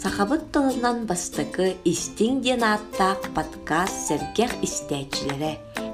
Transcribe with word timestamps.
Сахабыт 0.00 0.46
тылынан 0.48 1.02
бастыкы 1.04 1.74
истиң 1.84 2.38
ден 2.40 2.62
аттақ 2.64 3.26
подкаст 3.36 4.06
сәргех 4.06 4.54
истәчілері 4.64 5.50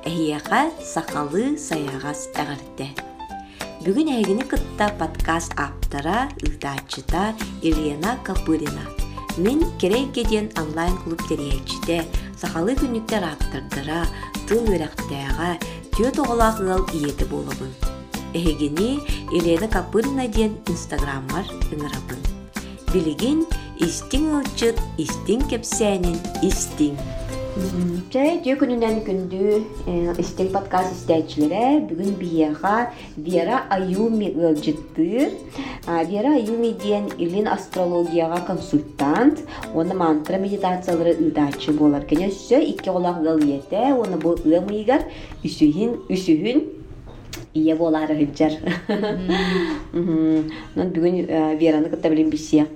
әйеға 0.06 0.60
сақалы 0.79 1.57
саяғас 1.58 2.29
әғірді. 2.39 2.87
Бүгін 3.83 4.13
әйгіні 4.15 4.47
кытта 4.53 4.92
подкаст 5.00 5.57
аптара 5.58 6.29
ұлтачыта 6.39 7.33
Елена 7.67 8.14
Капырина. 8.23 8.86
Мен 9.42 9.66
керей 9.82 10.07
кеден 10.14 10.52
онлайн 10.62 10.95
клуб 11.02 11.27
терейчіде 11.27 12.04
сақалы 12.38 12.79
күніктер 12.79 13.27
аттырдыра, 13.27 14.07
тыл 14.46 14.70
өрәқтәға, 14.70 15.57
түйет 15.98 16.23
оғылағыл 16.23 16.86
иеті 16.95 17.27
болыбын. 17.34 17.75
Эхегини 18.38 19.00
Елена 19.34 19.66
Капырина 19.66 20.30
ден 20.30 20.61
инстаграммар 20.70 21.50
ыңырабын. 21.73 22.23
Билигин 22.95 23.43
истиң 23.82 24.30
ылчыт, 24.39 24.79
истиң 25.03 25.43
кепсәнин, 25.50 26.16
истиң. 26.46 26.96
Чай 28.12 28.36
түйе 28.44 28.57
күнінен 28.61 28.99
күнді 29.07 29.62
истиң 30.21 30.50
подкаст 30.52 30.93
истәчілері 30.93 31.86
бүгін 31.89 32.12
бияға 32.21 32.91
Вера 33.16 33.62
Аюми 33.73 34.29
ылжыттыр. 34.37 35.33
Вера 36.11 36.35
Аюми 36.37 36.75
ден 36.83 37.09
илин 37.16 37.49
астрологияға 37.49 38.43
консультант, 38.49 39.41
оны 39.73 39.97
мантра 39.97 40.37
медитациялары 40.37 41.16
ыдачы 41.16 41.73
болар. 41.73 42.05
Кене 42.05 42.29
олақ 42.93 43.24
ыл 43.24 43.45
ете, 43.49 43.93
оны 43.97 44.21
үсүхін 45.45 46.76
ие 47.55 47.75
болары 47.77 48.15
хыджар. 48.17 48.53
Нон 49.93 50.93
бүгүн 50.95 51.17
Вераны 51.59 51.89
кытта 51.91 52.11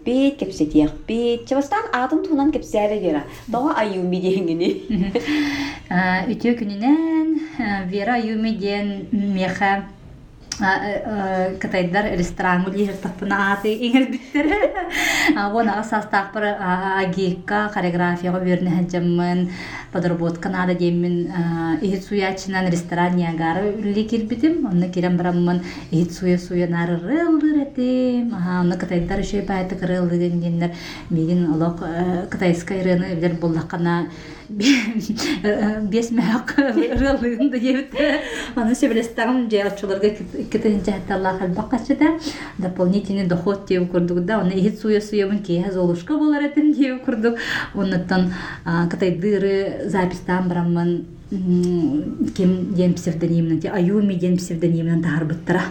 бит, 0.04 0.38
кепсетиях 0.38 0.92
бит. 1.06 1.46
Чабастан 1.48 1.84
атын 1.92 2.24
тунан 2.24 2.52
кепсәре 2.52 2.98
Вера. 3.00 3.24
Дога 3.46 3.74
аюми 3.76 4.20
деңгени. 4.20 4.70
Үтө 6.32 6.56
күнүнен 6.58 7.40
Вера 7.90 8.14
аюми 8.20 8.52
ден 8.56 9.08
меха 9.12 9.84
кытайдар 10.60 12.10
ресторан 12.18 12.66
лир 12.72 12.92
тапына 13.02 13.52
аты 13.54 13.72
иңербиттер. 13.72 14.46
Вона 15.54 15.78
асастак 15.80 16.32
бір 16.34 16.46
агикка 16.60 17.68
хореографияга 17.74 18.40
берне 18.44 18.70
хаҗаммын, 18.70 19.48
подработка 19.92 20.48
нада 20.48 20.74
демин 20.74 21.30
ихит 21.80 22.04
суячынан 22.04 22.70
ресторан 22.70 23.16
ягары 23.18 23.72
үлли 23.72 24.04
кирбитим. 24.04 24.66
Онны 24.66 24.90
кирем 24.92 25.16
бараммын 25.16 25.62
ихит 25.90 26.12
суя 26.12 26.38
суя 26.38 26.68
нары 26.68 26.98
рылдыр 26.98 27.62
этим. 27.66 28.34
Онны 28.34 28.76
кытайдар 28.76 29.20
үшөй 29.20 29.42
байты 29.42 29.76
кырылды 29.76 30.30
дендер. 30.30 30.74
Мигин 31.10 31.50
олок 31.54 31.80
кытайскай 32.30 32.82
рыны 32.82 33.14
билер 33.14 33.34
буллакана 33.40 34.06
бес 34.50 36.10
мәк 36.10 36.54
рылдыгын 36.58 37.50
да 37.50 37.58
дебит. 37.58 37.94
Аны 38.56 38.74
сөбелестагым 38.74 39.48
жаачыларга 39.50 40.10
кытынча 40.50 40.92
хатталла 40.92 41.38
халбак 41.38 41.70
качыда 41.70 42.18
дополнительный 42.58 43.26
доход 43.26 43.66
деп 43.68 43.90
курдук 43.90 44.24
да. 44.24 44.40
Аны 44.40 44.52
ихит 44.52 44.80
суя 44.80 45.00
суя 45.00 45.26
мын 45.26 45.42
ки 45.42 45.64
золушка 45.72 46.18
болар 46.18 46.42
этим 46.42 46.72
деп 46.74 47.04
курдук. 47.04 47.36
Оннан 47.74 48.32
кытайдыры 48.90 49.82
запистан 49.86 50.48
бараммын 50.48 51.06
кем 51.30 52.74
ден 52.74 52.94
псевдонимнан, 52.94 53.60
аюми 53.72 54.14
ден 54.14 54.36
псевдонимнан 54.36 55.02
таарбыттыра. 55.02 55.62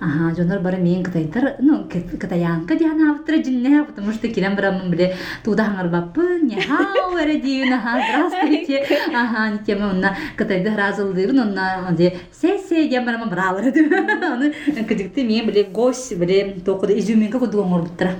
Ага, 0.00 0.34
жонор 0.34 0.60
бары 0.64 0.78
мен 0.78 1.02
кытайдар, 1.04 1.56
ну, 1.60 1.84
кытаянка 1.84 2.74
диана 2.74 3.12
автра 3.12 3.36
жинне, 3.36 3.84
потому 3.84 4.12
что 4.12 4.28
кирем 4.28 4.56
барамын 4.56 4.90
биле 4.90 5.14
туда 5.44 5.66
хаңар 5.66 5.90
баппы, 5.92 6.40
не 6.40 6.56
хау 6.56 7.18
эре 7.20 7.36
дейін, 7.38 7.74
ага, 7.74 8.00
здравствуйте, 8.08 8.80
ага, 9.12 9.50
не 9.52 9.58
тема, 9.58 9.90
онна 9.90 10.16
кытайда 10.38 10.72
разылдырын, 10.74 11.40
онна, 11.40 11.92
де, 11.98 12.16
се-се, 12.32 12.88
дем 12.88 13.04
барамын 13.04 13.28
бралар 13.28 13.68
эдім, 13.68 13.92
оны 14.32 14.54
кыдыкты 14.88 15.22
мен 15.22 15.50
биле 15.50 15.64
гость, 15.64 16.16
биле 16.16 16.56
тоқыда 16.64 16.96
изюминка 16.96 17.38
куду 17.38 17.60
оңор 17.60 17.84
буттыра. 17.84 18.14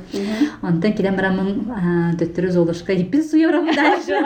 Онтан 0.60 0.92
кирем 0.92 1.16
барамын 1.16 2.12
төттөрү 2.20 2.50
золушка, 2.52 2.92
хиппин 2.92 3.24
суя 3.24 3.48
барамын 3.48 3.74
дальше. 3.74 4.20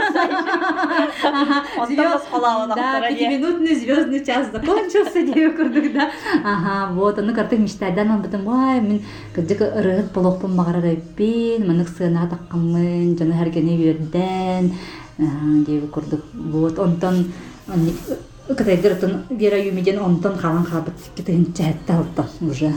Онтан 1.78 2.10
бас 2.16 2.26
халава 2.32 2.74
Да, 2.74 3.00
пятиминутный 3.06 3.76
звездный 3.76 4.24
час 4.24 4.50
закончился, 4.50 5.22
деп 5.22 5.56
курдук, 5.56 5.92
да. 5.92 6.10
Ага, 6.42 6.92
вот, 6.94 7.18
оны 7.20 7.32
он 7.52 8.22
бутым 8.22 8.44
вай 8.44 8.80
мен 8.80 9.02
кыдык 9.34 9.60
ырыгыт 9.60 10.12
болохпун 10.12 10.56
багарар 10.56 10.84
эппин 10.84 11.66
манык 11.66 11.88
сына 11.88 12.28
таккаммын 12.28 13.16
жана 13.18 13.34
хергени 13.34 13.76
берден 13.76 14.72
деп 15.64 15.90
курдук. 15.90 16.20
Вот 16.34 16.78
онтон 16.78 17.32
кытайдыртын 18.48 19.24
вера 19.30 19.58
юмиден 19.58 19.98
онтон 19.98 20.36
халан 20.36 20.64
хабыт 20.64 20.94
китин 21.16 21.52
чатта 21.56 22.00
оттон 22.00 22.26
уже. 22.50 22.72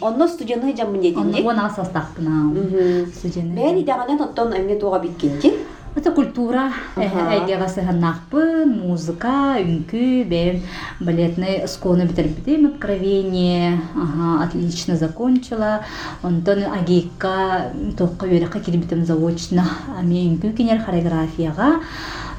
Онно 0.00 0.28
студияны 0.28 0.76
жамын 0.76 1.00
дедин. 1.00 1.46
онно 1.46 1.70
состахпына 1.74 2.52
Бәни 2.52 3.06
студияны. 3.14 3.84
Дагана 3.84 4.18
тоттон 4.18 4.52
эмне 4.54 4.76
туга 4.78 4.98
биткенти. 4.98 5.52
Это 5.96 6.12
культура, 6.12 6.68
әйгеға 7.00 7.66
сыһаннақпын, 7.72 8.70
музыка, 8.84 9.56
үнкі, 9.62 10.22
бен 10.28 10.60
балетный 11.00 11.66
школаны 11.66 12.06
битербитим, 12.06 12.66
откровение, 12.66 13.80
ага, 13.96 14.44
отлично 14.44 14.96
закончила. 14.96 15.80
Онтон 16.22 16.64
агейка 16.64 17.72
тоққа 17.98 18.28
вереқа 18.28 18.60
кирбитим 18.60 19.04
заочно, 19.04 19.64
ами 19.98 20.28
үнкі 20.28 20.52
кенер 20.56 20.84
хореографияға. 20.84 21.80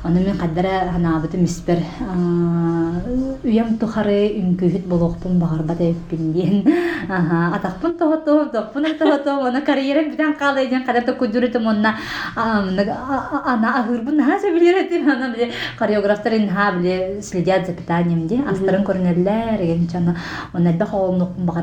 Оны 0.03 0.21
мен 0.23 0.37
қаддара 0.37 0.91
ханабыты 0.93 1.37
миспер 1.37 1.79
уям 3.43 3.77
тухары 3.79 4.31
үнкүхүт 4.39 4.85
болохпун 4.87 5.39
багарбат 5.39 5.81
эппин 5.81 6.31
диен. 6.33 6.63
Аха, 7.09 7.55
атакпын 7.55 7.97
тохото, 7.97 8.49
тохпун 8.51 8.85
тохото, 8.97 9.39
оны 9.47 9.61
карьерем 9.61 10.11
битен 10.11 10.35
калды 10.39 10.67
диен 10.69 10.85
кадерте 10.85 11.11
күдүрүтүм 11.19 11.67
онна 11.67 11.95
ана 12.35 13.73
агырбын 13.79 14.21
ха 14.23 14.39
сөбилеретим 14.39 15.09
ана 15.09 15.33
биле 15.33 15.51
хореографтарын 15.79 16.49
ха 16.49 16.71
биле 16.77 17.21
следят 17.21 17.65
за 17.65 17.73
питанием 17.73 18.27
ди 18.27 18.39
астарын 18.47 18.83
көрнеллер 18.83 19.59
ген 19.65 19.87
чана 19.87 20.15
оны 20.53 20.77
да 20.77 20.85
болбат 20.85 21.57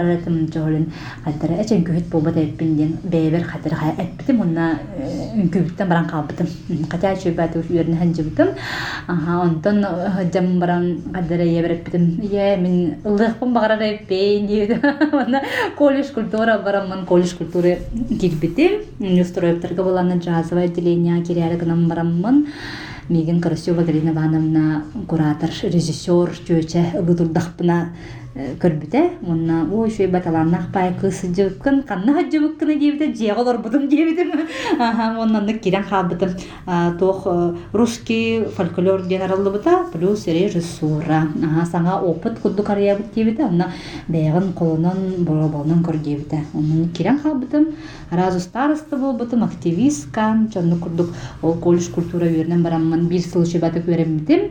баран. 5.88 6.06
Кача 6.91 7.14
чөбәтү 7.16 7.64
үрнө 7.70 7.96
Аха, 9.06 9.41
онтон 9.42 9.84
жам 10.32 10.59
баран 10.59 11.03
каддара 11.12 11.42
ебереппитим. 11.42 12.20
Е, 12.22 12.56
мен 12.56 12.94
ылыхпын 13.04 13.53
багарар 13.53 13.82
эппейн 13.82 14.47
диюду. 14.47 14.75
Онна 15.12 15.42
колледж 15.78 16.12
культура 16.12 16.59
барамын, 16.59 17.06
колледж 17.06 17.34
культура 17.37 17.76
кирбитим. 18.20 18.82
Устроевтерге 19.20 19.82
боланы 19.82 20.19
джазовое 20.19 20.64
отделение 20.64 21.22
киряры 21.22 21.56
гынан 21.56 21.88
барамын. 21.88 22.47
Меген 23.09 23.41
Карасева 23.41 23.82
Галина 23.82 24.10
Ивановна 24.10 24.84
куратор, 25.06 25.50
режиссер, 25.62 26.31
чөче, 26.47 26.91
ылыдурдахпына 26.94 27.93
көрбүтэ. 28.36 29.00
Онна 29.26 29.64
ой 29.72 29.91
шуй 29.91 30.06
баталаннах 30.12 30.69
пай 30.72 30.92
кысы 31.00 31.30
жыбыккын 31.32 31.82
канна 31.88 32.20
жыбыккыны 32.20 32.76
диебите 32.78 33.14
жеголор 33.14 33.58
будум 33.58 33.88
диебитим 33.88 34.32
аха 34.78 35.16
оннан 35.22 35.58
кирен 35.58 35.82
халбытым 35.82 36.36
тох 36.98 37.26
русский 37.72 38.44
фольклор 38.56 39.06
генералыбыта 39.06 39.86
плюс 39.92 40.26
режиссура. 40.26 41.28
Саңа 41.72 42.00
опыт 42.02 42.38
кудду 42.41 42.62
карыябыт 42.62 43.14
диебите 43.14 43.44
онна 43.44 43.72
бэйгын 44.08 44.52
колунан 44.52 45.25
бороболунан 45.25 45.82
көр 45.82 45.96
диебите 45.96 46.44
оннан 46.52 46.91
кирен 46.91 47.19
халбытым 47.19 47.75
разу 48.10 48.41
староста 48.41 48.96
болбутум 48.96 49.44
активистка 49.44 50.37
чонну 50.52 50.76
курдук 50.76 51.08
ол 51.43 51.55
колледж 51.55 51.88
культура 51.90 52.26
үйренен 52.26 52.62
бараммын 52.62 53.08
бир 53.08 53.22
сыл 53.22 53.46
чебаты 53.46 53.81
көрембитим 53.81 54.50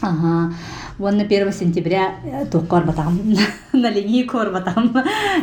Ага. 0.00 0.52
Вон 0.98 1.16
на 1.16 1.24
1 1.24 1.52
сентября 1.52 2.14
туккор 2.50 2.84
батам, 2.84 3.18
на 3.72 3.90
линейку 3.90 4.38
батам. 4.38 4.94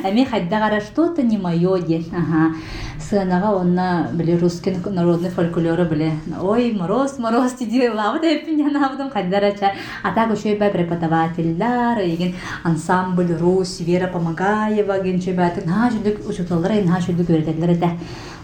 Ами 0.03 0.25
хайдагара 0.25 0.81
что-то 0.81 1.23
не 1.23 1.37
мое 1.37 1.79
день. 1.81 2.11
Ага. 2.13 2.55
Сынага 2.99 3.55
онна 3.55 4.09
биле 4.13 4.37
русский 4.37 4.75
народный 4.85 5.29
фольклоры 5.29 5.85
биле. 5.85 6.13
Ой, 6.41 6.71
мороз, 6.71 7.19
мороз 7.19 7.53
тиди 7.53 7.87
лавы 7.87 8.19
да 8.19 8.35
эпиня 8.35 8.71
навдым 8.71 9.09
хайдарача. 9.09 9.73
А 10.03 10.11
так 10.11 10.31
еще 10.31 10.55
бай 10.55 10.71
преподавательдар, 10.71 11.99
еген 11.99 12.35
ансамбль 12.63 13.35
Русь, 13.39 13.79
Вера 13.79 14.07
Помогаева, 14.07 14.99
ген 15.03 15.19
чебаты. 15.19 15.65
На 15.65 15.89
жүлдік 15.89 16.27
учуталар, 16.27 16.83
на 16.83 16.99
жүлдік 16.99 17.29
өретелер 17.29 17.77
да. 17.77 17.91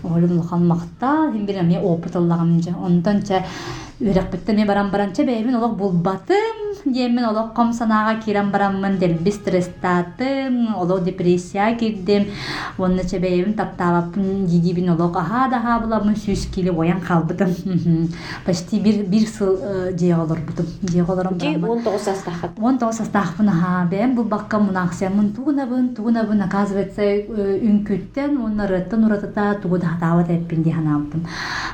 Олым 0.04 0.38
лухан 0.38 0.68
мақта, 0.68 1.32
хем 1.32 1.46
бир 1.46 1.60
ами 1.60 1.78
опыт. 1.78 2.16
Ондан 2.16 3.24
ча 3.24 3.44
үрәк 4.02 4.32
бітті 4.34 4.56
мен 4.58 4.68
барам 4.68 4.90
баранча 4.94 5.24
бәйбін 5.28 5.60
олақ 5.60 5.78
бұл 5.78 5.94
батым 6.06 6.62
диэмин 6.86 7.26
олох 7.26 7.54
ком 7.54 7.74
санаага 7.74 8.20
кирен 8.22 8.50
бараммын 8.52 8.98
делби 8.98 9.32
стресстаатым 9.32 10.76
оло 10.76 11.00
депрессия 11.00 11.76
кирдим 11.78 12.26
онна 12.78 13.04
чебейим 13.04 13.54
таптаабаппын 13.54 14.46
дидибин 14.46 14.90
олох 14.90 15.18
аха 15.18 15.50
даха 15.50 15.80
буламын 15.80 16.16
сүүс 16.16 16.48
кили 16.54 16.70
оян 16.70 17.02
калбытым 17.02 17.54
почти 18.46 18.80
бир 18.80 19.06
бир 19.06 19.28
сыл 19.28 19.58
диэголорбутум 19.94 20.66
диэголорум 20.82 21.38
Ки 21.38 21.54
19 21.56 22.02
састахат. 22.02 22.52
он 22.60 22.78
тоос 22.80 23.02
астаахпын 23.02 23.50
аха 23.50 23.88
бэм 23.90 24.16
бу 24.16 24.24
бакка 24.24 24.60
мунахсямын 24.60 25.34
тугунабын 25.34 25.96
тугунабын 25.96 26.42
оказывается 26.42 27.02
э, 27.02 27.60
үнкүттен 27.62 28.38
оннарыттан 28.44 29.06
уратата 29.06 29.60
тугуда 29.62 29.88
хатаават 29.88 30.30
эппин 30.30 30.64
ди 30.64 30.72
ханаабытым 30.72 31.28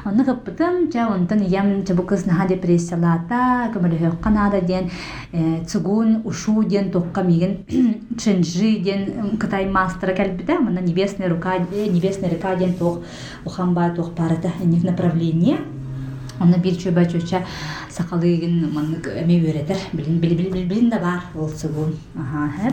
онны 0.05 0.23
кыппытым 0.25 0.91
жа 0.91 1.07
онтон 1.07 1.39
иям 1.41 1.85
кыз 2.17 2.25
наха 2.25 2.47
депрессиялаата 2.49 3.69
көмөлөһө 3.75 4.17
канада 4.23 4.61
диэн 4.61 4.89
э, 5.31 5.63
цугун 5.69 6.21
ушу 6.25 6.63
диэн 6.63 6.89
токка 6.91 7.21
миген 7.21 7.57
ченжи 8.17 8.79
диэн 8.81 9.37
кытай 9.37 9.69
мастера 9.69 10.15
кэлбите 10.17 10.57
мына 10.57 10.81
небесная 10.81 11.29
рука 11.29 11.55
э, 11.57 11.87
небесная 11.87 12.29
река 12.29 12.55
диэн 12.55 12.73
тох 12.73 13.03
ухамба 13.45 13.91
тох 13.95 14.13
парата 14.13 14.51
них 14.63 14.83
направление 14.83 15.57
Онна 16.39 16.59
бир 16.61 16.75
чөбө 16.77 17.01
чөчө 17.09 17.39
сакалыгын 17.89 18.67
маннык 18.69 19.07
эме 19.09 19.39
үйрөтер. 19.41 19.79
Билин 19.97 20.19
били 20.21 20.35
били 20.37 20.65
билин 20.69 20.89
да 20.91 20.99
бар 21.01 21.23
ол 21.33 21.49
сугун. 21.49 21.95
Аха. 22.13 22.69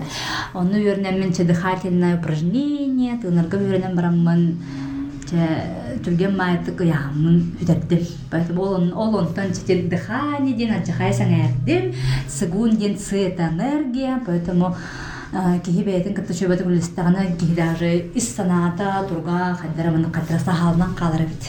Онны 0.53 0.83
үйрөнөм 0.83 1.17
мен 1.19 1.33
дыхательное 1.33 2.19
упражнение, 2.19 3.17
тынырга 3.23 3.57
үйрөнөм 3.57 3.97
бараммын. 3.97 4.43
Түрген 5.31 6.37
майты 6.37 6.73
кыямын 6.73 7.57
үтердим. 7.61 8.07
Поэтому 8.31 8.63
ол 8.63 8.75
он 8.75 8.93
ол 8.93 9.17
онтан 9.19 9.53
че 9.53 9.83
дыхание 9.83 10.55
ден 10.55 10.75
ачахай 10.75 11.13
саңердим. 11.13 11.95
Сугун 12.29 12.77
ден 12.77 12.99
цвет 12.99 13.41
энергия, 13.41 14.21
поэтому 14.27 14.77
киһи 15.64 15.84
бэйэтин 15.84 16.14
кытта 16.18 16.34
чөбөтө 16.34 16.66
күлүстэгана 16.66 17.38
киһи 17.40 17.56
даже 17.56 17.90
ис 18.16 18.28
санаата 18.36 19.06
турга 19.10 19.56
хайдара 19.62 19.92
маны 19.92 20.10
катраса 20.12 20.52
халынан 20.52 20.96
калара 20.96 21.24
бит 21.24 21.44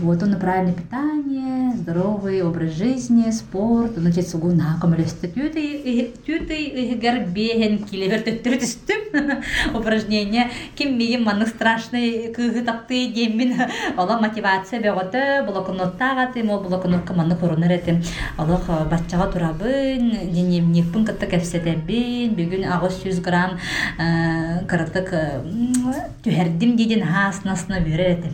вот 0.00 0.22
он 0.22 0.38
правильное 0.38 0.74
питание 0.74 1.74
здоровый 1.76 2.42
образ 2.42 2.72
жизни 2.72 3.30
спорт 3.30 3.92
значит 3.96 4.28
сугу 4.28 4.52
наакамылесте 4.52 5.28
түйөтөй 5.28 6.14
түйөтөй 6.26 6.62
ыһыгар 6.82 7.20
бэһен 7.36 7.78
килебер 7.84 8.24
төттөрү 8.26 8.60
түстүм 8.62 9.04
упражнение 9.78 10.50
ким 10.74 10.96
миим 10.98 11.24
маннык 11.24 11.48
страшный 11.48 12.32
кыыһы 12.32 12.64
тапты 12.64 13.12
диэммин 13.12 13.54
ола 13.96 14.18
мотивация 14.20 14.80
бөгөтө 14.80 15.44
блокноттагатым 15.48 16.50
ол 16.50 16.62
блокнотка 16.64 17.14
маннык 17.14 17.42
урунар 17.42 17.72
этим 17.72 18.02
олох 18.38 18.68
баччага 18.90 19.30
турабын 19.32 20.10
дневникпын 20.32 21.06
кытта 21.06 21.26
кэпсетебин 21.26 22.34
бүгүн 22.38 22.57
агыс 22.65 22.99
100 23.03 23.21
грамм 23.21 23.57
э, 23.97 24.65
кырытык 24.67 25.09
түһэрдим 26.23 26.75
дидин 26.75 27.05
хааснасына 27.05 27.79
бүрер 27.81 28.19
этим 28.19 28.33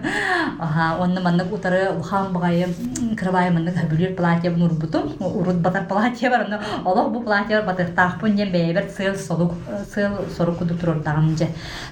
аха 0.58 1.02
онны 1.02 1.20
маннык 1.20 1.52
утары 1.52 1.90
ухан 1.98 2.32
багайы 2.32 2.68
кырбай 3.16 3.50
маннык 3.50 3.76
хөбүлүр 3.76 4.14
платье 4.14 4.50
нурбутум 4.50 5.12
урут 5.20 5.56
батар 5.56 5.86
платье 5.86 6.30
бар 6.30 6.46
онно 6.46 6.60
олох 6.84 7.12
бу 7.12 7.20
платье 7.20 7.62
батыртаахпын 7.62 8.36
дем 8.36 8.52
бэйбер 8.52 8.88
сыл 8.96 9.14
солук 9.16 9.52
сыл 9.94 10.18
сорук 10.36 10.58
куду 10.58 10.74
турурдагам 10.74 11.36
же 11.36 11.48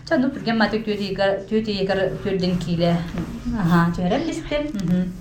чану 0.09 0.31
түрген 0.31 0.59
матык 0.59 0.85
түйөтигер 0.87 1.47
түйөтигер 1.51 2.19
түрден 2.25 2.59
кийле 2.59 2.97
аха 3.59 3.91
түһэрем 3.97 4.27
бистим 4.27 5.13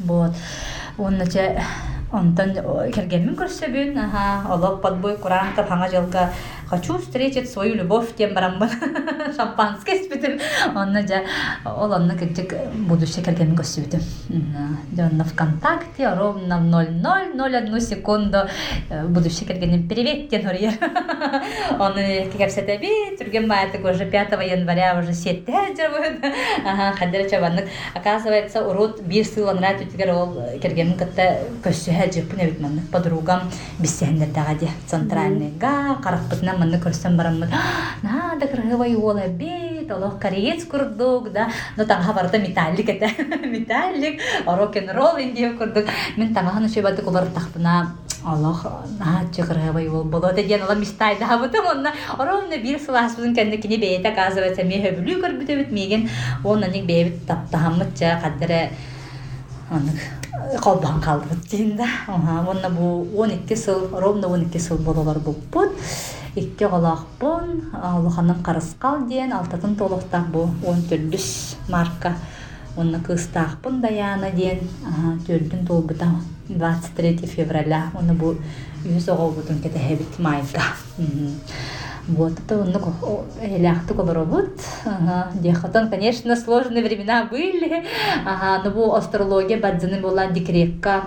вот. 0.00 0.32
Онна 0.98 1.26
че 1.26 1.62
онтон 2.13 2.53
кергенмин 2.95 3.35
көрсөбүн 3.37 3.97
аха 4.05 4.53
олох 4.53 4.81
подбой 4.81 5.15
куранка 5.17 5.63
хаңа 5.63 5.89
жылга 5.91 6.29
хочу 6.74 6.98
встретить 6.98 7.50
свою 7.50 7.74
любовь 7.74 8.14
тем 8.16 8.34
барамбын 8.34 8.68
шампанский 9.36 10.02
испитим 10.02 10.40
онна 10.74 11.06
жа 11.06 11.22
ол 11.64 11.92
онна 11.92 12.16
кечек 12.18 12.54
будущее 12.90 13.24
кергенмин 13.24 13.56
көрсөбүтүм 13.56 14.02
жонна 14.96 15.24
вконтакте 15.24 16.08
ровно 16.14 16.58
в 16.58 16.64
0001 17.36 17.80
секунду. 17.80 18.38
Э, 18.90 19.06
будущее 19.06 19.46
кергенин 19.46 19.88
привет 19.88 20.30
тен 20.30 20.46
орьер 20.46 20.72
оны 21.78 22.30
кепсетеби 22.36 23.16
түрген 23.18 23.46
маятык 23.46 23.84
уже 23.84 24.04
5 24.06 24.32
января 24.42 24.98
уже 24.98 25.12
жүрбүн 25.12 26.18
ага 26.64 26.92
хадер 26.98 27.30
чабаннык 27.30 27.68
оказывается 27.94 28.64
урут 28.66 29.02
бир 29.02 29.24
сыланра 29.24 29.74
түтүгер 29.78 30.10
ол 30.14 30.34
кергенин 30.62 30.98
кытта 30.98 31.38
көссөһө 31.64 32.10
жыппын 32.18 32.44
эбит 32.46 32.60
маннык 32.60 32.90
подругам. 32.90 33.50
Биссэхендердага 33.78 34.54
де 34.58 34.68
центральныйга 34.86 35.98
каракпытынан 36.02 36.63
манны 36.64 36.80
көрсөм 36.80 37.16
бараммын 37.18 37.50
наада 38.02 38.46
кыргыбай 38.48 38.94
уол 38.96 39.18
эбит 39.18 39.90
олох 39.92 40.18
кореец 40.18 40.64
курдук 40.64 41.32
да. 41.32 41.48
Но 41.76 41.84
таңа 41.84 42.14
барда 42.14 42.38
металлик 42.38 42.88
эте 42.88 43.10
металлик 43.56 44.20
рок 44.46 44.76
н 44.76 44.90
ролл 44.90 45.18
индиев 45.18 45.58
курдук. 45.58 45.84
Мен 46.16 46.34
таңахан 46.34 46.64
учебатык 46.64 47.06
улар 47.06 47.26
тахпына 47.26 47.94
Аллах 48.24 48.64
наачы 48.98 49.44
кыргыбай 49.44 49.88
уол 49.88 50.04
болот 50.04 50.34
диэн 50.34 50.62
ола 50.62 50.74
мистай 50.74 51.18
да 51.18 51.38
бутум 51.42 51.66
онна 51.66 51.92
оромна 52.18 52.56
бир 52.56 52.80
сыласпытын 52.80 53.34
кэнне 53.34 53.58
кини 53.58 53.76
бейте 53.76 54.08
оказывается 54.08 54.64
ме 54.64 54.80
хөбүлүү 54.80 55.20
көрбүтөбүт 55.20 55.70
меген. 55.70 56.08
Ол 56.44 56.56
наник 56.56 56.86
бейбит 56.86 57.26
таптахаммытча 57.26 58.20
каддере 58.22 58.70
онык 59.70 60.00
колбан 60.62 61.00
калдыбыт 61.00 61.48
дейін 61.50 61.76
да 61.76 61.86
онна 62.08 62.70
бу 62.70 63.06
он 63.16 63.30
икки 63.30 63.54
сыл 63.54 63.88
ровно 63.92 64.28
он 64.28 64.42
икки 64.42 64.58
сыл 64.58 64.76
бололар 64.78 65.18
буппут 65.18 65.70
икки 66.34 66.64
голоохпун 66.64 67.62
улуханын 67.72 68.42
карыскал 68.42 69.06
диэн 69.06 69.32
алтатын 69.32 69.76
толуктак 69.76 70.26
бу 70.28 70.50
он 70.66 70.82
төрдүс 70.90 71.56
марка 71.68 72.16
онна 72.76 72.98
кыстаахпын 73.00 73.80
даяна 73.80 74.30
диэн 74.30 74.60
төрдүн 75.26 75.66
толбута 75.66 76.08
23 76.48 77.26
февраля 77.26 77.90
онна 77.94 78.14
бу 78.14 78.36
үс 78.84 79.08
оголбутун 79.08 79.60
кетехебит 79.60 80.18
майга 80.18 80.62
Вот 82.06 82.32
это 82.32 82.64
ну, 82.64 83.24
ляхту 83.42 83.94
кобробут. 83.94 84.60
Ага. 84.84 85.30
Дехотон, 85.40 85.88
конечно, 85.88 86.36
сложные 86.36 86.84
времена 86.84 87.24
были. 87.24 87.82
Ага, 88.26 88.62
но 88.62 88.70
бу 88.70 88.92
астрология 88.92 89.58
бадзаны 89.58 90.00
была 90.00 90.26
декретка. 90.26 91.04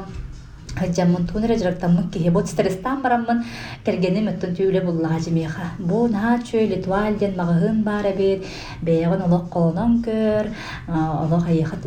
Хаджамын 0.77 1.27
тунера 1.27 1.57
жырактамын 1.57 2.09
кихе 2.13 2.31
бот 2.31 2.47
стресстан 2.47 3.01
бараммын 3.01 3.43
кергени 3.85 4.21
мөттөн 4.27 4.55
түйүле 4.57 4.83
буллага 4.85 5.19
жимеха. 5.23 5.71
Бу 5.79 6.07
на 6.07 6.37
чөй 6.43 6.67
литуальден 6.69 7.35
магыгын 7.37 7.83
бара 7.83 8.11
бит. 8.15 8.45
Бегон 8.81 9.21
олок 9.25 9.49
колонон 9.49 10.01
көр. 10.03 10.51
Олок 10.87 11.47
аяхат 11.47 11.85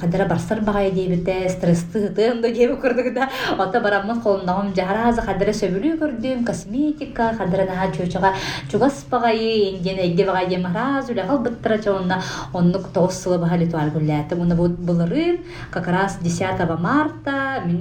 кадара 0.00 0.28
барсар 0.28 0.60
багай 0.60 0.90
дебите 0.90 1.48
стрессты 1.48 2.08
тын 2.16 2.40
да 2.42 2.48
дебе 2.48 2.78
көрдүк 2.80 3.12
да. 3.14 3.28
Ота 3.58 3.80
бараммын 3.80 4.20
колондагым 4.20 4.74
жаразы 4.74 5.22
кадара 5.22 5.52
сөбүлү 5.52 5.98
көрдүм 6.00 6.44
косметика 6.46 7.34
кадара 7.38 7.66
на 7.68 7.90
чөчага 7.92 8.32
чугас 8.70 9.04
багай 9.10 9.70
инден 9.70 9.98
эге 9.98 10.26
багай 10.26 10.48
дем 10.48 10.66
раз 10.74 11.10
үле 11.10 11.26
кал 11.26 11.38
быттыра 11.44 11.78
чонна 11.82 12.22
оннук 12.52 12.88
тоссылы 12.94 13.38
бага 13.38 13.56
литуаль 13.56 13.90
гуллятым. 13.90 14.40
Уна 14.40 14.54
бу 14.54 14.68
булырым 14.68 15.40
как 15.70 15.88
раз 15.88 16.18
10 16.22 16.78
марта 16.80 17.62
мен 17.66 17.80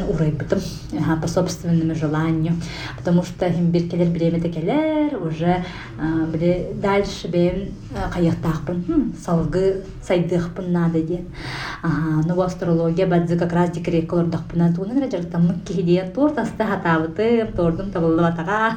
үлебиттен 0.00 0.08
урайбытым 0.14 0.60
по 1.20 1.28
собственному 1.28 1.94
желанию, 1.94 2.54
потому 2.96 3.22
что 3.22 3.46
им 3.46 3.70
биркелер 3.70 4.08
биреме 4.08 4.40
текелер 4.40 5.22
уже 5.22 5.64
биле 6.32 6.72
дальше 6.74 7.28
бем 7.28 7.74
каяктахпын 8.12 8.84
хм, 8.86 9.14
салгы 9.22 9.84
сайдыхпын 10.02 10.72
надо 10.72 11.02
ден. 11.02 11.28
Ну 11.82 12.40
астрология 12.40 13.06
бадзы 13.06 13.38
как 13.38 13.52
раз 13.52 13.70
декрет 13.70 14.08
колордахпына 14.08 14.74
туунан 14.74 15.02
режартаммык 15.02 15.64
кихидия 15.64 16.10
торт 16.14 16.38
аста 16.38 16.64
хатабытым, 16.64 17.52
тордум 17.52 17.90
табылды 17.90 18.22
батага. 18.22 18.76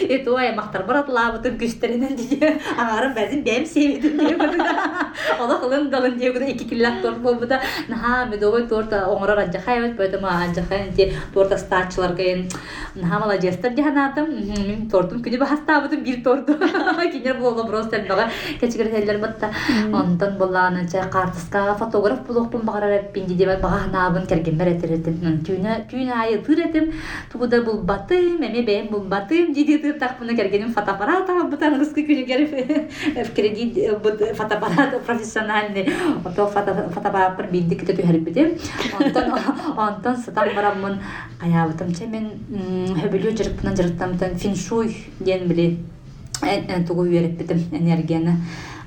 Эту 0.00 0.36
ай 0.36 0.54
мактар 0.54 0.84
баратлабытым 0.86 1.58
күстеринен 1.58 2.16
диye. 2.16 2.58
Аңарым 2.78 3.14
бәзин 3.16 3.42
бәм 3.44 3.66
севедим 3.66 4.18
диye 4.18 4.36
Ола 5.40 5.58
кылын 5.58 5.90
далын 5.90 6.18
диye 6.18 6.30
iki 6.52 6.64
киллак 6.68 7.02
торт 7.02 7.18
болбута. 7.18 7.60
Наха 7.88 8.26
медовый 8.26 8.66
торт 8.66 8.92
оңора 8.92 9.34
раджахаевать, 9.34 9.96
поэтому 10.11 10.27
анжахан 10.27 10.91
те 10.95 11.13
торт 11.33 11.51
астачылар 11.51 12.15
кайын. 12.15 12.49
Наха 12.95 13.19
молодецтер 13.19 13.71
жаханатым. 13.77 14.27
Мен 14.67 14.89
тортум 14.89 15.21
күнү 15.21 15.37
бастабытым 15.39 16.03
бир 16.03 16.21
торту. 16.23 16.53
Кинер 17.11 17.37
болго 17.39 17.67
просто 17.67 18.03
бага 18.09 18.29
кечигер 18.59 18.89
хеллер 18.89 19.19
батта. 19.19 19.51
Онтон 19.93 20.37
болланы 20.37 20.87
ча 20.89 21.03
картыска 21.11 21.75
фотограф 21.79 22.25
булукпун 22.27 22.61
багарар 22.61 23.03
пинди 23.13 23.35
деп 23.35 23.61
бага 23.61 23.85
набын 23.91 24.25
керген 24.27 24.57
беретеретим. 24.57 25.41
Түйнө 25.45 25.87
түйнө 25.91 26.13
айы 26.13 26.39
тыретим. 26.39 26.91
Тугуда 27.31 27.61
бул 27.61 27.81
батым, 27.81 28.41
эме 28.41 28.63
бем 28.63 28.87
бул 28.87 29.01
батым 29.01 29.53
диди 29.53 29.77
тыр 29.77 29.99
такпына 29.99 30.35
кергеним 30.35 30.73
фотоаппарат 30.73 31.27
бутан 31.49 31.79
гыскы 31.79 32.01
күнү 32.07 32.25
керип 32.25 32.51
в 33.27 33.33
кредит 33.35 33.77
фотоаппарат 34.35 35.01
профессиональный. 35.05 35.89
Ото 36.25 36.47
фотоаппарат 36.47 37.37
бир 37.37 37.47
бидди 37.51 37.75
кете 37.75 37.93
түйәрбидим. 37.93 38.57
Онтон 39.77 40.00
Онтон 40.02 40.16
сытан 40.24 40.48
бараммын 40.56 40.98
каябытым 41.38 41.94
че 41.94 42.06
мен 42.10 42.24
хөбүлү 42.98 43.36
жырыппынан 43.38 43.76
жырыттамтан 43.78 44.34
финшуй 44.34 44.96
диэн 45.20 45.46
били 45.46 45.78
тугу 46.88 47.02
үйреппитим 47.06 47.60
энергияны. 47.70 48.34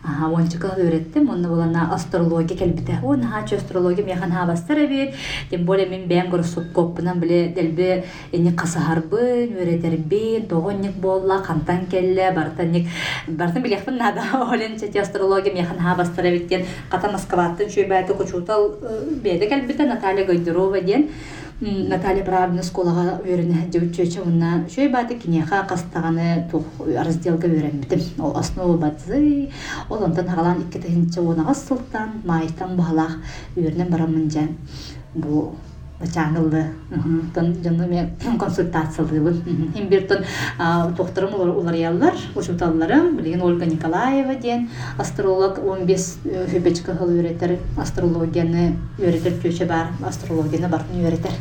Ончика 0.06 0.68
öğrettim. 0.78 1.30
Онна 1.30 1.48
булана 1.48 1.90
астрология 1.94 2.58
келбите. 2.58 3.00
Он 3.04 3.24
хачы 3.24 3.56
астрология 3.56 4.06
мяхан 4.06 4.32
хабастар 4.32 4.78
эбит. 4.78 5.16
Тем 5.50 5.66
более 5.66 5.88
мен 5.90 6.08
бәң 6.08 6.30
горсуп 6.30 6.72
коппынан 6.74 7.20
биле 7.20 7.48
делбе 7.48 8.06
эни 8.32 8.52
касахарбы, 8.56 9.50
öğreтербин, 9.60 10.46
тогонник 10.46 10.94
болла, 10.94 11.42
кантан 11.42 11.88
келле, 11.88 12.32
бартанник. 12.32 12.88
Бартан 13.28 13.64
билехпин 13.64 13.98
нада 13.98 14.22
олен 14.52 14.80
чати 14.80 14.98
астрология 15.00 15.54
мяхан 15.54 15.80
хабастар 15.80 16.26
эбиттен. 16.26 16.66
Ката 16.92 17.12
Москваттын 17.12 17.70
чөйбәте 17.70 18.14
кучутал 18.14 18.76
беде 19.24 19.48
келбите 19.48 19.86
Наталья 19.86 20.26
Гайдурова 20.26 20.82
ден. 20.82 21.10
Наталья 21.62 22.26
Правна 22.28 22.64
сколага 22.68 23.22
үйрене 23.24 23.70
жөчөчө 23.72 24.26
уна 24.28 24.66
шөй 24.68 24.90
баты 24.92 25.16
кинеха 25.16 25.62
кастаганы 25.70 26.50
тух 26.52 26.66
разделга 26.84 27.48
үйренбитим. 27.48 28.02
Ол 28.20 28.36
основа 28.36 28.76
базы, 28.76 29.52
ол 29.90 30.04
онтан 30.04 30.28
хагалан 30.28 30.66
икки 30.66 30.82
тахинча 30.84 31.22
уна 31.22 31.54
сылтан, 31.56 32.20
майтан 32.26 32.76
бахалах 32.76 33.16
үйренен 33.56 33.88
барамын. 33.88 34.58
Бу 35.14 35.56
чаңылды 36.02 36.66
тон 37.34 37.54
жонно 37.64 37.88
ме 37.88 38.10
консультациялыбын 38.40 39.72
хим 39.76 39.88
бир 39.90 40.08
тон 40.08 40.26
тохторум 40.98 41.36
улар 41.40 41.76
яллар 41.76 42.14
ушуталларым 42.36 43.16
билген 43.18 43.42
ольга 43.42 43.66
николаева 43.66 44.36
ден 44.36 44.70
астролог 44.98 45.60
15 45.60 46.52
хөбечка 46.52 46.96
хыл 46.96 47.16
үйретер 47.16 47.58
астрологияны 47.78 48.76
үйретер 49.00 49.40
чөчө 49.42 49.68
бар 49.72 49.92
астрологияны 50.04 50.70
бартын 50.70 51.04
үйретер. 51.06 51.32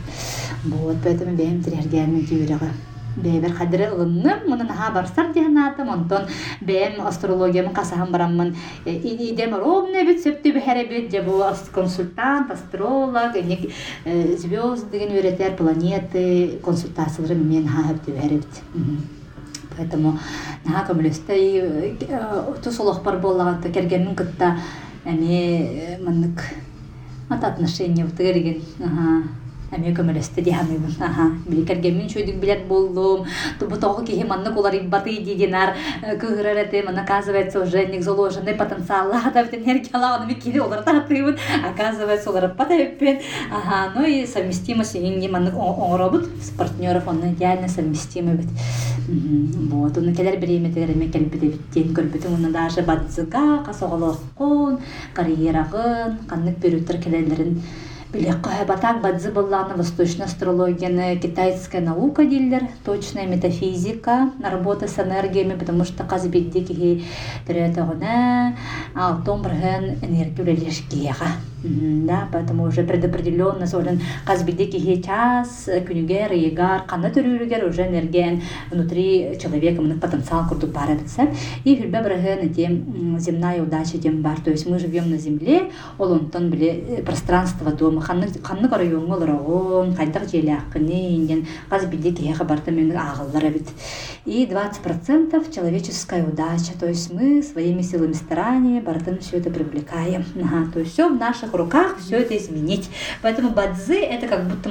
Вот 0.64 0.96
поэтому 1.02 1.36
бэм 1.36 1.62
тирергәмен 1.62 2.26
түйрәгә 2.28 2.93
бэбер 3.16 3.52
хадыры 3.52 3.90
ылынным 3.94 4.48
мунун 4.48 4.68
ха 4.68 4.90
барсар 4.92 5.32
диһанаатым 5.32 5.88
онтон 5.88 6.26
бэм 6.60 7.00
астрологиямын 7.06 7.74
касахан 7.74 8.10
бараммын. 8.10 8.56
Идем 8.84 9.54
ровно 9.54 10.04
бит 10.04 10.22
сөптү 10.24 10.52
бэхере 10.54 10.84
бит 10.86 11.10
же 11.12 11.22
бу 11.22 11.42
консультант 11.72 12.50
астролог 12.50 13.36
эник 13.36 13.72
звезд 14.04 14.90
деген 14.90 15.12
үйретер 15.16 15.56
планеты 15.56 16.58
консультациялары 16.64 17.34
мен 17.34 17.68
ха 17.68 17.82
хөптү 17.82 18.12
бэхере 18.12 18.36
бит 18.36 18.62
поэтому 19.76 20.18
наха 20.64 20.92
көмөлөстэй 20.92 21.98
тусолох 22.62 23.02
бар 23.02 23.18
боллаганта 23.18 23.70
кергенмин 23.70 24.14
кытта 24.14 24.58
эми 25.04 25.98
маннык 26.00 26.42
ата 27.28 27.48
отношения 27.48 28.04
бутыгерген 28.04 28.62
Ами 29.74 29.90
көмөлөстө 29.94 30.42
диһамыбын. 30.46 30.96
Аха, 31.02 31.30
биликерге 31.48 31.90
мен 31.90 32.08
чөйдүк 32.08 32.38
билет 32.40 32.66
болдум. 32.68 33.26
Тубу 33.58 33.76
тоғы 33.76 34.06
кихи 34.06 34.24
манны 34.24 34.52
кулар 34.54 34.76
иббаты 34.78 35.16
дигенар 35.24 35.74
кыгырарате 36.20 36.82
мана 36.84 37.02
оказывается 37.02 37.60
уже 37.62 37.86
не 37.86 38.00
заложенный 38.00 38.54
потенциал. 38.54 39.12
Да 39.34 39.42
бит 39.42 39.54
энергия 39.54 39.98
лаваны 39.98 40.26
ми 40.26 40.34
кири 40.34 40.60
олар 40.60 40.82
татыбын. 40.82 41.36
Оказывается 41.64 42.30
олар 42.30 42.54
патайпен. 42.54 43.18
Ага, 43.50 43.92
ну 43.96 44.06
и 44.06 44.26
совместимость 44.26 44.96
инги 44.96 45.28
манны 45.28 45.50
оңоробут 45.50 46.28
с 46.40 46.50
партнеров 46.50 47.08
он 47.08 47.20
идеально 47.32 47.68
совместимы 47.68 48.34
бит. 48.34 48.48
Вот, 49.06 49.98
он 49.98 50.14
келер 50.14 50.38
береме 50.40 50.70
тегереме 50.72 51.08
келбите 51.08 51.50
биттен 51.52 51.90
көрбүтүн 51.94 52.38
уна 52.38 52.50
даже 52.50 52.82
бадзыга 52.82 53.62
касоголоккун 53.66 54.78
карьерагын 55.14 56.20
каннык 56.28 56.56
берүүтер 56.62 57.02
келелерин 57.02 57.60
Билеққа 58.13 58.65
батак 58.65 59.01
бадзы 59.03 59.31
болланы 59.31 59.75
восточная 59.75 60.25
астрологияны 60.25 61.17
китайская 61.17 61.79
наука 61.79 62.25
дилер, 62.25 62.63
точная 62.83 63.27
метафизика, 63.27 64.31
работа 64.43 64.87
с 64.87 64.97
энергиями, 64.97 65.53
потому 65.53 65.85
что 65.85 66.03
казбидди 66.03 66.63
кихи 66.65 67.05
тірәтіғына 67.45 68.55
алтон 68.95 69.43
бірген 69.45 70.01
энергия 70.01 70.41
үлелешкеға. 70.41 71.29
Да, 71.64 72.28
поэтому 72.30 72.64
уже 72.64 72.82
предопределенно 72.82 73.66
солен 73.66 74.00
казбидди 74.26 74.66
кихи 74.66 75.02
час, 75.02 75.64
күнігер, 75.66 76.34
егар, 76.36 76.84
қаны 76.84 77.08
түрүлігер 77.08 77.64
уже 77.68 77.86
энергиян 77.86 78.42
внутри 78.70 79.38
человека, 79.40 79.80
мына 79.80 79.96
потенциал 79.98 80.44
курдук 80.46 80.74
бар 80.74 80.92
әбітсә. 80.92 81.30
И 81.64 81.76
хүлбә 81.78 82.02
бірген 82.04 82.52
тем 82.52 83.16
земная 83.18 83.62
удача 83.62 83.96
тем 83.96 84.20
бар. 84.20 84.40
То 84.44 84.50
есть 84.50 84.66
мы 84.68 84.78
живем 84.78 85.10
на 85.10 85.16
земле, 85.16 85.70
ол 85.96 86.12
онтон 86.12 86.50
біле 86.50 87.02
пространство 87.06 87.72
дома, 87.72 88.02
ханны 88.02 88.28
районга 88.70 89.14
лорогон, 89.14 89.94
кайдак 89.94 90.28
желякыны, 90.28 91.16
инген 91.16 91.46
газ 91.70 91.86
биде 91.86 92.12
кеха 92.12 92.44
барта 92.44 92.72
мен 92.72 92.92
агыллар 92.92 93.50
бит. 93.50 93.68
И 94.26 94.44
20% 94.46 95.54
человеческая 95.54 96.24
удача, 96.24 96.72
то 96.78 96.86
есть 96.86 97.10
мы 97.12 97.42
своими 97.42 97.80
силами 97.80 98.12
старания 98.12 98.82
бартын 98.82 99.18
все 99.18 99.38
это 99.38 99.50
привлекаем. 99.50 100.24
Ага, 100.42 100.70
то 100.72 100.80
есть 100.80 100.92
все 100.92 101.08
в 101.08 101.14
наших 101.18 101.53
руках 101.56 101.98
все 101.98 102.18
это 102.18 102.36
изменить. 102.36 102.90
Поэтому 103.22 103.50
бадзи 103.50 103.98
это 103.98 104.26
как 104.26 104.48
будто 104.48 104.70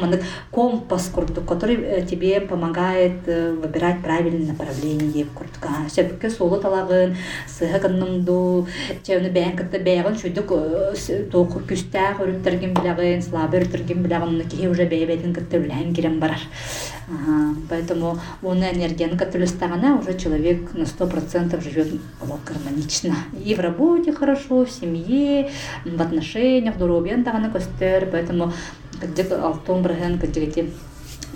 компас 0.51 1.07
курдук, 1.07 1.45
который 1.45 1.75
э, 1.75 2.05
тебе 2.05 2.41
помогает 2.41 3.27
э, 3.27 3.53
выбирать 3.53 4.01
правильное 4.01 4.51
направление 4.51 5.25
в 5.25 5.31
курдука. 5.31 5.69
Все-таки 5.87 6.29
соло 6.29 6.59
талагын, 6.59 7.15
сыха 7.47 7.79
каннымду, 7.79 8.67
чевны 9.03 9.31
бәйін 9.33 9.57
кітті 9.57 9.81
бәйін 9.83 10.17
шүйдік 10.19 10.53
э, 10.53 11.19
тоқы 11.33 11.63
күсті 11.69 12.03
құрып 12.19 12.43
тұрген 12.45 12.75
білағын, 12.77 13.23
слабы 13.25 13.61
үртірген 13.61 14.03
білағын, 14.05 14.43
уже 14.69 14.87
бәйбәтін 14.89 15.35
кітті 15.35 15.63
үлән 15.63 15.93
керен 15.95 16.19
барар. 16.19 16.41
Поэтому 17.69 18.19
он 18.41 18.59
энергияны 18.59 19.17
каталистагана 19.17 19.99
уже 19.99 20.17
человек 20.17 20.73
на 20.73 20.85
сто 20.85 21.07
процентов 21.07 21.63
живет 21.63 21.87
вот, 22.21 22.39
гармонично. 22.45 23.15
И 23.43 23.55
в 23.55 23.59
работе 23.59 24.13
хорошо, 24.13 24.65
в 24.65 24.71
семье, 24.71 25.51
в 25.85 26.01
отношениях, 26.01 26.75
здоровье, 26.75 27.17
таганы 27.23 27.49
костер, 27.49 28.07
поэтому 28.11 28.53
где 29.01 29.23
алтон 29.23 29.81
брахен, 29.83 30.17
где 30.17 30.69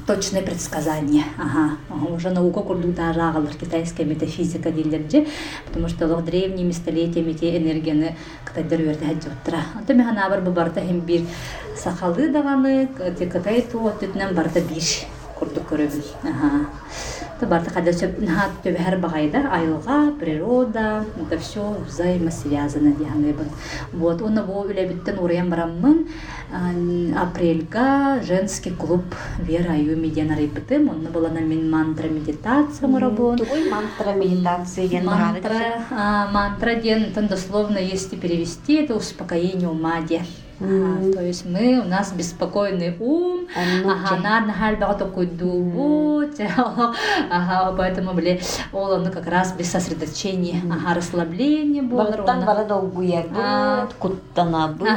точные 0.05 0.41
предсказания. 0.41 1.25
Ага. 1.37 1.77
Уже 2.09 2.29
наука 2.29 2.61
курду 2.61 2.87
даже 2.93 3.19
агалар 3.19 3.53
китайская 3.53 4.05
метафизика 4.05 4.71
дейлерде, 4.71 5.27
потому 5.65 5.89
что 5.89 6.07
в 6.07 6.23
древними 6.23 6.71
столетиями 6.71 7.33
те 7.33 7.57
энергияны 7.57 8.15
кытайдар 8.45 8.79
өрді 8.79 9.05
хаджоттыра. 9.05 9.59
Anta 9.75 9.93
механа 9.93 10.29
бар 10.29 10.41
бу 10.41 10.51
барта 10.51 10.81
хем 10.81 11.01
бир 11.01 11.23
сахалы 11.75 12.29
даганы, 12.29 12.87
те 13.19 13.25
кытай 13.25 13.61
туот 13.61 13.99
түтнен 13.99 14.33
барта 14.33 14.61
бир 14.61 14.83
курдук 15.39 15.69
көрөбүн. 15.71 16.03
Ага. 16.23 16.65
Это 17.37 17.45
барта 17.45 17.69
когда 17.69 17.91
все 17.91 18.07
на 18.17 18.49
төбәр 18.63 18.97
багайда 18.97 19.43
айылга, 19.53 20.11
природа, 20.19 21.05
это 21.21 21.37
все 21.37 21.77
взаимосвязано 21.87 22.93
дигән 22.93 23.35
Вот 23.93 24.21
он 24.23 24.41
бу 24.45 24.63
үләбиттен 24.65 25.19
урыян 25.19 25.49
бараммын 25.49 26.07
апрельга 27.15 28.23
женский 28.23 28.71
клуб 28.71 29.03
Вера 29.37 29.73
Аюми 29.73 30.07
ден 30.07 30.31
арыпытым. 30.31 30.89
Он 30.89 31.01
была 31.13 31.29
на 31.29 31.39
мен 31.39 31.69
мантра 31.69 32.07
медитация 32.07 32.99
работа. 32.99 33.43
Тугой 33.43 33.69
мантра 33.69 34.13
медитации 34.13 34.87
ген 34.87 35.05
Мантра, 35.05 35.85
мантра 36.31 36.75
ден, 36.75 37.13
там 37.13 37.27
дословно 37.27 37.77
если 37.77 38.15
перевести, 38.15 38.75
это 38.75 38.95
успокоение 38.95 39.69
ума 39.69 40.01
Ага, 40.59 41.13
то 41.13 41.21
есть 41.21 41.45
мы, 41.45 41.79
у 41.79 41.87
нас 41.87 42.11
беспокойный 42.13 42.95
ум, 42.99 43.47
ага, 43.55 44.93
такой 44.95 45.27
дубут, 45.27 46.39
ага, 47.29 47.75
поэтому, 47.77 48.13
блин, 48.13 48.39
ол, 48.73 48.97
ну, 48.97 49.11
как 49.11 49.27
раз 49.27 49.53
без 49.53 49.71
сосредоточения, 49.71 50.61
ага, 50.71 50.95
расслабление 50.95 51.83
было. 51.83 52.05
Бартан 52.05 52.43
барада 52.43 52.75
угуябыт, 52.75 53.93
куттанабыт, 53.99 54.89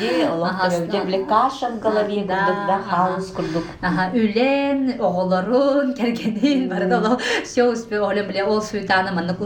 де, 0.00 0.28
олоқтар 0.28 1.04
бле 1.06 1.24
каша 1.24 1.70
в 1.70 1.78
голове 1.78 2.24
да, 2.24 2.80
хаос 2.88 3.28
курдук. 3.28 3.62
Ага, 3.80 4.10
үлен, 4.12 4.98
оғыларын, 4.98 5.94
кергенин, 5.94 6.68
барада 6.68 7.18
все 7.44 7.70
успел, 7.70 8.06
олен, 8.06 8.26
бле, 8.26 8.42
ол 8.42 8.60
суетана, 8.60 9.12
манна, 9.12 9.36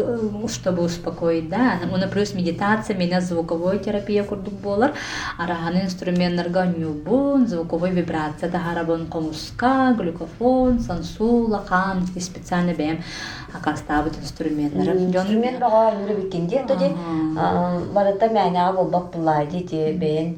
чтобы 0.49 0.83
успокоить, 0.83 1.51
да, 1.51 1.75
ну, 1.85 2.09
плюс 2.09 2.33
медитация, 2.33 2.97
меня 2.97 3.21
звуковой 3.21 3.79
терапия 3.79 4.25
курдук 4.25 4.55
болар, 4.55 4.95
арахан 5.39 5.83
инструментлерга 5.83 6.67
нюбун, 6.67 7.47
звуковой 7.47 7.91
вибрация, 7.91 8.51
тахарабын 8.51 9.07
комуска, 9.07 9.95
глюкофон, 9.99 10.81
сансу, 10.81 11.47
лахан, 11.49 12.07
специально 12.21 12.73
бэм. 12.73 13.03
Акастабыт 13.53 14.19
инструментлер. 14.19 14.97
Инструмент 14.97 15.61
бага 15.61 15.97
юры 16.01 16.15
бикенде, 16.23 16.65
тоди 16.67 16.91
барата 17.95 18.27
мәнәгә 18.27 18.73
булбак 18.77 19.13
булай 19.15 19.47
дите 19.47 19.93
бен 19.93 20.35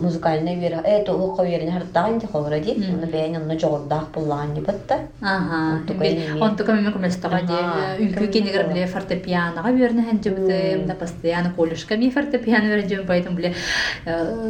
музыкальный 0.00 0.56
вера 0.58 0.80
э 0.84 1.04
то 1.04 1.12
лука 1.12 1.42
верен 1.44 1.70
хартаган 1.72 2.18
ди 2.18 2.26
ховра 2.26 2.58
ди 2.58 2.72
оны 2.72 3.06
бэйн 3.06 3.36
оны 3.36 3.58
жогордаак 3.58 4.08
буллаган 4.14 4.54
ди 4.54 4.60
батта 4.60 4.96
Ага. 5.20 5.76
Онтука 5.76 6.04
эми. 6.04 6.40
Онтука 6.40 6.72
меме 6.72 6.92
коместага 6.92 7.40
де 7.42 7.52
Ага. 7.52 7.96
үнкү 8.00 8.28
кенигер 8.32 8.68
биле 8.68 8.86
фортепианога 8.86 9.72
берне 9.72 10.04
хенжебите 10.08 10.84
да 10.86 10.94
постоянно 10.94 11.52
колюшка 11.52 11.96
ми 11.96 12.10
фортепиано 12.10 12.68
бережем 12.68 13.06
поэтому 13.06 13.36
биле 13.36 13.54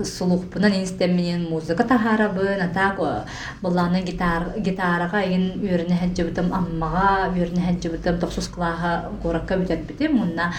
сулух 0.05 0.45
бунан 0.53 0.75
инстеменен 0.75 1.49
музыка 1.51 1.83
тахарабын 1.85 2.61
атак 2.63 3.01
булланы 3.63 4.03
гитар 4.03 4.55
гитарага 4.59 5.23
ин 5.23 5.59
үрне 5.63 5.97
хенжебитем 6.01 6.53
аммага 6.53 7.33
үрне 7.33 7.61
хенжебитем 7.61 8.21
токсус 8.21 8.47
клаха 8.49 9.11
горакка 9.23 9.57
битет 9.57 10.13
мунна 10.13 10.53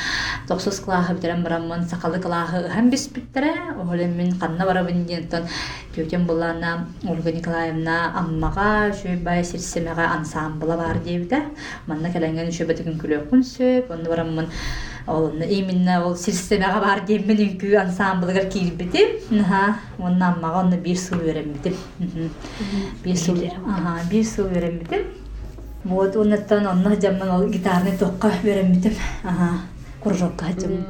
токсус 0.48 0.80
клаха 0.80 1.14
битерем 1.14 1.44
барамын 1.44 1.88
сакалы 1.88 2.20
клаха 2.20 2.68
һәм 2.76 2.90
бис 2.90 3.08
биттере 3.08 3.54
олем 3.90 4.18
мен 4.18 4.36
канна 4.45 4.67
барабын 4.67 5.05
диентон 5.05 5.49
Тетям 5.95 6.27
булана 6.27 6.87
Ольга 7.09 7.33
Николаевна 7.33 8.13
аммага 8.19 8.93
шөйбай 8.93 9.45
сирсемега 9.45 10.11
ансамбла 10.17 10.77
бар 10.77 10.99
дейбите. 11.05 11.45
Манна 11.87 12.11
келенген 12.13 12.51
шөбетигин 12.53 12.99
күлөкүн 12.99 13.45
сөп, 13.47 13.93
онда 13.95 14.11
барамын 14.11 14.49
ол 15.07 15.31
именно 15.49 16.01
ол 16.05 16.17
сирсемега 16.17 16.81
бар 16.83 17.05
деймин 17.07 17.45
үнкү 17.47 17.77
ансамблыгар 17.85 18.51
кирбити. 18.51 19.05
Аха, 19.41 19.79
онна 19.99 20.33
аммага 20.35 20.65
онна 20.65 20.77
бир 20.77 20.97
сыл 20.99 21.23
берембити. 21.23 21.77
Бир 23.05 23.17
сыл, 23.17 23.39
аха, 23.67 24.01
бир 24.11 24.25
сыл 24.25 24.49
берембити. 24.49 25.07
Вот 25.85 26.17
оннаттан 26.17 26.67
онна 26.67 26.97
жамман 27.01 27.31
ол 27.31 27.47
гитарны 27.49 27.97
токка 27.97 28.33
берембити. 28.43 28.97
Аха, 29.23 29.61
кружокка 30.03 30.47
жам. 30.61 30.85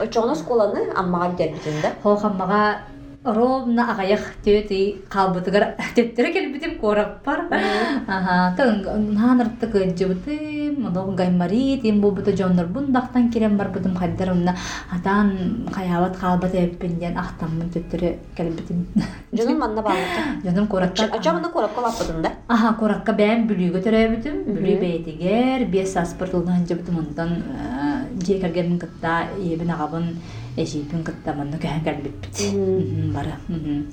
очоно 0.00 0.34
сколаны 0.34 0.90
аммага 0.96 1.32
битербитин 1.32 1.80
да 1.82 1.92
Хохаммага 2.02 2.78
ровно 3.24 3.82
агаяк 3.92 4.22
төти 4.44 5.02
калбытыгар 5.10 5.74
төттөрө 5.96 6.30
келбитим 6.32 6.76
кораппар. 6.78 7.46
Ага, 8.06 8.54
тын 8.56 8.84
нанырты 9.14 9.66
кыжыбыты, 9.66 10.74
модон 10.78 11.16
гаймари 11.16 11.80
тим 11.82 12.00
бу 12.00 12.12
бута 12.12 12.32
жоннор 12.36 12.66
бундактан 12.66 13.30
кирен 13.30 13.56
бар 13.56 13.68
бутум 13.68 13.96
хайдар 13.96 14.30
унна 14.32 14.54
атан 14.94 15.68
каябат 15.74 16.16
калбат 16.16 16.54
эппинден 16.54 17.18
ахтаммын 17.18 17.70
төттөрө 17.74 18.14
келбитим. 18.36 18.86
жонун 19.32 19.58
манна 19.58 19.82
баалыта 19.82 20.40
Жонум 20.44 20.66
коракка. 20.68 21.10
очамында 21.18 21.48
корапка 21.52 21.80
лаппытын 21.80 22.22
да 22.22 22.32
Аха, 22.48 22.74
коракка 22.78 23.12
бәм 23.12 23.48
бүлүгө 23.48 23.82
төрөбүтүм. 23.84 24.44
Бүлү 24.46 24.78
бейтигер, 24.80 25.66
бес 25.66 25.96
аспыртылдан 25.96 26.64
жыбытым 26.66 26.98
ондан 26.98 27.42
жекерген 28.24 28.78
кытта 28.78 29.26
ебин 29.38 29.70
агабын 29.70 30.16
эшипин 30.62 31.04
кытта 31.04 31.34
манна 31.34 31.56
көһөн 31.56 31.84
келбитпит. 31.84 32.52
Мгм, 32.52 33.12
Бара. 33.14 33.34
мгм. 33.48 33.86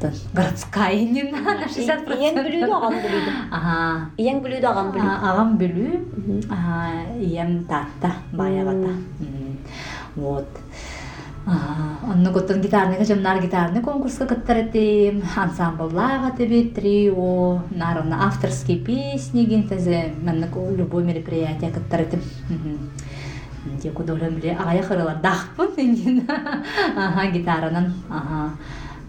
Тон 0.00 0.10
городская 0.34 0.94
не 0.96 1.22
на 1.22 1.68
60%. 1.68 2.18
иен 2.18 2.34
бүлүүдө 2.34 2.74
аган 2.76 2.94
бүлүүдө 3.04 3.32
Ага. 3.50 4.10
иен 4.18 4.40
бүлүүдө 4.42 4.66
аган 4.66 4.92
бүлүү 4.92 5.10
А- 5.10 5.30
Агам. 5.30 5.58
Ага, 6.50 7.18
ием 7.20 7.64
татта 7.64 8.10
баягата. 8.32 8.90
Мгм. 9.20 9.58
Вот. 10.16 10.48
Онны 11.46 12.30
готтон 12.32 12.62
гитарны 12.62 13.04
жамнар 13.04 13.38
гитарны 13.42 13.82
конкурска 13.82 14.24
кыттарытым, 14.24 15.22
ансамбллага 15.36 16.34
тебе 16.38 16.64
трио, 16.70 17.60
нарына 17.70 18.26
авторские 18.26 18.78
песни 18.78 19.44
гинтезе, 19.44 20.14
манна 20.22 20.48
любое 20.76 21.04
мероприятие 21.04 21.70
кыттарытым. 21.70 22.20
Де 23.64 23.90
кудолем 23.90 24.34
биле 24.36 24.56
ая 24.60 24.82
хырылар 24.82 25.18
дахпын 25.22 25.70
инген. 25.76 26.28
Ага, 26.96 27.30
гитаранан. 27.32 27.92
Ага. 28.10 28.52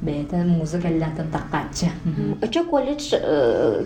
Бета 0.06 0.38
музыка 0.38 0.88
лятын 0.88 1.32
таккачы. 1.32 1.90
очо 2.42 2.64
колледж 2.66 3.10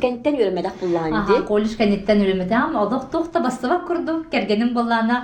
кенттен 0.02 0.36
үйрөнмедак 0.36 0.74
буллаган 0.82 1.14
Ага, 1.14 1.38
ди 1.38 1.46
колледж 1.48 1.78
кенеттен 1.78 2.22
үрүмөтөм, 2.26 2.76
олох 2.76 3.10
тухта 3.10 3.40
бастыба 3.40 3.80
курду. 3.88 4.26
Кергеним 4.32 4.74
боллана, 4.74 5.24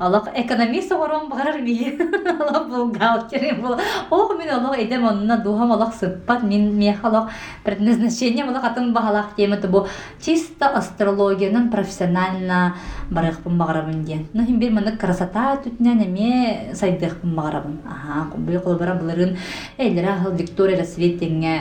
олох 0.00 0.28
экономист 0.34 0.92
орон 0.92 1.28
багарар 1.28 1.62
бии. 1.62 1.96
Олох 2.40 2.68
бухгалтер 2.68 3.54
бул. 3.60 3.76
Ох, 4.10 4.36
мен 4.36 4.50
олох 4.50 4.78
эдем 4.78 5.06
онна 5.06 5.36
духам 5.38 5.70
олох 5.72 5.94
сыппат, 5.94 6.42
мен 6.42 6.76
мехалох 6.76 7.30
предназначение 7.64 8.44
олох 8.44 8.64
атын 8.64 8.92
бахалах 8.92 9.36
тематы 9.36 9.68
бу 9.68 9.86
чисто 10.20 10.66
астрологияның 10.66 11.70
профессионально 11.70 12.74
барыхпын 13.10 13.58
багарабын 13.58 14.04
ден. 14.04 14.26
Ну, 14.32 14.44
хим 14.44 14.58
бир 14.58 14.72
маны 14.72 14.96
красота 14.96 15.58
түтнен 15.62 16.02
эме 16.02 16.74
сайдыхпын 16.74 17.34
багарабын. 17.34 17.78
Ага, 17.86 18.36
бу 18.36 18.60
колбара 18.60 18.94
буларын 18.94 19.36
эйлера 19.78 20.18
ал 20.32 20.38
Виктория 20.38 20.78
Рассвет 20.78 21.18
теңе 21.20 21.58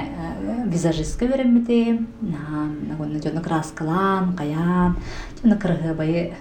визажистка 0.71 1.27
береммити, 1.27 1.99
нагон 2.21 3.19
жона 3.23 3.41
краскалан, 3.43 4.35
каян, 4.37 4.95
жона 5.41 5.57
кыргы 5.57 5.93
байы 5.93 6.33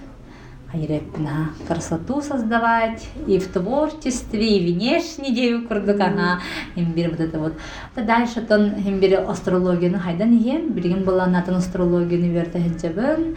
Айрепна 0.72 1.50
красоту 1.66 2.22
создавать 2.22 3.08
и 3.26 3.38
в 3.40 3.48
творчестве, 3.48 4.58
и 4.58 4.72
внешне 4.72 5.34
дею 5.34 5.66
курдук, 5.66 5.98
ага, 5.98 6.38
имбир 6.76 7.10
вот 7.10 7.18
это 7.18 7.38
вот. 7.40 7.54
Да 7.96 8.02
дальше 8.02 8.40
тон 8.40 8.70
имбир 8.86 9.28
астрологию, 9.28 9.90
ну 9.90 9.98
хайдан 9.98 10.30
ем, 10.38 10.72
билген 10.72 11.02
была 11.02 11.26
натан 11.26 11.56
астрологию 11.56 12.20
верте 12.30 12.60
хеджабын, 12.60 13.36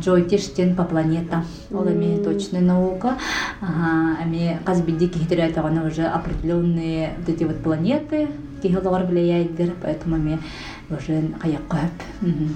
джойтиштен 0.00 0.74
по 0.74 0.84
планетам. 0.84 1.44
Ол 1.70 1.86
эми 1.86 2.22
точная 2.24 2.62
наука. 2.62 3.18
Эми 3.60 4.58
казбиди 4.64 5.08
кихтерят 5.08 5.58
агана 5.58 5.86
уже 5.86 6.06
определенные 6.06 7.14
вот 7.18 7.28
эти 7.28 7.44
вот 7.44 7.62
планеты, 7.62 8.28
кихалар 8.62 9.04
влияет, 9.04 9.50
поэтому 9.82 10.16
эми 10.16 10.38
каяк 10.88 11.68
көп. 11.68 12.04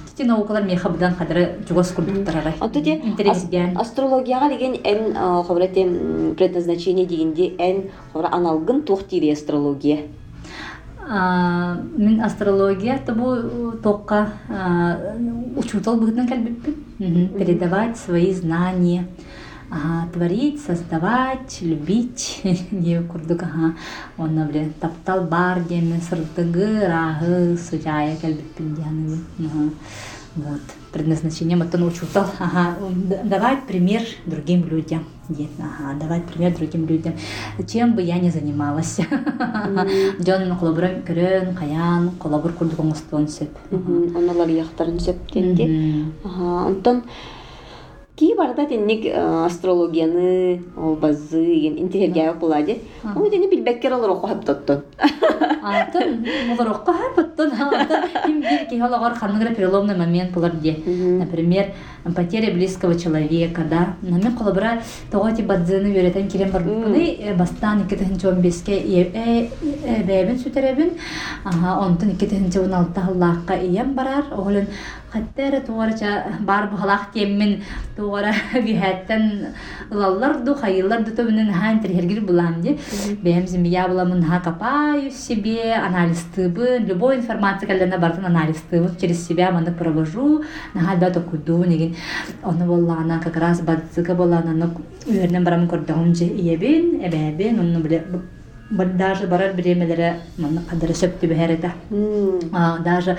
Тити 0.09 0.25
наукалар 0.27 0.63
мен 0.63 0.77
хабдан 0.77 1.15
кадары 1.15 1.59
жугас 1.67 1.91
курдуктарары. 1.91 2.53
Биан. 3.51 3.77
астрологияга 3.77 4.49
деген 4.49 4.73
эн 4.83 5.43
хобрете 5.43 5.85
предназначение 6.37 7.05
дегенде 7.05 7.53
эн 7.59 7.91
хобра 8.11 8.29
аналгын 8.31 8.81
тух 8.81 9.03
тири 9.03 9.31
астрология 9.31 9.99
Мен 11.09 12.21
астрология 12.23 12.99
бу 13.07 13.35
тоққа 13.83 14.27
учутал 15.57 15.97
быгытын 15.99 16.27
кәлбеппін. 16.27 17.37
Передавать 17.37 17.97
свои 17.97 18.33
знания. 18.33 19.05
Ага, 19.73 20.07
творить, 20.13 20.61
создавать, 20.61 21.57
любить. 21.61 22.41
Не 22.71 23.01
курдук, 23.01 23.41
ага. 23.41 23.73
Онна 24.17 24.45
біле 24.45 24.71
таптал 24.79 25.23
бар 25.25 25.63
деме 25.65 25.97
сыртыгы, 25.97 26.85
рағы, 26.91 27.57
сужая 27.57 28.15
кәлбеппін 28.21 28.75
дияны. 28.75 29.17
Ага. 29.39 29.69
Вот. 30.35 30.61
Предназначение 30.91 31.57
маттан 31.57 31.83
учутал. 31.83 32.25
Ага. 32.37 32.75
Давать 33.23 33.65
пример 33.65 34.03
другим 34.27 34.67
людям. 34.67 35.05
Дед, 35.27 35.49
Ага. 35.57 35.97
Давать 35.99 36.25
пример 36.25 36.55
другим 36.55 36.85
людям. 36.85 37.13
Чем 37.67 37.95
бы 37.95 38.03
я 38.03 38.19
ни 38.19 38.29
занималась. 38.29 38.97
Жон 40.19 40.55
колобура 40.59 40.89
көрөн, 41.07 41.55
каян, 41.57 42.11
колобур 42.19 42.53
курдук 42.53 42.79
оңостон 42.79 43.25
сөп. 43.25 43.57
оналар 43.71 44.49
яктарын 44.49 44.99
сөптенди 44.99 46.11
Ага, 46.23 46.67
онтон 46.67 47.03
ки 48.15 48.35
барда 48.35 48.65
тенник 48.65 49.05
астрологияны 49.15 50.61
ол 50.77 50.95
базы 50.95 51.43
ген 51.43 51.79
интерьерге 51.79 52.33
булади 52.33 52.79
ол 53.15 53.29
дени 53.29 53.49
билбеккер 53.49 53.93
олор 53.93 54.11
окуп 54.11 54.45
тоттон 54.45 54.83
Атын, 55.63 56.25
молорокка 56.47 56.91
хапыттын. 56.91 57.51
Ким 58.25 58.41
бир 58.41 58.65
ки 58.69 58.79
халагар 58.79 59.15
ханныгра 59.15 59.53
переломный 59.55 59.95
момент 59.95 60.31
булар 60.33 60.51
де. 60.51 60.75
Например, 60.85 61.67
потеря 62.15 62.53
близкого 62.53 62.99
человека, 62.99 63.61
да. 63.69 63.95
Нами 64.01 64.35
колобра 64.37 64.81
тогати 65.09 65.41
бадзыны 65.41 65.93
үйрөтен 65.93 66.27
кирен 66.27 66.51
бар. 66.51 66.63
Буны 66.63 67.33
бастан 67.37 67.87
2015-ке 67.89 69.51
бәбин 70.03 70.39
сүтеребин. 70.39 70.97
Ага, 71.45 71.87
онтон 71.87 72.09
2016 72.19 72.97
халлакка 72.97 73.53
ием 73.53 73.93
барар. 73.93 74.25
Оглын 74.35 74.67
хаттера 75.13 75.61
тугарча 75.61 76.23
бар 76.41 76.67
бухалак 76.71 77.11
теммин 77.13 77.61
тугара 77.95 78.33
бихаттан 78.53 79.53
лаллар 79.91 80.43
ду 80.43 80.55
хайыллар 80.55 81.03
ду 81.03 81.11
төбүнен 81.11 81.53
хан 81.53 81.79
терхергир 81.79 82.21
булам 82.21 82.61
ди. 82.61 82.79
Бэм 83.21 83.47
зимия 83.47 83.87
буламын 83.87 84.23
ха 84.23 84.39
копаю 84.39 85.11
себе, 85.11 85.73
анализ 85.73 86.25
тыбы, 86.35 86.79
любой 86.79 87.17
информация, 87.17 87.67
когда 87.67 87.85
на 87.85 87.97
бартын 87.97 88.25
анализ 88.25 88.57
тыбы, 88.69 88.89
через 88.99 89.27
себя 89.27 89.51
маны 89.51 89.71
провожу, 89.71 90.43
на 90.73 90.81
хальба 90.81 91.11
куду 91.21 91.63
неген. 91.63 91.95
Оны 92.43 92.65
болла 92.65 92.97
ана 93.01 93.19
как 93.19 93.37
раз 93.37 93.61
бадзыга 93.61 94.15
болла 94.15 94.37
ана 94.37 94.71
үйернен 95.05 95.43
барамын 95.43 95.67
көрдөгүм 95.67 96.15
же 96.15 96.25
иебин, 96.25 97.01
эбебин, 97.05 97.59
оны 97.59 97.79
бар- 97.79 98.23
даже 98.97 99.27
барар 99.27 99.53
биремелере 99.53 100.19
манна 100.37 100.61
кадары 100.69 100.93
сөптү 100.93 101.27
бэхэрэдэ 101.27 101.71
А, 102.51 102.79
даже 102.79 103.17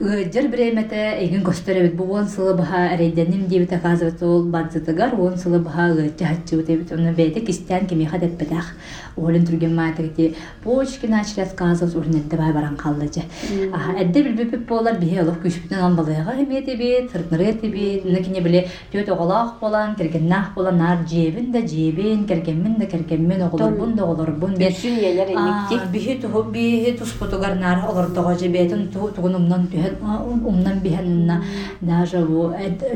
ыджыр 0.00 0.48
биремете 0.48 1.18
эгин 1.24 1.42
көстөрөбүт 1.44 1.94
бу 1.94 2.04
он 2.14 2.28
сылы 2.28 2.54
баха 2.54 2.94
эрейденим 2.94 3.46
диэбит 3.46 3.72
оказывается 3.72 4.26
ол 4.26 4.44
бадзытыгар 4.44 5.14
он 5.18 5.36
сылы 5.36 5.58
баха 5.58 5.90
эбит. 5.90 6.92
Оны 6.92 7.12
олин 9.16 9.44
түрген 9.44 9.74
маатыгти 9.74 10.34
почки 10.64 11.06
начали 11.06 11.40
отказывать 11.40 11.94
улин 11.94 12.20
эдде 12.20 12.36
бай 12.36 12.52
баран 12.52 12.76
каллыжы 12.76 13.22
эдде 13.98 14.22
билбепип 14.22 14.66
болар 14.68 14.98
бихе 14.98 15.22
олох 15.22 15.38
күшпүтүн 15.44 15.80
анбалыга 15.80 16.34
эметебит 16.38 17.10
сыртныры 17.12 17.50
этебит 17.52 18.04
накине 18.04 18.40
биле 18.40 18.68
төт 18.92 19.08
оголаах 19.08 19.58
болан 19.60 19.94
кергеннаах 19.96 20.54
болан 20.54 20.78
нар 20.78 20.98
жебин 21.08 21.52
да 21.52 21.60
жебин 21.60 22.26
кергенмин 22.26 22.76
да 22.78 22.86
кергенмин 22.86 23.42
оголорбун 23.42 23.94
да 23.94 24.04
оголорбун 24.04 24.54
бен 24.54 24.72
Үсүн 24.72 24.98
елер 24.98 25.28
эмикти. 25.28 25.80
биһи 25.92 26.20
туһу 26.22 26.44
биһи 26.52 26.96
туспутугар 26.98 27.54
нар 27.54 27.84
олортого 27.90 28.34
жебетин 28.34 28.88
тугун 28.88 29.34
умнан 29.34 29.68
түһен 29.72 29.94
умнан 30.44 30.78
биһенна 30.80 31.42
даже 31.80 32.24
бу 32.24 32.52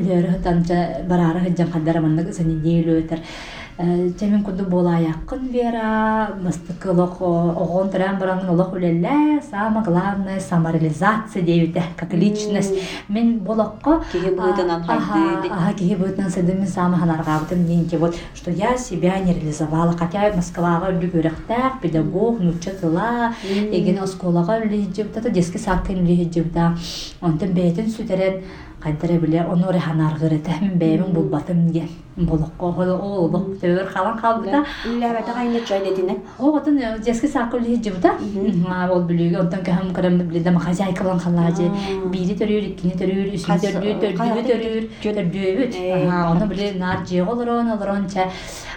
лөрө 0.07 0.43
танча 0.43 1.05
барара 1.09 1.41
хыджан 1.41 1.69
каддара 1.71 2.01
маннык 2.01 2.35
сани 2.35 2.55
дийлөтер 3.79 4.19
Чемин 4.19 4.45
куду 4.45 4.65
болаяккын 4.65 5.49
бера, 5.51 6.31
мастыкы 6.41 6.93
лох 6.93 7.21
огон 7.21 7.91
трен 7.91 8.19
барангын 8.19 8.51
олох 8.51 8.73
үлелле, 8.73 9.43
самое 9.51 9.85
главное 9.85 10.39
самореализация 10.39 11.43
дейбите, 11.43 11.83
как 11.97 12.13
личность. 12.13 12.73
Мен 13.09 13.39
болохко 13.41 14.05
Киһи 14.13 14.31
быытынан 14.31 14.85
Ага, 14.87 15.01
хайдыydın. 15.01 15.53
Ага, 15.53 15.73
киһи 15.75 15.95
быытынан 15.97 16.31
сыдым 16.31 16.59
мен 16.59 16.69
самы 16.69 16.99
ханаргабытым 16.99 17.67
деньги. 17.67 17.97
Вот, 17.97 18.15
что 18.35 18.51
я 18.51 18.77
себя 18.77 19.19
не 19.19 19.35
реализовала. 19.35 19.93
Хотя 19.99 20.33
Москвага 20.35 20.93
үлүгөрөктәк, 20.93 21.81
педагог, 21.83 22.41
нучатыла, 22.41 23.35
еген 23.73 23.99
осколага 24.03 24.61
үлүжүбда, 24.61 25.21
да 25.21 25.31
детский 25.31 25.59
садка 25.59 25.93
үлүжүбда. 25.93 26.77
Онтон 27.21 27.49
бейтин 27.49 27.91
сүтерен 27.91 28.43
кайдыра 28.84 29.20
биле 29.20 29.42
ону 29.44 29.72
реханаргыры 29.72 30.40
тәмин 30.40 30.78
бәймин 30.80 31.12
булбатым 31.14 31.70
ген. 31.72 31.90
Болохко 32.16 32.72
хол 32.72 32.90
олох 32.90 33.60
төр 33.62 33.86
халан 33.88 34.18
калбыта. 34.20 34.64
Үлләбәтә 34.88 35.34
гайны 35.36 35.60
чайлетине. 35.68 36.18
О, 36.38 36.52
отын 36.58 36.80
детский 37.04 37.28
садка 37.28 37.58
үлүжүбда. 37.58 38.12
А, 38.70 38.90
ол 38.92 39.04
бүлүгө 39.08 39.40
онтон 39.40 39.64
кәһәм 39.64 39.94
кырам 39.96 40.18
биле 40.28 40.40
дама 40.44 40.60
хозяйка 40.60 41.04
булан 41.04 41.20
халажы. 41.20 41.70
Бири 42.12 42.36
төрүр, 42.36 42.72
икини 42.72 42.94
төрүр, 42.96 43.34
үсүн 43.36 43.56
Кайсы- 43.56 43.74
төрүр, 43.76 44.00
төрдүгү 44.02 44.18
кайсы 44.18 44.44
төрүр, 44.50 44.90
жөн- 45.04 45.16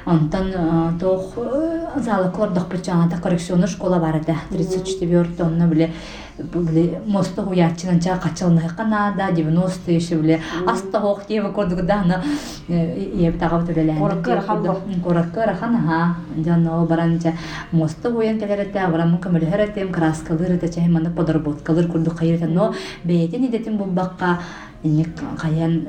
Э. 0.08 0.12
Онтон 0.12 0.52
э, 0.54 0.92
тох 1.00 1.34
э, 1.36 2.00
залы 2.00 2.32
кордох 2.32 2.68
бычаңата 2.70 3.20
коррекционный 3.22 3.68
школа 3.68 4.00
бар 4.00 4.18
эде. 4.18 4.36
34 4.50 5.44
онны 5.44 5.68
биле 5.68 5.92
биле 6.38 7.02
мосто 7.06 7.44
хуячынан 7.44 8.00
ча 8.00 8.18
качылны 8.18 8.62
канада 8.78 9.32
90 9.34 9.98
иши 9.98 10.16
биле 10.16 10.42
аста 10.66 11.02
хох 11.02 11.26
тема 11.26 11.52
кордук 11.52 11.86
дана 11.86 12.24
еп 12.70 13.38
тагап 13.38 13.68
төлелән. 13.68 14.00
Кораккыр 14.00 14.42
хан 14.42 14.64
бу. 14.64 14.76
Кораккыр 15.04 15.54
хан 15.60 15.76
ха. 15.88 16.16
Жано 16.38 16.86
баранча 16.86 17.34
мосто 17.72 18.12
хуян 18.12 18.40
келерете 18.40 18.80
абрамын 18.80 19.20
көмөлөрөтем 19.20 19.92
краскалыр 19.92 20.56
эте 20.56 20.72
чай 20.72 20.88
маны 20.88 21.10
подработкалыр 21.10 21.88
курду 21.92 22.12
кайрыта 22.12 22.48
но 22.48 22.74
бейтен 23.04 23.46
идетим 23.46 23.78
бу 23.78 23.86
бакка 23.86 24.40
ник 24.84 25.24
каян 25.42 25.88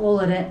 олары 0.00 0.46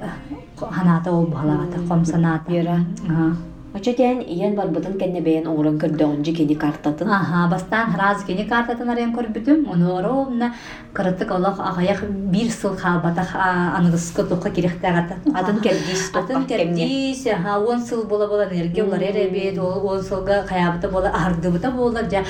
ханата 0.58 1.12
ол 1.12 1.26
балагата 1.26 1.80
комсаната. 1.88 2.54
Йора. 2.54 2.86
Ага. 3.10 3.36
Очетен 3.76 4.22
иен 4.26 4.56
барбытын 4.58 4.96
кенне 4.98 5.22
бейен 5.22 5.46
оңрон 5.46 5.76
көрдөңжи 5.78 6.34
кени 6.40 6.56
картатын. 6.58 7.12
Ага, 7.14 7.44
бастан 7.52 7.94
раз 8.00 8.24
кені 8.26 8.48
картатын 8.50 8.90
арен 8.90 9.14
көрбүтүм, 9.14 9.68
оны 9.70 9.92
оромна 9.94 10.56
кырытык 10.98 11.30
олох 11.36 11.62
агаяк 11.62 12.02
бир 12.34 12.50
сыл 12.50 12.74
халбатах 12.76 13.36
аныгыскы 13.38 14.26
тоққа 14.26 14.50
керектагата. 14.56 15.22
Атын 15.36 15.62
келдис 15.62 16.10
Атын 16.16 16.48
кердис, 16.50 17.28
ага, 17.28 17.60
он 17.62 17.86
сыл 17.86 18.08
бола 18.08 18.26
олар 18.26 18.52
эребет, 18.52 19.60
ол 19.60 19.86
он 19.86 20.02
сылга 20.02 20.44
каябыта 20.50 20.90
бола 20.90 21.14
ардыбыта 21.14 21.70
бола, 21.70 22.02
жа 22.10 22.26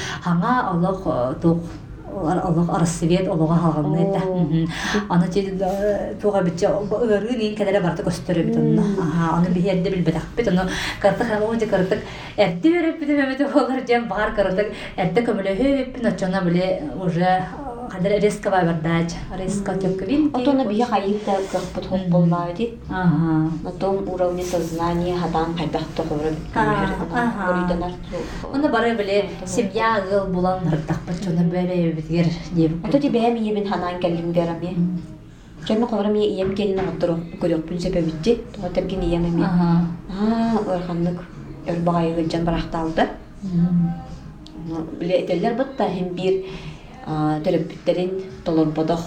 олох 0.73 1.07
тоқ 1.41 1.59
олох 2.11 2.69
арысывет 2.69 3.27
олога 3.27 3.55
халганны 3.55 4.11
да. 4.13 4.21
Аны 5.09 5.27
те 5.27 5.41
туга 6.21 6.41
битче 6.41 6.67
ыры 6.67 7.37
нин 7.37 7.55
кедере 7.55 7.79
барты 7.81 8.03
көстөрө 8.03 8.43
бит. 8.43 8.57
Ага, 8.99 9.37
аны 9.37 9.49
биһерде 9.53 9.89
билбетак 9.89 10.23
бит 10.35 10.47
аны 10.47 10.69
карты 11.01 11.23
хама 11.23 11.59
же 11.59 11.65
картык. 11.65 11.99
Берип 12.37 12.99
бит 12.99 13.87
жем 13.87 14.07
бар 14.07 14.33
картык. 14.35 14.73
Эрди 14.97 15.21
көмөлө 15.21 15.55
хөп 15.55 16.03
бит 16.03 16.41
биле 16.41 16.83
уже 16.95 17.45
кадер 17.89 18.21
резко 18.21 18.49
бардач. 18.49 19.11
Резко 19.37 19.73
тёквин. 19.73 20.29
Отона 20.33 20.65
бия 20.65 20.85
хайыта 20.85 21.31
кырпыт 21.51 21.85
хом 21.87 22.01
боллайды. 22.09 22.77
Ага. 22.89 23.51
На 23.63 23.71
том 23.71 24.07
уровне 24.07 24.43
сознания 24.43 25.17
хадан 25.17 25.55
хайбахта 25.57 26.03
хоры. 26.03 26.35
Ага, 26.55 27.05
ага. 27.13 27.91
Оны 28.53 28.69
бары 28.69 28.95
биле 28.95 29.29
семья 29.45 30.03
гыл 30.09 30.25
булан 30.25 30.59
хыртак 30.69 30.99
бачона 31.07 31.43
бебе 31.43 31.91
битгер 31.91 32.27
дип. 32.51 32.85
Ото 32.87 32.99
ти 32.99 33.09
бэм 33.09 33.35
иебин 33.35 33.67
ханан 33.67 33.99
келин 33.99 34.31
берами. 34.31 34.77
Чemme 35.67 35.87
хорам 35.87 36.15
я 36.15 36.25
ием 36.25 36.55
келин 36.55 36.79
оттыру 36.79 37.19
көрөк 37.41 37.67
бүн 37.67 37.79
себебитти. 37.79 38.39
Тога 38.55 38.69
терген 38.69 39.01
ием. 39.01 39.43
Ага. 39.43 39.85
Аа, 40.09 40.75
орханнык 40.75 41.19
өрбагай 41.67 42.13
гылжан 42.13 42.45
баракталды. 42.45 43.07
Биле 44.99 45.25
этеллер 45.25 45.55
бутта 45.55 45.89
хем 45.89 46.09
бир 46.15 46.45
төрөпүттерин 47.09 48.11
толорбодох 48.45 49.01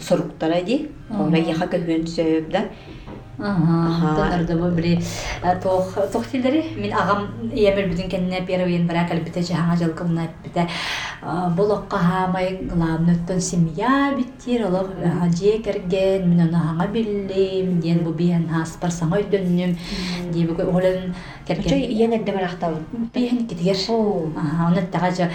соруктара 0.00 0.62
ди. 0.62 0.90
Ора 1.10 1.38
яха 1.38 1.66
көхөн 1.66 2.06
сөйөп 2.06 2.50
да. 2.52 2.66
Ага, 3.38 3.88
Ага. 3.92 4.14
тонарда 4.16 4.56
бу 4.56 4.70
бири 4.74 4.98
тох 5.62 5.92
тохтилдери 6.12 6.72
мен 6.76 6.92
агам 6.92 7.26
эмер 7.52 7.90
бүтүн 7.90 8.08
кенне 8.08 8.40
первен 8.46 8.86
бара 8.86 9.06
калбите 9.08 9.42
жаһана 9.42 9.76
жалкымна 9.76 10.28
бите 10.42 10.66
болохка 11.56 11.98
хамай 11.98 12.60
главныттан 12.64 13.40
семья 13.40 14.14
биттер 14.16 14.66
олох 14.68 14.88
же 15.36 15.58
керген 15.58 16.30
мен 16.30 16.40
аны 16.48 16.56
хаңа 16.56 16.88
биллим 16.90 17.78
ден 17.80 17.98
бу 18.04 18.10
биен 18.12 18.48
хас 18.48 18.78
бар 18.80 18.90
саңа 18.90 19.20
өйдөннүм 19.20 19.76
дебе 20.32 20.64
олен 20.64 21.14
керген 21.46 21.78
иен 21.78 22.12
эрде 22.12 22.32
барактабыт. 22.32 22.80
биен 23.14 23.46
китигер 23.46 23.76
Оо. 23.90 24.30
Ага, 24.34 24.70
оны 24.70 24.86
тагажа 24.86 25.30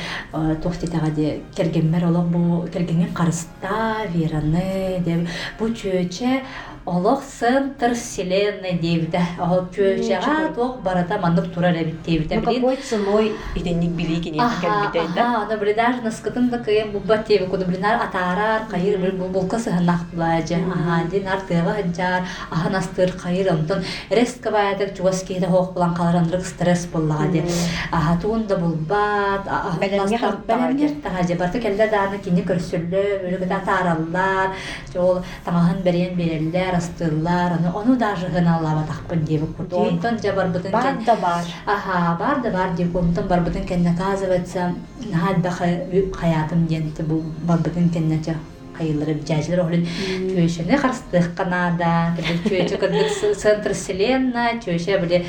тохти 0.64 0.88
тагаде 0.88 1.42
кергенмер 1.56 2.06
олог 2.06 2.26
бу 2.30 2.68
кергенген 2.74 3.14
карыста 3.14 4.08
вераны 4.10 5.00
деп 5.06 5.28
бу 5.60 5.70
чөче 5.70 6.42
олог 6.86 7.22
центр 7.40 7.94
вселенной 7.94 8.74
дебиде 8.74 9.22
ол 9.40 9.68
чөчега 9.74 10.52
тох 10.56 10.80
барата 10.82 11.20
мандык 11.20 11.54
турар 11.54 11.76
эбит 11.76 12.02
дебиде 12.02 12.36
Ну 12.36 12.42
какой 12.42 12.76
ценой 12.78 13.34
иденник 13.56 13.92
билигин. 13.92 14.42
Ага, 14.42 15.46
оны 15.46 15.58
блидар 15.58 16.02
наскытын 16.04 16.50
да? 16.50 16.58
кыйын 16.58 16.92
бубба 16.92 17.18
теби 17.20 17.46
куду 17.46 17.66
блинар 17.66 18.02
атарар 18.02 18.66
кайыр 18.70 18.98
бир 18.98 19.12
булка 19.12 19.58
сыһынак 19.58 20.10
булажы. 20.12 20.56
Ага, 20.56 21.08
дин 21.12 21.28
артыга 21.28 21.74
ханчар, 21.74 22.24
аха 22.50 22.70
настыр 22.70 23.12
кайыр 23.12 23.54
онтон. 23.54 23.84
Резко 24.10 24.50
баядык 24.50 24.98
чугас 24.98 25.24
кейде 25.24 25.46
хох 25.46 25.74
булан 25.74 25.94
каларандырык 25.94 26.46
стресс 26.46 26.88
буллага 26.88 27.28
де. 27.28 27.44
Ага, 27.92 28.20
туун 28.22 28.48
да 28.48 28.58
булбат, 28.58 29.46
аха 29.46 29.78
бәлемге 29.80 30.90
тагажы 31.04 31.36
барты 31.36 31.60
келде 31.60 31.88
даны 31.88 32.18
кини 32.18 32.42
көрсүллө, 32.42 33.22
бөлүгө 33.22 33.54
атараллар, 33.54 34.56
жол 34.94 35.22
таңаһын 35.46 35.84
берен 35.84 36.16
береллер, 36.16 36.71
астыллар, 36.76 37.54
оны 37.58 37.72
оны 37.74 37.96
даже 37.98 38.28
гыналлаба 38.28 38.86
такпын 38.88 39.26
деби 39.26 39.46
курду. 39.46 39.84
Ди. 39.84 39.90
Онтон 39.90 40.20
жабар 40.22 40.48
бутын 40.48 40.72
Бар 40.72 40.98
да 41.06 41.16
бар. 41.16 41.44
Ага, 41.66 42.18
бар 42.20 42.42
да 42.42 42.52
бар 42.52 42.76
деп 42.76 42.94
комтан 42.94 43.28
бар 43.28 43.42
бутын 43.42 43.66
кенне 43.66 43.96
казывается, 43.98 44.74
хад 45.14 45.42
ба 45.42 45.52
хаятым 45.52 46.68
денте 46.68 47.04
бу 47.04 47.22
бар 47.44 47.58
бутын 47.58 47.90
кенне 47.90 48.22
жа 48.24 48.36
кайылары 48.78 49.16
жажлар 49.28 49.66
олин 49.66 49.86
чөйшөне 49.86 50.78
карстык 50.82 51.34
канада, 51.38 52.16
чөйчө 52.48 52.80
кырдык 52.82 53.36
центр 53.38 53.74
вселенная, 53.74 54.58
чөйшө 54.64 55.00
биле 55.04 55.26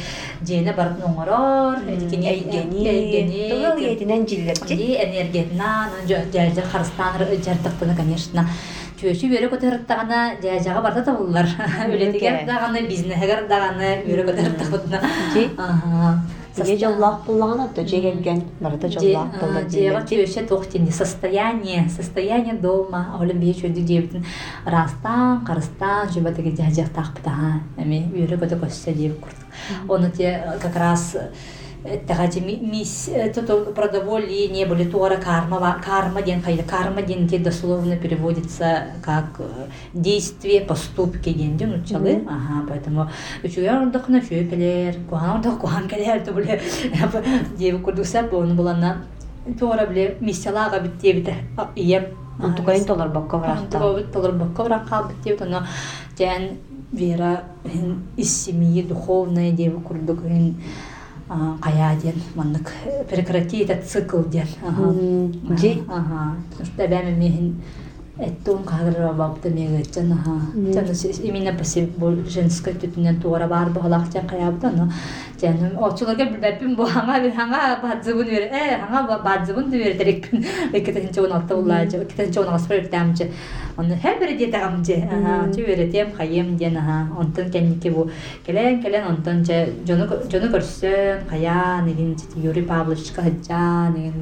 бар 0.76 0.94
оңорор, 1.04 1.82
карстан 6.72 7.96
конечно. 7.96 8.48
Чөйші 9.02 9.32
бері 9.32 9.48
көтеріттағана 9.50 10.18
жажаға 10.38 10.84
барда 10.84 11.02
табылылар. 11.02 11.48
Өлетігер 11.88 12.44
дағаны, 12.46 12.84
бизнесігер 12.86 13.48
дағаны, 13.50 13.88
бері 14.06 14.26
көтеріттағына. 14.28 15.00
Ди. 15.34 15.48
Ага. 15.58 16.12
Же 16.52 16.76
жоллах 16.78 17.24
буллаган 17.26 17.64
атты, 17.64 17.82
же 17.88 17.98
келген. 17.98 18.42
Барата 18.60 18.86
жоллах 18.92 19.32
булды. 19.40 19.64
Дега 19.72 20.04
түйөшө 20.06 20.44
тохтини 20.46 20.92
состояние, 20.92 21.88
состояние 21.88 22.54
дома, 22.54 23.16
олым 23.18 23.40
бие 23.40 23.56
чөйдүк 23.58 23.88
дебитин 23.88 24.26
растан, 24.66 25.40
карыстан, 25.48 26.12
жөбөтеге 26.12 26.54
жажак 26.60 26.92
такпыта. 26.94 27.58
Эми 27.80 28.04
үйрө 28.12 28.38
көтө 28.44 28.60
көссө 28.60 28.94
деп 28.94 29.18
курдук. 29.18 29.50
Оны 29.88 30.12
те 30.12 30.36
как 30.60 30.76
раз 30.76 31.16
тагачы 32.06 32.40
мисс 32.40 33.10
то 33.34 33.72
продовольствие 33.72 34.66
были 34.66 34.84
туара 34.84 35.16
карма 35.16 35.58
ва- 35.58 35.80
карма 35.84 36.22
ден 36.22 36.40
хайда 36.42 36.62
карма 36.62 37.02
ден 37.02 37.28
те 37.28 37.38
дословно 37.38 37.96
переводится 37.96 38.84
как 39.02 39.26
э, 39.40 39.66
действие 39.92 40.60
поступки 40.60 41.32
ден 41.32 41.56
ден 41.56 41.82
учалы 41.82 42.22
ага 42.28 42.66
поэтому 42.68 43.10
үчүгер 43.42 43.82
ордохна 43.82 44.22
шөпелер 44.22 44.96
куан 45.10 45.30
ордох 45.36 45.58
куан 45.58 45.88
келер 45.88 46.20
то 46.24 46.32
буле 46.32 46.60
деби 47.58 47.78
курдуса 47.78 48.22
бону 48.22 48.54
булана 48.54 49.04
туара 49.58 49.86
биле 49.86 50.16
миссалага 50.20 50.80
битте 50.80 51.12
бите 51.12 51.36
ием 51.76 52.04
Онтукайын 52.42 52.84
толар 52.86 53.08
бакка 53.08 53.38
барахта. 53.38 53.76
Антуговит 53.78 54.12
толар 54.12 54.32
бакка 54.32 54.64
брака 54.64 55.08
битте 55.08 55.44
но 55.44 55.62
тен 56.16 56.58
вера 56.92 57.42
хин 57.70 58.02
из 58.16 58.44
семьи 58.44 58.82
духовная 58.82 59.52
дева 59.52 59.80
курдук 59.80 60.22
хин 60.22 60.56
а, 60.56 60.91
кая 61.60 61.96
ден 62.02 62.14
маннык 62.34 62.72
прекрати 63.10 63.58
этот 63.64 63.86
цикл 63.86 64.22
ден 64.22 64.46
ага 64.66 64.92
ага 65.88 66.36
потому 66.50 66.66
что 66.66 66.88
бәме 66.88 67.12
мехин 67.16 67.62
эттун 68.18 68.62
кагырра 68.64 69.12
бапты 69.12 69.48
мегечен 69.48 70.12
ага 70.12 70.34
жана 70.54 70.92
именно 71.22 71.52
паси 71.56 71.86
бул 71.96 72.16
женская 72.28 72.74
түтүнен 72.74 73.20
туара 73.22 73.46
бар 73.48 73.70
бахалак 73.70 74.12
жан 74.12 74.26
каябыта 74.28 74.70
но 74.70 74.90
жаным 75.40 75.82
очуларга 75.82 76.26
билбеппин 76.26 76.74
бу 76.76 76.84
хаңа 76.84 77.80
бадзыбын 77.82 78.28
бер 78.28 78.42
э 78.52 78.76
хаңа 78.82 79.18
бадзыбын 79.24 79.70
бер 79.70 79.96
терекпин 79.96 80.44
экетен 80.72 81.08
чон 81.14 81.32
алты 81.32 81.54
уллажы 81.54 82.02
экетен 82.04 82.32
чон 82.34 82.48
аспыр 82.54 82.86
тамчы 82.92 83.30
оны 83.78 83.96
һәр 83.96 84.20
беретем 84.20 86.12
хайем 86.12 86.56
ден 86.58 86.76
ага 86.76 87.08
онтон 87.18 87.50
кенники 87.50 87.88
бу 87.88 88.10
келен 88.44 88.82
келен 88.82 89.06
онтон 89.06 89.42
же 89.42 89.72
жону 89.86 90.06
жону 90.30 90.52
көрсөн 90.52 91.24
кая 91.30 91.80
неген 91.86 92.16
Юрий 92.36 92.62
Павлович 92.62 93.10
неген 93.16 94.20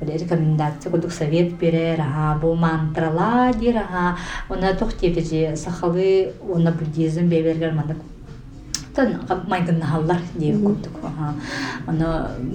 Рекомендация 0.00 0.90
кудук 0.90 1.12
совет 1.12 1.56
берер 1.58 2.00
ага 2.00 2.38
бу 2.40 2.54
мантрала 2.54 3.52
дир 3.54 3.78
ага 3.78 4.16
она 4.48 4.72
тохтебежи 4.74 5.56
сахалы 5.56 6.32
она 6.54 6.72
буддизм 6.72 7.28
бебергер 7.28 7.72
мандык 7.72 7.98
тан 8.94 9.20
майгын 9.46 9.80
халлар 9.82 10.20
деп 10.34 10.62
кудук 10.62 10.98
ага 11.02 11.34
аны 11.86 12.06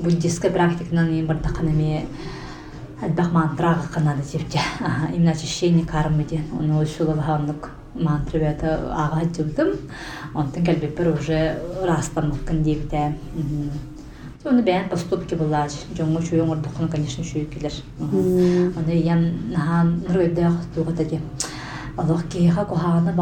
буддистская 0.03 0.51
практиканан 0.51 1.09
ең 1.09 1.27
бір 1.27 1.41
тақанаме 1.47 2.05
Әлбәқ 2.99 3.29
мантрага 3.31 3.87
канады 3.93 4.25
жепче. 4.27 4.59
Именно 5.13 5.31
очищение 5.31 5.85
кармы 5.85 6.25
ден. 6.25 6.43
Оны 6.51 6.83
баханлык 6.83 7.69
мантра 7.95 8.41
бәті 8.41 8.73
аға 8.91 9.23
жылдым. 9.23 9.71
Онтын 10.35 10.65
кәлбеппер 10.67 11.13
уже 11.13 11.39
растанлықкын 11.87 12.61
дебіде. 12.61 13.13
Оны 14.49 14.63
поступки 14.89 15.35
буллаж. 15.35 15.75
Жоңго 15.97 16.23
чуйон 16.25 16.49
ордукны, 16.55 16.87
конечно, 16.89 17.23
шуйкелер. 17.23 17.71
Оны 17.99 18.97
ян 18.97 19.51
нахан. 19.53 20.03
Аллах 21.97 22.27
кейха 22.29 22.65
куханы 22.65 23.13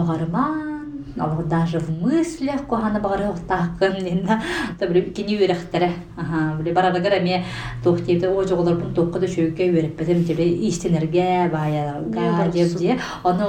Аллах 1.19 1.47
даже 1.47 1.79
в 1.79 1.89
мыслях 1.89 2.65
куханы 2.67 2.99
бағары 2.99 3.33
оқтақын. 3.33 4.03
Нина, 4.03 4.41
та 4.79 4.87
біле 4.87 5.01
кені. 5.01 5.37
Ага, 6.17 6.57
біле 6.59 6.73
барадагар 6.73 7.13
әме 7.19 7.43
тоқтейді, 7.83 8.27
о 8.29 8.43
жоғылар 8.43 8.77
бұн 8.79 8.93
тоққыды 8.97 9.27
шөйке 9.29 9.69
үйрәппетім. 9.71 10.23
Біле 10.27 10.45
истенерге 10.67 11.49
баяға 11.53 12.49
деп 12.53 12.77
де. 12.79 12.97
Оны 13.23 13.43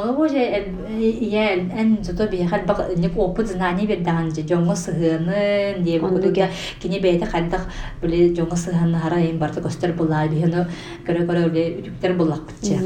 я 1.20 1.56
ән 1.56 1.98
зото 2.02 2.28
бейхал 2.28 2.60
бақ 2.66 2.96
нек 2.96 3.16
опыт 3.16 3.48
знание 3.48 3.86
бердаған 3.86 4.34
же. 4.34 4.42
Жоңғы 4.48 4.76
сығынын 4.76 5.84
деп. 5.84 6.02
Кудуге 6.08 6.48
кені 6.82 7.00
бәйті 7.00 7.28
қайдақ 7.32 7.68
біле 8.02 8.32
сығынын 8.36 9.00
хара 9.00 9.20
ең 9.20 9.38
барды 9.38 9.60
көстер 9.60 9.94
бұла. 9.96 10.26
Бейхіні 10.28 10.66
көрі-көрі 11.06 11.48
біле 11.52 11.64
үтіктер 11.82 12.16
бұлақ 12.18 12.42
бітче. 12.48 12.76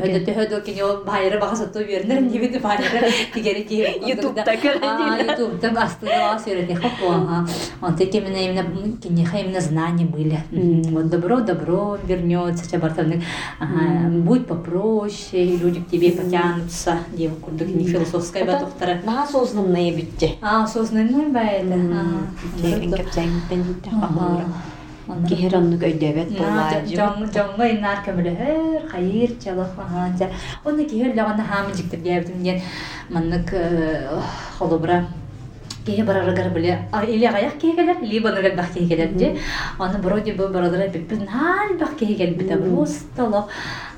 Өді 0.00 0.20
төді 0.26 0.60
кені 0.66 0.82
ол 0.86 0.96
байыры 1.06 1.38
баға 1.40 1.56
сату 1.56 1.84
берінер 1.86 2.22
дебеді 2.30 2.58
байыры 2.62 3.10
тигері 4.20 4.44
тегері. 4.44 4.50
Ютубта 4.50 4.54
көрәден. 4.62 5.32
Ютубтан 5.32 5.78
астыга 5.78 6.38
сюрете 6.44 6.74
хапуага. 6.74 7.46
Он 7.82 7.96
таки 7.96 8.18
именно 8.18 8.36
именно 8.36 8.96
кинеха 8.96 9.38
именно 9.38 9.60
знания 9.60 10.06
были. 10.06 10.38
Вот 10.90 11.08
добро 11.08 11.40
добро 11.40 11.98
вернется, 12.04 12.68
тебя 12.68 12.80
бартовник. 12.80 13.22
Ага, 13.58 14.08
будь 14.08 14.46
попроще, 14.46 15.56
люди 15.56 15.80
к 15.80 15.88
тебе 15.90 16.12
потянутся. 16.12 16.98
Девку, 17.12 17.50
да 17.52 17.64
не 17.64 17.84
философская 17.84 18.44
батухтара. 18.44 19.00
Наха 19.04 19.32
сознанная 19.32 19.94
битте. 19.94 20.36
А, 20.42 20.64
осознанный 20.64 21.28
байда. 21.28 21.76
Леген 22.60 22.92
кепсәң 22.94 23.32
пендитте 23.48 23.90
Ага. 24.00 24.44
Хамыра. 25.10 25.28
Кихеранны 25.28 25.78
көйдәбәт 25.82 26.34
буллажы. 26.38 26.96
Жоңго 26.96 27.70
инар 27.74 28.02
көмөлөһөр, 28.06 28.88
хайыр 28.90 29.36
чалах 29.42 29.74
ханжа. 29.76 30.30
Оны 30.64 30.84
кихер 30.84 31.14
лагана 31.16 31.44
хамы 31.44 31.74
жиктер 31.74 32.00
дәбдим 32.00 32.42
ден. 32.42 32.62
Маннык 33.10 33.54
холобра 34.58 35.06
барарагар 36.04 36.50
биле 36.50 36.78
или 37.06 37.24
аяк 37.24 37.58
кегелер 37.58 37.96
либо 38.02 38.30
бах 38.54 38.70
аны 39.78 39.98
вроде 39.98 40.32
бы 40.32 40.48
биппин 40.88 41.26
хал 41.26 41.74
бах 41.78 41.96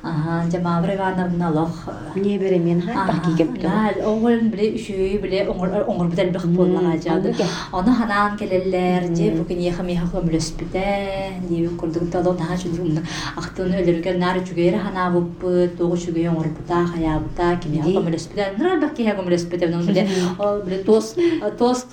лох 0.02 0.10
ага 0.10 0.50
жама 0.50 0.82
Ивановна 0.94 1.50
лох 1.50 1.88
Не 2.16 2.38
бере 2.38 2.58
мен 2.58 2.80
ха 2.80 3.06
баки 3.06 3.36
кепте. 3.36 3.68
оңол 4.04 4.50
биле 4.50 4.74
үшүй 4.74 5.20
биле 5.22 5.46
оңор 5.46 5.86
оңор 5.86 6.10
бител 6.10 6.30
бах 6.32 6.46
боллага 6.46 6.98
жады. 6.98 7.34
Оны 7.72 7.94
ханан 7.94 8.36
келелер, 8.36 9.02
же 9.14 9.30
бүгін 9.32 9.60
еха 9.60 9.82
меха 9.82 10.06
көміліспіде, 10.12 11.40
деби 11.48 11.68
күрдік 11.78 12.10
тадо 12.10 12.34
наға 12.34 12.56
жүдігімді 12.56 13.02
ақтын 13.36 13.74
өлерге 13.80 14.18
нар 14.18 14.40
жүгері 14.40 14.78
хана 14.82 15.08
бұппы, 15.14 15.70
тоғы 15.78 15.96
жүгері 16.04 16.28
оңырбыта, 16.34 16.84
хаябыта, 16.92 17.58
кемеха 17.62 17.88
Ди. 17.88 17.96
көміліспіде, 17.96 18.48
нұра 18.58 18.78
бақ 18.82 18.94
кеха 18.96 19.16
көміліспіде, 19.22 19.70
бұның 19.70 19.86
біле, 19.86 20.06
ол 20.38 20.62
біле 20.66 20.82
тос, 20.84 21.14
тос, 21.58 21.86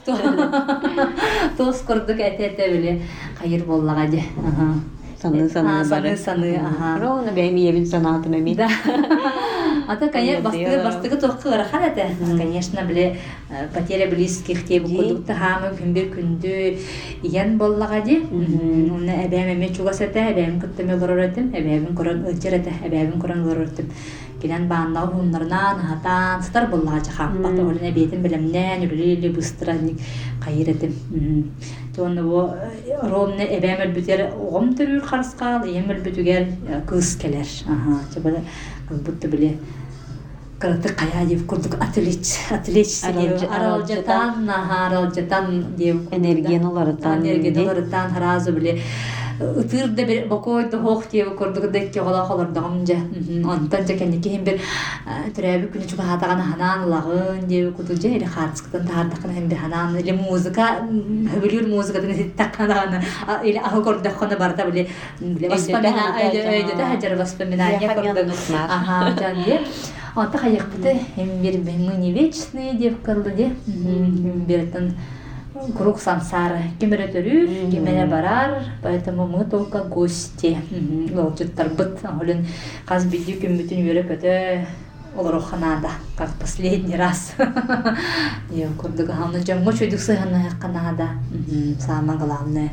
тос 1.57 1.83
күрдік 1.87 2.19
әте-әте 2.19 2.71
біле, 2.73 3.01
қайыр 3.41 3.65
боллаға 3.65 4.09
де. 4.09 4.23
Ага. 4.43 4.73
А, 5.19 5.21
саны 5.21 5.49
саны, 5.49 5.89
бары. 5.89 6.15
саны, 6.15 6.55
ага. 6.55 6.97
Роуна 7.01 7.33
бәйм 7.35 7.57
ебин 7.59 7.85
санатын 7.85 8.37
әмин. 8.37 8.55
Да. 8.55 8.69
А 9.89 9.95
то, 9.97 10.07
конечно, 10.07 10.43
бастыгы, 10.43 10.83
бастыгы 10.83 11.15
тоққы 11.17 11.49
это. 11.49 12.05
Конечно, 12.37 12.81
біле, 12.87 13.17
потеря 13.73 14.07
близких 14.07 14.65
те 14.65 14.79
кудукты 14.79 15.33
хамы 15.33 15.73
күнбір 15.75 16.07
күнді 16.13 16.77
иян 17.23 17.57
боллаға 17.57 17.99
де. 18.05 18.21
Оны 18.21 19.17
әбәм 19.25 19.51
әме 19.57 19.73
чугас 19.75 19.99
әті, 20.05 20.23
әбәм 20.31 20.61
күттіме 20.61 20.95
борор 21.01 21.25
әтім, 21.25 21.51
әбәбін 21.51 21.97
көрін 21.97 22.23
өтер 22.31 22.59
әті, 22.61 22.77
әбәбін 22.85 23.19
көрін 23.19 23.43
борор 23.43 23.65
әтім. 23.65 23.91
Келен 24.39 24.69
бағандағы 24.69 25.17
хунларынан, 25.17 25.81
хатан, 25.89 26.43
сытар 26.45 26.69
боллаға 26.71 27.01
жахап, 27.09 27.33
баты 27.43 27.59
олын 27.63 27.89
әбетім 27.89 28.23
білімнен, 28.23 28.85
үрілі 28.87 29.33
быстыра 29.35 29.75
қайыр 30.45 30.71
әтім. 30.75 30.93
Тоны 31.95 32.23
бу 32.23 32.45
ромны 33.11 33.49
эбәм 33.57 33.83
элбүтер 33.89 34.29
оғым 34.29 34.71
төрүр 34.79 35.03
қарысқал, 35.09 35.67
ем 35.67 35.91
элбүтүгер 35.91 36.47
кыз 36.87 37.17
келер. 37.19 37.51
Ага, 37.67 37.99
чабада 38.13 38.45
кыз 38.87 39.03
будто 39.03 39.27
биле 39.27 39.57
Кырыты 40.59 40.89
кая 40.93 41.25
деп 41.25 41.45
курдук 41.47 41.75
отлич, 41.81 42.27
отлич 42.51 43.03
Аралжа- 43.03 43.47
аралжатан, 43.55 44.49
аралжатан 44.49 45.75
деп 45.77 46.13
Энергияны 46.13 46.67
оларытан, 46.67 47.19
энергияны 47.23 47.61
оларытан 47.63 48.11
харазы 48.13 48.51
биле 48.51 48.81
ытыр 49.39 49.87
да 49.95 50.03
бир 50.03 50.27
бокой 50.27 50.65
да 50.69 50.77
хох 50.79 51.05
деп 51.09 51.33
курдук 51.37 51.71
декке 51.71 52.01
гола 52.03 52.25
холордагым 52.25 52.85
же. 52.85 52.97
Онтан 53.49 53.87
же 53.87 53.93
кенеки 53.97 54.27
хем 54.27 54.43
бир 54.43 54.59
түрәбі 55.35 55.69
күні 55.71 55.87
чуга 55.89 56.03
хатагана 56.03 56.43
ханан 56.43 56.89
лагын 56.91 57.47
деп 57.47 57.73
куту 57.77 57.95
же 57.95 58.09
или 58.09 58.25
хатскытан 58.25 58.85
тардакын 58.85 59.33
хем 59.33 59.47
бир 59.47 59.59
ханан 59.59 59.95
или 59.95 60.11
музыка 60.11 60.81
хөбүлүр 60.83 61.67
музыкадан 61.71 62.31
таккананы 62.35 63.01
или 63.45 63.57
ахы 63.63 63.81
кордакканы 63.81 64.35
барда 64.37 64.65
биле 64.65 64.89
Өйдөтө 65.21 65.49
воспоминания 65.55 66.03
хата 66.03 66.25
өйдө 66.27 66.43
жа. 66.43 66.51
өйдө 66.51 66.83
хажар 66.91 67.15
воспоминания 67.17 67.95
кордук 67.95 68.49
нар. 68.49 68.67
ага 68.69 69.15
жан 69.21 69.43
де 69.45 69.61
онта 70.15 70.37
хаякпыты 70.37 70.99
эми 71.17 71.41
бир 71.41 71.59
мы 71.61 71.95
не 71.97 72.11
вечные 72.11 72.73
деп 72.73 73.01
кылды 73.03 73.31
де 73.31 73.55
биртен 73.67 74.95
круг 75.77 75.99
сансары. 75.99 76.71
Кемере 76.79 77.07
төрүр 77.07 77.71
кемере 77.71 78.05
барар 78.05 78.63
поэтому 78.81 79.27
мы 79.27 79.45
только 79.45 79.83
гости. 79.83 80.57
Лолчуттар 81.13 81.69
быт 81.69 81.99
олен 82.03 82.45
каз 82.85 83.05
бидю 83.05 83.39
күмбүтүн 83.41 83.83
үйрөп 83.85 84.13
өтө 84.17 84.35
олар 85.17 85.39
ханада 85.41 85.91
как 86.17 86.33
последний 86.39 86.95
раз. 86.95 87.33
Я 88.51 88.67
курдук 88.77 89.09
аны 89.09 89.43
жамго 89.45 89.73
чөйдүк 89.73 89.99
сыгана 89.99 90.45
канада 90.61 91.09
самое 91.79 92.19
главное. 92.19 92.69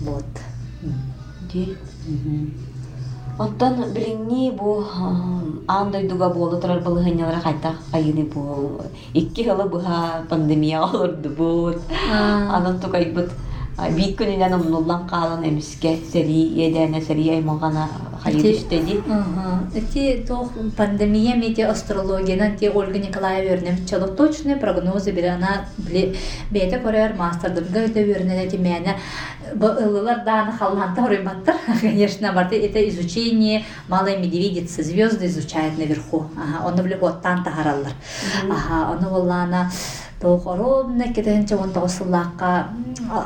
Вот. 0.00 0.24
Ди. 1.52 1.76
Онтан 3.40 3.78
билиңни 3.94 4.50
бу 4.52 4.72
андойдуга 5.72 6.26
болу 6.34 6.58
турар 6.60 6.82
бұл 6.84 6.98
хынялара 7.00 7.40
қайта 7.40 7.70
бу. 8.34 8.82
Икки 9.14 9.44
хылы 9.46 9.64
буха 9.68 10.26
пандемия 10.28 10.82
олорду 10.82 11.30
бу 11.30 11.72
анан 12.10 12.78
тукайбыт 12.80 13.30
Бик 13.78 14.18
күнінен 14.18 14.52
омнуллан 14.58 15.06
қалан 15.08 15.44
эмиске 15.48 15.96
сери 16.12 16.42
едене 16.66 17.00
сери 17.00 17.30
аймағана 17.36 17.86
хайыштеди. 18.22 19.00
Эти 19.74 20.24
тох 20.26 20.50
пандемия 20.76 21.36
мети 21.36 21.62
астрологияна 21.62 22.56
те 22.58 22.70
Ольга 22.70 22.98
Николаева 22.98 23.54
вернем 23.54 23.86
чало 23.86 24.08
точные 24.08 24.56
прогнозы 24.56 25.12
бир 25.12 25.30
она 25.34 25.66
бли 25.78 26.16
бете 26.50 26.78
корер 26.78 27.14
мастердым 27.14 27.64
гайда 27.72 28.02
верне 28.02 28.44
эти 28.44 28.56
мене 28.56 28.98
ылылар 29.54 30.24
дан 30.24 30.52
халланта 30.52 31.06
рыбаттар 31.06 31.56
конечно 31.80 32.32
барты 32.32 32.60
это 32.60 32.86
изучение 32.90 33.64
малой 33.88 34.18
медведицы 34.18 34.82
звезды 34.82 35.26
изучает 35.26 35.78
наверху 35.78 36.26
ага 36.36 36.68
он 36.68 36.84
бли 36.84 36.94
оттан 37.00 37.42
тахараллар 37.44 37.92
ага 38.50 38.92
оны 38.92 39.08
воллана 39.08 39.70
тоохоромна 40.20 41.12
кетенче 41.14 41.56
он 41.56 41.72
тоосуллаакка 41.72 42.68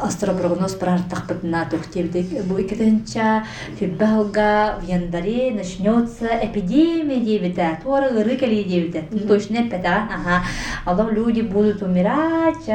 астропрогноз 0.02 0.74
прартахпытна 0.74 1.66
тухтебдик 1.70 2.44
бу 2.44 2.56
кетенче 2.56 3.42
фиббалга 3.78 4.78
в 4.80 4.88
январе 4.88 5.50
начнется 5.52 6.26
эпидемия 6.42 7.20
дебита 7.20 7.78
тора 7.82 8.08
ыры 8.12 8.36
кали 8.36 8.62
дебита 8.62 9.02
точно 9.26 9.68
пета 9.68 10.08
ага 10.16 10.44
алло 10.84 11.10
люди 11.10 11.40
будут 11.40 11.82
умирать 11.82 12.68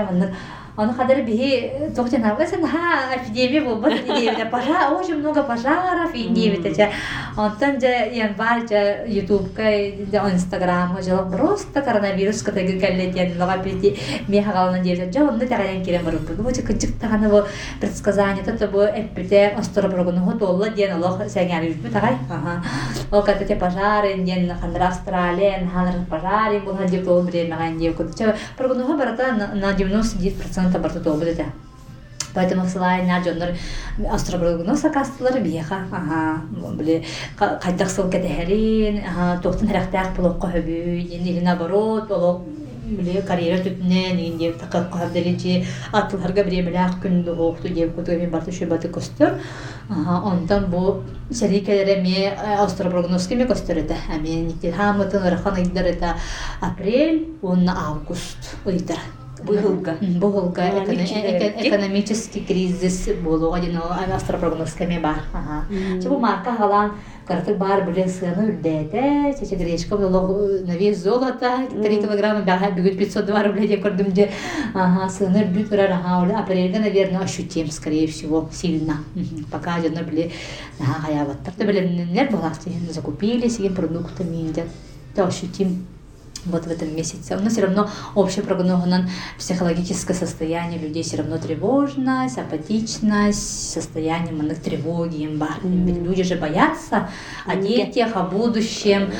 он 0.80 0.94
хадар 0.94 1.22
бихи 1.24 1.72
тоқтен 1.96 2.24
авгасан 2.26 2.65
ха 2.65 3.13
эпидемия 3.18 3.62
болбат 3.62 3.94
идея 3.94 4.46
пожар 4.46 4.94
очень 4.94 5.18
много 5.18 5.44
пожаров 5.44 6.15
и 6.15 6.28
идея 6.28 6.89
онтан 7.36 7.82
же 7.82 7.88
январь 7.88 8.65
же 8.68 9.04
ютубка 9.08 9.89
инстаграм 10.34 10.98
же 11.02 11.18
просто 11.32 11.82
коронавирус 11.82 12.42
катаги 12.42 12.80
каллетен 12.80 13.38
лага 13.38 13.62
пити 13.62 13.98
мехагална 14.30 14.80
дея 14.80 14.96
же 14.96 15.22
онда 15.22 15.46
тагаян 15.48 15.84
кирен 15.84 16.06
барып 16.06 16.32
бу 16.38 16.50
же 16.56 16.62
кычык 16.62 16.98
таганы 17.02 17.28
бу 17.28 17.44
предсказание 17.82 18.44
то 18.44 18.68
бу 18.68 18.80
эпите 18.80 19.54
астора 19.58 19.89
прогону 19.89 20.24
готолла 20.32 20.70
ден 20.70 20.94
алох 20.94 21.20
сәңәри 21.28 21.74
бу 21.74 21.92
тагай 21.92 22.15
ага. 22.30 22.63
О 23.12 23.22
катете 23.22 23.56
пожары 23.56 24.13
ден 24.24 24.50
хандра 24.62 24.88
австралия 24.88 25.68
хандра 25.74 26.06
пожары 26.10 26.60
бу 26.62 26.74
хади 26.74 27.00
то 27.00 27.20
время 27.20 27.58
ганди 27.58 27.92
кутча 27.92 28.36
прогону 28.58 28.98
барата 28.98 29.34
на 29.54 29.74
99% 29.74 30.68
та 30.68 30.79
барты 30.79 31.00
тобылыда. 31.00 31.46
Поэтому 32.35 32.64
в 32.64 32.68
слай 32.68 33.07
на 33.07 33.22
жоннор 33.22 33.50
астробологно 34.11 34.77
сакастылар 34.77 35.40
бияха. 35.40 35.87
Ага, 35.92 36.42
биле 36.74 37.05
кайдак 37.38 37.88
сыл 37.88 38.11
кетерин, 38.11 39.05
ага, 39.07 39.40
токтун 39.40 39.68
характак 39.68 40.16
булок 40.16 40.42
көбү, 40.42 40.98
или 40.98 41.40
наоборот, 41.40 42.11
олок 42.11 42.42
биле 42.85 43.22
карьера 43.22 43.62
түтүнен 43.62 44.18
инде 44.18 44.53
такак 44.53 44.90
кардеричи 44.92 45.64
атларга 45.92 46.42
биремелак 46.44 46.98
күндү 47.05 47.38
окту 47.38 47.68
деп 47.68 47.94
куту 47.94 48.18
мен 48.18 48.31
барты 48.31 48.53
шөбаты 48.53 48.90
көстөр. 48.90 49.38
Ага, 49.88 50.20
ондан 50.27 50.70
бу 50.70 51.03
шерикелере 51.31 52.03
ме 52.03 52.31
астробологноски 52.59 53.37
ме 53.37 53.46
көстөрөдө. 53.46 53.96
Амен 54.12 54.48
никтер 54.48 54.74
хамытын 54.74 55.31
рахан 55.31 55.62
иддер 55.62 55.94
апрель, 56.61 57.29
он 57.42 57.68
август. 57.68 58.57
Ойдар. 58.66 58.98
Быһылга. 59.43 59.97
Быһылга 60.02 60.69
экономический 61.63 62.41
кризис 62.45 63.08
болуға 63.23 63.62
ден 63.62 63.78
астропрогноз 64.13 64.73
кеме 64.73 64.99
бар. 64.99 65.23
Че 66.02 66.10
бу 66.10 66.19
марка 66.19 66.56
халан 66.56 66.91
картык 67.28 67.58
бар 67.58 67.86
биле 67.86 68.08
сыны 68.10 68.49
үлдәтә, 68.49 69.38
чече 69.39 69.56
гречка 69.56 69.97
боло 69.97 70.47
на 70.65 70.78
вес 70.78 71.04
золота, 71.04 71.67
3 71.69 72.02
килограмма 72.02 72.41
бага 72.41 72.71
бүгүт 72.73 72.97
502 72.97 73.43
рубля 73.43 73.67
де 73.67 73.78
көрдүм 73.78 74.15
же. 74.15 74.30
Ага, 74.73 75.10
сыны 75.10 75.45
бит 75.45 75.71
ра 75.71 75.88
ага, 75.93 76.25
уля 76.25 76.39
апрельда, 76.39 76.80
наверное, 76.80 77.21
ощутим 77.21 77.69
скорее 77.71 78.08
всего 78.08 78.49
сильно. 78.52 78.97
Пока 79.52 79.80
же 79.80 79.89
на 79.89 80.02
биле 80.02 80.32
на 80.80 80.86
хаябаттар. 80.86 81.54
Та 81.54 81.65
биле 81.65 82.06
нер 82.06 82.32
баласты 82.32 82.71
закупили 82.89 83.47
себе 83.47 83.69
продуктами, 83.69 84.41
инде. 84.41 84.65
То 85.15 85.25
ощутим 85.25 85.86
вот 86.49 86.65
в 86.65 86.71
этом 86.71 86.95
месяце. 86.95 87.35
Но 87.38 87.49
все 87.49 87.62
равно 87.62 87.89
общий 88.15 88.41
прогноз 88.41 88.79
психологическое 89.38 90.13
состояние 90.13 90.79
людей 90.79 91.03
все 91.03 91.17
равно 91.17 91.38
тревожность, 91.38 92.38
апатичность, 92.38 93.73
состояние 93.73 94.33
манных 94.33 94.62
тревоги, 94.62 95.27
бар. 95.27 95.59
Mm. 95.63 96.03
Люди 96.03 96.23
же 96.23 96.35
боятся 96.35 97.09
о 97.45 97.55
детях, 97.55 98.15
о 98.15 98.23
будущем. 98.23 99.12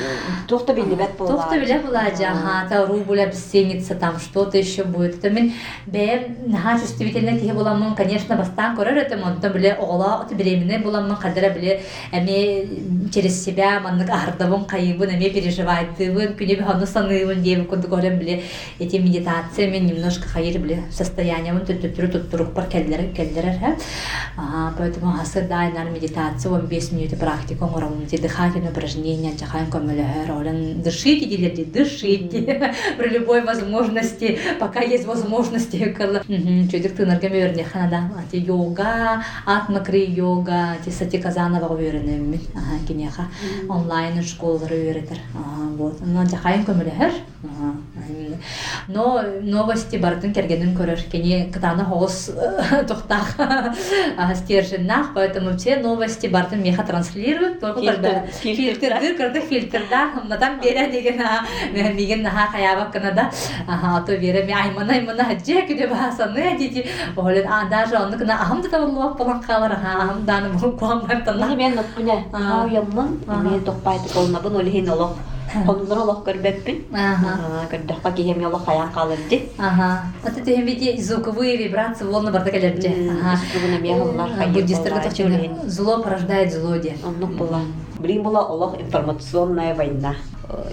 Тохта 0.48 0.72
билебет 0.72 1.16
была. 1.18 1.30
Тохта 1.30 1.58
билебет 1.58 1.86
была, 1.86 2.00
ага, 2.00 2.68
та 2.68 2.86
рубль 2.86 3.20
обесценится, 3.20 3.94
там 3.94 4.18
что-то 4.18 4.58
еще 4.58 4.84
будет. 4.84 5.18
Это 5.18 5.30
мен 5.30 5.52
бе 5.86 6.36
наха 6.46 6.78
чувствительно 6.78 7.38
тихе 7.38 7.52
буламын, 7.52 7.94
конечно, 7.94 8.36
бастан 8.36 8.76
көрөр 8.76 8.98
это 8.98 9.16
мон 9.16 9.40
то 9.40 9.48
биле 9.50 9.74
ола 9.74 10.22
от 10.22 10.32
беременной 10.32 10.78
буламын, 10.78 11.16
кадра 11.16 11.50
биле 11.50 11.82
эми 12.12 13.10
через 13.10 13.44
себя 13.44 13.80
маннык 13.80 14.10
ардабын 14.10 14.64
кайыбын, 14.64 15.10
эми 15.16 15.28
переживайтыбын, 15.28 16.36
күне 16.36 16.56
бе 16.56 16.64
сан 16.64 16.86
саныыбын 16.86 17.19
диэбин 17.26 17.66
курдук 17.66 17.92
олен 17.92 18.18
биле 18.18 18.42
эти 18.78 18.96
медитация 18.96 19.70
мен 19.70 19.86
немножко 19.86 20.28
хайыр 20.28 20.58
биле 20.58 20.82
состояние 20.90 21.52
мын 21.52 21.64
түттүрү 21.66 22.08
туттурук 22.12 22.52
бар 22.52 22.66
келдер 22.66 23.12
келдерер 23.14 23.76
поэтому 24.78 25.20
асыр 25.20 25.48
дайнар 25.48 25.90
медитация 25.90 26.52
он 26.52 26.66
бес 26.66 26.92
минут 26.92 27.18
практика 27.18 27.64
оңором 27.64 28.06
ди 28.06 28.16
дыхательное 28.16 28.70
упражнение 28.70 29.36
жахайн 29.38 29.70
көмөлөр 29.70 30.30
олен 30.38 30.82
дышите 30.82 31.26
дилерди 31.26 31.64
дышите 31.64 32.72
при 32.98 33.08
любой 33.08 33.42
возможности 33.42 34.38
пока 34.58 34.80
есть 34.80 35.06
возможности. 35.06 35.78
Кыла 35.96 36.22
чөдүк 36.26 36.94
тынырга 36.96 37.28
мөрне 37.32 37.64
ханада 37.64 38.02
ати 38.20 38.38
йога 38.46 39.22
атмакри 39.46 40.04
йога 40.16 40.76
ти 40.84 40.90
сати 40.90 41.20
казанова 41.20 41.74
үйренемин 41.74 42.40
кинеха 42.86 43.28
онлайн 43.68 44.22
школалары 44.22 44.76
үйретер 44.84 45.18
вот 45.78 46.00
но 46.04 46.26
жахайн 46.26 46.64
көмөлөр 46.64 46.99
көрөр 47.00 47.12
но 48.88 49.22
новости 49.42 49.96
бардын 49.96 50.32
кергенин 50.34 50.74
көрөр 50.76 51.00
кени 51.10 51.50
кытаны 51.52 51.84
хоос 51.84 52.30
тохтах 52.88 53.34
стерженнах 54.36 55.14
поэтому 55.14 55.56
все 55.56 55.76
новости 55.76 56.26
бардын 56.26 56.62
меха 56.62 56.82
транслируют 56.82 57.60
только 57.60 57.80
когда 57.80 58.26
фильтрды 58.26 59.14
кырды 59.16 59.40
фильтрда 59.40 60.10
мындан 60.14 60.60
бере 60.60 60.88
деген 60.90 61.22
миген 61.72 62.22
наха 62.22 62.52
каябак 62.52 62.92
кына 62.92 63.12
да 63.12 63.30
а 63.66 64.00
то 64.02 64.16
бере 64.16 64.44
ми 64.44 64.52
аймана 64.52 64.92
аймана 64.94 65.24
же 65.44 65.60
күдө 65.66 65.88
басаны 65.88 66.58
дити? 66.58 66.86
Олен 67.16 67.46
а 67.48 67.68
даже 67.68 67.96
онды 67.96 68.18
кына 68.18 68.34
ахым 68.34 68.62
да 68.62 68.68
табылып 68.68 69.16
болан 69.18 69.42
калар 69.42 69.72
ахым 69.72 70.24
даны 70.26 70.50
бу 70.58 70.72
куамдар 70.72 71.22
тана 71.24 71.54
мен 71.54 71.78
мен 72.06 73.64
токпайды 73.64 74.08
колнабын 74.12 74.56
олихин 74.56 74.90
олох 74.90 75.16
Оннор 75.54 75.98
олох 75.98 76.24
көрбеппин. 76.24 76.84
Ага. 76.92 77.66
Көрдөкка 77.70 78.10
калырды. 78.94 79.48
Аты 79.58 80.96
звуковые 81.00 81.56
вибрации 81.56 82.04
волны 82.04 82.30
барда. 82.30 82.50
Буддистерге. 84.52 85.50
Зло 85.66 86.02
порождает 86.02 86.52
зло 86.52 86.76
де. 86.76 86.96
Оннук 87.04 87.30
була. 87.30 87.60
Блин 87.98 88.22
була 88.22 88.42
олох 88.46 88.80
информационная 88.80 89.74
война. 89.74 90.14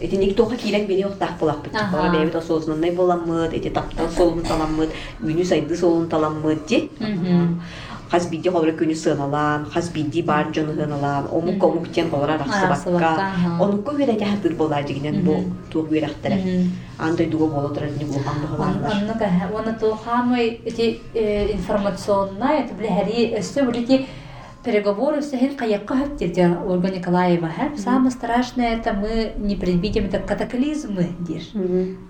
Эти 0.02 0.16
никто 0.16 0.46
хакилек 0.46 0.88
бери 0.88 1.04
охтах 1.04 1.38
булак 1.40 1.62
бит. 1.64 1.76
Ага. 1.76 2.10
Бебит 2.18 2.36
осознанный 2.36 2.92
боламыт, 2.92 3.54
эти 3.54 3.70
таптан 3.70 4.10
солун 4.10 4.42
таламыт, 4.42 4.90
günü 5.20 5.46
сайды 5.46 5.76
солун 5.78 6.10
таламыт 6.10 6.66
ди. 6.68 6.90
Мм. 8.08 8.12
хас 8.12 8.28
бидди 8.32 8.50
холора 8.50 8.72
күнү 8.72 8.96
сыналаан 8.96 9.66
хас 9.74 9.90
бидди 9.90 10.22
бар 10.22 10.48
жону 10.56 10.74
сыналаан 10.76 11.28
омук 11.32 11.64
омук 11.64 11.92
тен 11.92 12.10
холора 12.10 12.38
рахсыбакка 12.38 13.32
онукку 13.60 13.92
үреке 13.92 14.26
хатыр 14.26 14.56
болар 14.56 14.84
дигинен 14.84 15.24
бу 15.24 15.36
туох 15.72 15.92
үерахтара 15.92 16.38
андай 16.98 17.28
дуго 17.28 17.48
боло 17.48 17.70
турар 17.70 17.92
ни 17.92 18.06
бу 18.06 18.20
ханды 18.20 18.48
холар 18.48 18.76
анныка 18.92 19.28
оны 19.54 19.74
тухамы 19.80 20.60
эти 20.66 21.02
информационная 21.58 22.64
это 22.64 22.74
блехари 22.74 23.34
өстө 23.40 23.66
булити 23.66 24.06
переговоры 24.68 25.22
все 25.22 25.38
хен 25.38 25.56
каякка 25.56 25.96
хаттете 25.96 26.58
Ольга 26.68 26.90
Николаева 26.90 27.48
хэп 27.48 27.78
самое 27.80 28.12
страшное 28.12 28.76
это 28.76 28.92
мы 28.92 29.32
не 29.38 29.56
предвидим 29.56 30.08
это 30.08 30.20
катаклизмы 30.20 31.06
диш 31.20 31.52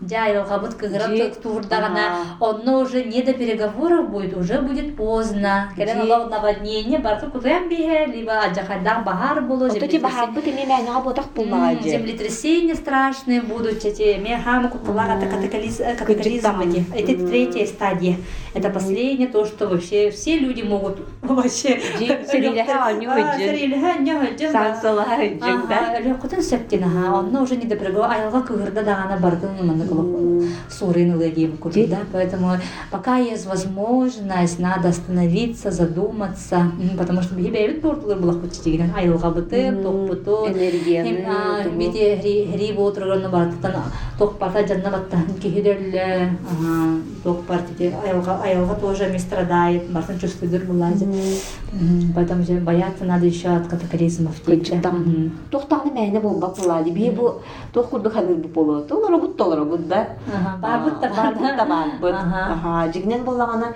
да 0.01 0.27
и 0.27 0.37
лгабут 0.39 0.73
кыграт 0.73 1.39
турдагана 1.43 2.05
он 2.39 2.67
уже 2.67 3.03
не 3.03 3.21
до 3.21 3.33
переговоров 3.33 4.09
будет 4.09 4.35
уже 4.35 4.59
будет 4.59 4.97
поздно 4.97 5.71
когда 5.75 6.03
лог 6.03 6.31
наводнение 6.31 6.97
барту 6.97 7.29
кудем 7.29 7.69
бихе 7.69 8.07
либо 8.07 8.39
аджахадах 8.39 9.03
бахар 9.05 9.41
было 9.41 9.67
вот 9.67 9.83
эти 9.83 9.97
бахар 9.97 10.31
бут 10.31 10.47
эми 10.47 10.65
мен 10.65 10.87
работах 10.87 11.27
булмага 11.35 11.79
землетрясения 11.83 12.73
страшные 12.73 13.41
будут 13.41 13.85
эти 13.85 14.17
мехамы 14.17 14.69
кутулага 14.69 15.27
катаклизм 15.27 15.83
катаклизм 15.95 16.59
эти 16.61 17.11
это 17.11 17.27
третья 17.27 17.67
стадия 17.67 18.15
Это 18.57 18.69
последнее, 18.69 19.27
то, 19.27 19.45
что 19.45 19.67
вообще 19.67 20.09
все 20.09 20.37
люди 20.39 20.61
могут 20.63 20.97
вообще... 21.21 21.79
Жи- 21.99 22.25
сэрилэхэ 22.31 22.73
онньу 22.89 23.09
хөдьүн. 23.11 23.47
Сэрилэхэ 23.49 23.89
онньу 23.97 24.19
хөдьүн, 24.19 24.51
да. 24.51 24.73
Сансылаха 24.73 25.15
хөдьүн, 25.15 25.67
да? 25.69 25.99
Лёкутун 25.99 26.41
септин, 26.41 26.83
ага. 26.83 27.19
Онно 27.19 27.41
уже 27.43 27.55
не 27.55 27.65
допрыгал, 27.65 28.03
айылга 28.09 28.41
кыгырда 28.41 28.83
дагана 28.83 29.17
бардын 29.21 29.53
маны 29.67 29.85
кылып 29.87 30.49
сурын 30.69 31.13
ылыгием 31.15 31.57
курды, 31.57 31.87
да. 31.87 31.99
Поэтому 32.11 32.51
пока 32.91 33.17
есть 33.17 33.45
возможность, 33.45 34.59
надо 34.59 34.89
остановиться, 34.89 35.71
задуматься, 35.71 36.55
М, 36.79 36.97
потому 36.97 37.21
что 37.21 37.35
биги 37.35 37.49
бэбит 37.51 37.81
бортулар 37.81 38.17
булак 38.19 38.37
бутчигинен 38.37 38.91
айылга 38.95 39.29
бытып, 39.29 39.83
ток 39.83 39.95
бутут. 40.07 40.49
Энергияны, 40.49 41.63
туму. 41.63 41.77
Бите 41.79 42.17
хри 42.17 42.71
болтурганы 42.73 43.29
бартыктан 43.29 43.73
ток 44.17 44.37
парта 44.39 44.65
жанна 44.67 44.89
батта 44.89 45.17
кихидерле, 45.41 46.31
ага, 46.49 47.01
ток 47.23 47.43
партите 47.45 47.93
айылга 48.05 48.39
айылга 48.47 48.75
тоже 48.75 49.09
не 49.11 49.19
страдает, 49.19 49.89
бартын 49.91 50.19
чувствует 50.19 50.65
булази. 50.65 51.05
Мгм, 51.05 52.13
Поэтому 52.15 52.43
же 52.43 52.59
бояться 52.59 53.03
надо 53.03 53.25
еще 53.25 53.49
от 53.49 53.67
катаклизмов. 53.67 54.41
Кычыктан. 54.45 54.95
Мгм. 54.95 55.31
Тохтаны 55.51 55.91
мәне 55.91 56.19
болбак 56.19 56.57
булады. 56.57 56.91
Би 56.91 57.09
бу 57.11 57.41
тох 57.73 57.89
курдук 57.89 58.13
хәлер 58.13 58.35
бу 58.35 58.47
боло. 58.47 58.81
Толар 58.81 59.19
бу 59.19 59.27
толар 59.27 59.65
бу 59.65 59.77
да. 59.77 60.07
Та 60.25 60.57
Барбыт 60.61 61.01
та 61.01 61.65
барбыт. 61.65 62.15
Ага. 62.15 62.53
Аха, 62.53 62.91
жигнен 62.93 63.23
боллагана 63.23 63.73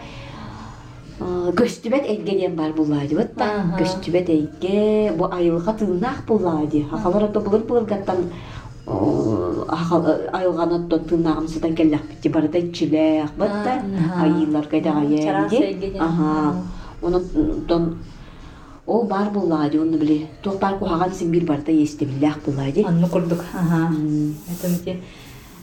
көстүбет 1.20 2.08
эйгеден 2.10 2.56
бар 2.56 2.74
булады 2.74 3.16
бут 3.16 3.36
да. 3.36 3.46
Ага. 3.46 3.84
Көстүбет 3.84 4.30
эйге 4.30 5.12
бу 5.18 5.30
айылга 5.32 5.74
тыынак 5.74 6.26
булады. 6.28 6.86
Хакалар 6.90 7.30
да 7.30 7.40
булыр 7.40 7.62
булыр 7.62 7.86
гаттан 7.86 8.32
айылганы 8.88 10.76
оттон 10.76 11.06
тыынагымсыдан 11.10 11.76
келлек 11.76 12.08
битти 12.10 12.30
барда 12.30 12.60
ичилек 12.60 13.32
бут 13.38 13.50
да. 13.66 13.82
Ага. 13.82 14.24
Айылар 14.24 14.68
кайда 14.68 14.90
Чарасы 14.92 15.50
гаянди. 15.50 15.56
эйгеден. 15.56 16.02
Ага. 16.02 16.56
Онун 17.02 17.98
Ол 18.88 19.04
бар 19.08 19.30
булады, 19.30 19.80
оны 19.80 19.98
биле. 19.98 20.28
Тох 20.42 20.60
бар 20.60 20.78
кухаган 20.80 21.14
син 21.14 21.32
бир 21.32 21.46
барда 21.46 21.72
естебиллек 21.72 22.44
булады. 22.46 22.84
Анну 22.84 23.08
курдук. 23.08 23.40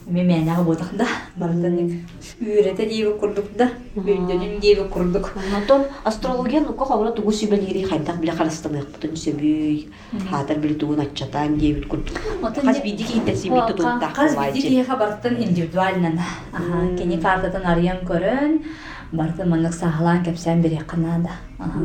Ага. 0.09 0.17
Это 0.17 0.23
мите 0.23 0.33
мемяняга 0.33 0.63
ботак 0.63 0.95
да. 0.97 1.05
Бартаник 1.35 2.05
үйрете 2.41 2.85
дейбі 2.87 3.19
курдук 3.19 3.45
да. 3.57 3.69
Үйдөнүм 3.95 4.59
дейбі 4.59 4.89
курдук. 4.89 5.33
Онтон 5.55 5.85
астрология 6.03 6.61
ну 6.61 6.73
кох 6.73 6.91
авра 6.91 7.11
тугу 7.11 7.31
сибелири 7.31 7.83
хайдак 7.83 8.19
биле 8.19 8.31
карастымык 8.31 8.87
бутун 8.89 9.15
сөбүй. 9.15 9.89
Хатар 10.29 10.57
биле 10.57 10.75
тугун 10.75 10.99
аччатан 10.99 11.57
дейбит 11.57 11.87
курдук. 11.87 12.19
Каз 12.41 12.81
биди 12.81 13.03
ки 13.03 13.17
интеси 13.17 13.49
бит 13.49 13.67
тутуктак 13.67 14.13
Каз 14.13 14.35
биди 14.35 14.61
киеха 14.61 14.97
бартын 14.97 15.41
индивидуально. 15.43 16.23
Ага. 16.53 16.97
Кени 16.97 17.21
картатын 17.21 17.65
арыян 17.65 17.97
көрөн. 18.05 18.63
Бартын 19.11 19.49
маннык 19.49 19.73
сахалан 19.73 20.23
кепсен 20.23 20.61
бере 20.61 20.77
канада. 20.87 21.29
Ага. 21.57 21.79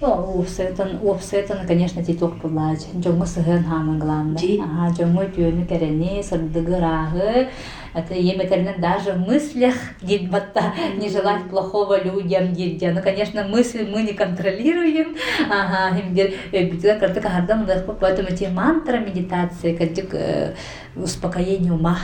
Уопсетон, 0.00 0.98
уопсетон, 1.02 1.66
конечно, 1.66 2.02
титок 2.02 2.36
булач. 2.42 2.86
Жоңго 2.94 3.26
сыгын 3.26 3.64
хамын 3.66 3.98
главное. 3.98 4.38
Ди. 4.38 4.60
Ага, 4.62 4.92
жоңго 4.94 5.26
түйөні 5.34 5.66
керени, 5.66 6.22
сырдыгы 6.22 6.78
рағы. 6.78 7.48
Это 7.94 8.14
даже 8.80 9.14
мыслях 9.14 9.74
дит 10.02 10.30
батта 10.30 10.74
не 10.96 11.08
желать 11.08 11.48
плохого 11.48 12.02
людям. 12.02 12.52
Ну, 12.92 13.02
конечно, 13.02 13.44
мысли 13.44 13.88
мы 13.90 14.02
не 14.02 14.12
контролируем. 14.12 15.16
Ага, 15.48 15.96
кахардам 17.20 17.66
поэтому 18.00 18.28
эти 18.28 18.44
мантра 18.44 18.98
медитации, 18.98 19.76
кадик 19.76 20.14
успокоение 20.96 21.72
ума. 21.72 21.98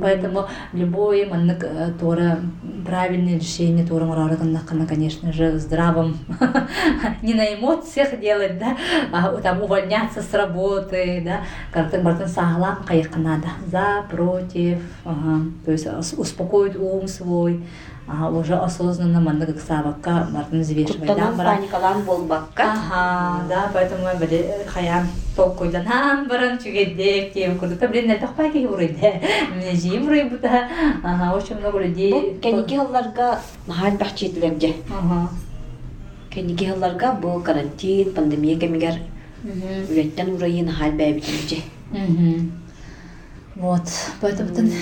Поэтому 0.00 0.48
любое 0.72 1.26
э, 1.64 1.92
тора 1.98 2.38
правильное 2.86 3.38
решение 3.38 3.86
тора 3.86 4.04
конечно 4.86 5.32
же, 5.32 5.58
здравом, 5.58 6.18
не 7.22 7.34
на 7.34 7.54
эмоциях 7.54 8.18
делать, 8.20 8.58
да, 8.58 8.76
а 9.12 9.36
там 9.40 9.62
увольняться 9.62 10.22
с 10.22 10.32
работы, 10.34 11.22
да, 11.24 11.40
как-то 11.72 11.98
саглам 12.28 12.84
каяк 12.84 13.16
надо, 13.16 13.48
за, 13.66 14.04
против, 14.10 14.80
ага, 15.12 15.34
то 15.64 15.72
есть 15.72 15.86
успокоить 16.18 16.76
ум 16.76 17.06
свой, 17.08 17.60
ага, 18.08 18.30
уже 18.36 18.54
осознанно 18.56 19.20
маннык 19.20 19.60
сабакка 19.60 20.28
бартын 20.32 20.60
взвешивать, 20.62 21.06
да, 21.06 21.32
бара- 21.36 21.56
паникалан 21.56 22.02
болбакка. 22.02 22.62
Ага, 22.64 23.44
да, 23.48 23.70
поэтому 23.74 24.06
я 24.08 24.14
были 24.14 24.44
хаян 24.66 25.06
толкуйдан 25.36 25.86
хам 25.86 26.28
баран 26.28 26.58
чугедек 26.58 27.32
тем 27.32 27.58
курда 27.58 27.88
блин 27.88 28.10
это 28.10 28.26
паки 28.26 28.66
урыйда 28.66 29.12
мне 29.56 29.74
жим 29.74 30.06
рыбута 30.08 30.68
ага 31.02 31.34
очень 31.36 31.58
много 31.58 31.78
людей 31.78 32.38
кеники 32.42 32.76
хылларга 32.76 33.38
махал 33.66 33.92
бахчетлерге. 33.92 34.74
ага 34.90 35.28
Кеники 36.34 36.64
хылларга 36.66 37.12
бу 37.12 37.40
карантин, 37.40 38.12
пандемия 38.14 38.58
кемигер 38.58 38.94
Мгм. 39.42 39.90
үреттен 39.90 40.34
урайын 40.36 40.68
хал 40.70 40.92
бәбитинче. 40.92 41.62
Мгм. 41.90 42.52
Вот, 43.54 43.82
поэтому 44.20 44.48
тен 44.54 44.72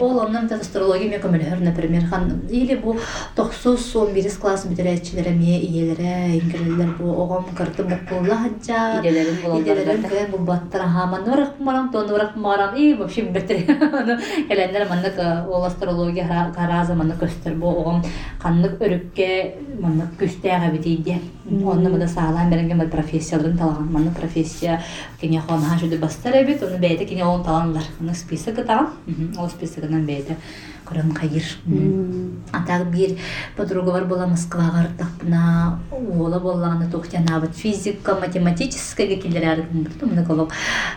Ол- 0.00 0.20
оннан 0.20 0.48
тен 0.48 0.58
астрология 0.60 1.10
мен 1.10 1.20
көмөлөр, 1.20 1.60
например, 1.62 2.06
хан 2.06 2.42
или 2.50 2.74
бу 2.74 2.96
9-11 3.36 4.40
класс 4.40 4.66
битерәчләре 4.66 5.30
ме 5.30 5.60
иеләре, 5.60 6.40
ингеләр 6.40 6.96
бу 6.98 7.12
огам 7.22 7.44
карты 7.56 7.84
бу 7.84 7.94
кулла 8.08 8.34
хаҗа. 8.34 9.00
Болаларга. 9.44 10.08
кәен 10.08 10.30
бу 10.30 10.38
баттара 10.38 10.88
һаман 10.88 11.24
нурак 11.24 11.60
марам 11.60 11.92
то 11.92 12.04
нурак 12.04 12.34
марам 12.34 12.74
и 12.74 12.94
вообще 12.94 13.22
бетер. 13.22 13.58
Кәләндәр 14.50 14.88
маннык 14.88 15.18
ол 15.48 15.64
астрология 15.64 16.52
караза 16.54 16.94
маннык 16.94 17.22
көстер 17.22 17.54
бу 17.54 17.68
огам 17.68 18.02
каннык 18.42 18.80
өрүккә 18.80 19.78
маннык 19.78 20.18
күстәгә 20.18 20.72
битиде. 20.72 21.20
Онны 21.50 21.90
монда 21.90 22.06
саглам 22.08 22.50
беренге 22.50 22.86
профессияларын 22.86 23.56
талаган 23.56 23.92
маннык 23.92 24.16
профессия 24.16 24.82
кене 25.20 25.40
хон 25.40 25.60
ха 25.60 25.78
жуды 25.78 25.98
бастар 25.98 26.44
бит, 26.44 26.62
оны 26.62 26.78
бәйдә 26.78 27.04
он 27.26 27.44
таланлар. 27.44 27.84
Аны 28.00 28.14
список 28.14 28.56
таган. 28.56 28.90
Ол 29.38 29.48
списогынан 29.48 30.06
бәйдә. 30.06 30.36
Көрән 30.88 31.12
кайыр. 31.14 31.44
Атак 32.52 32.90
бир 32.90 33.16
подругалар 33.56 34.04
була 34.04 34.26
Москвага 34.26 34.80
артакпына 34.80 35.78
уола 35.90 36.40
болланы 36.40 36.90
тохтянабыт 36.90 37.54
физика, 37.54 38.14
математическая 38.14 39.06
килер 39.16 39.66
мына 39.72 40.24
колок 40.26 40.52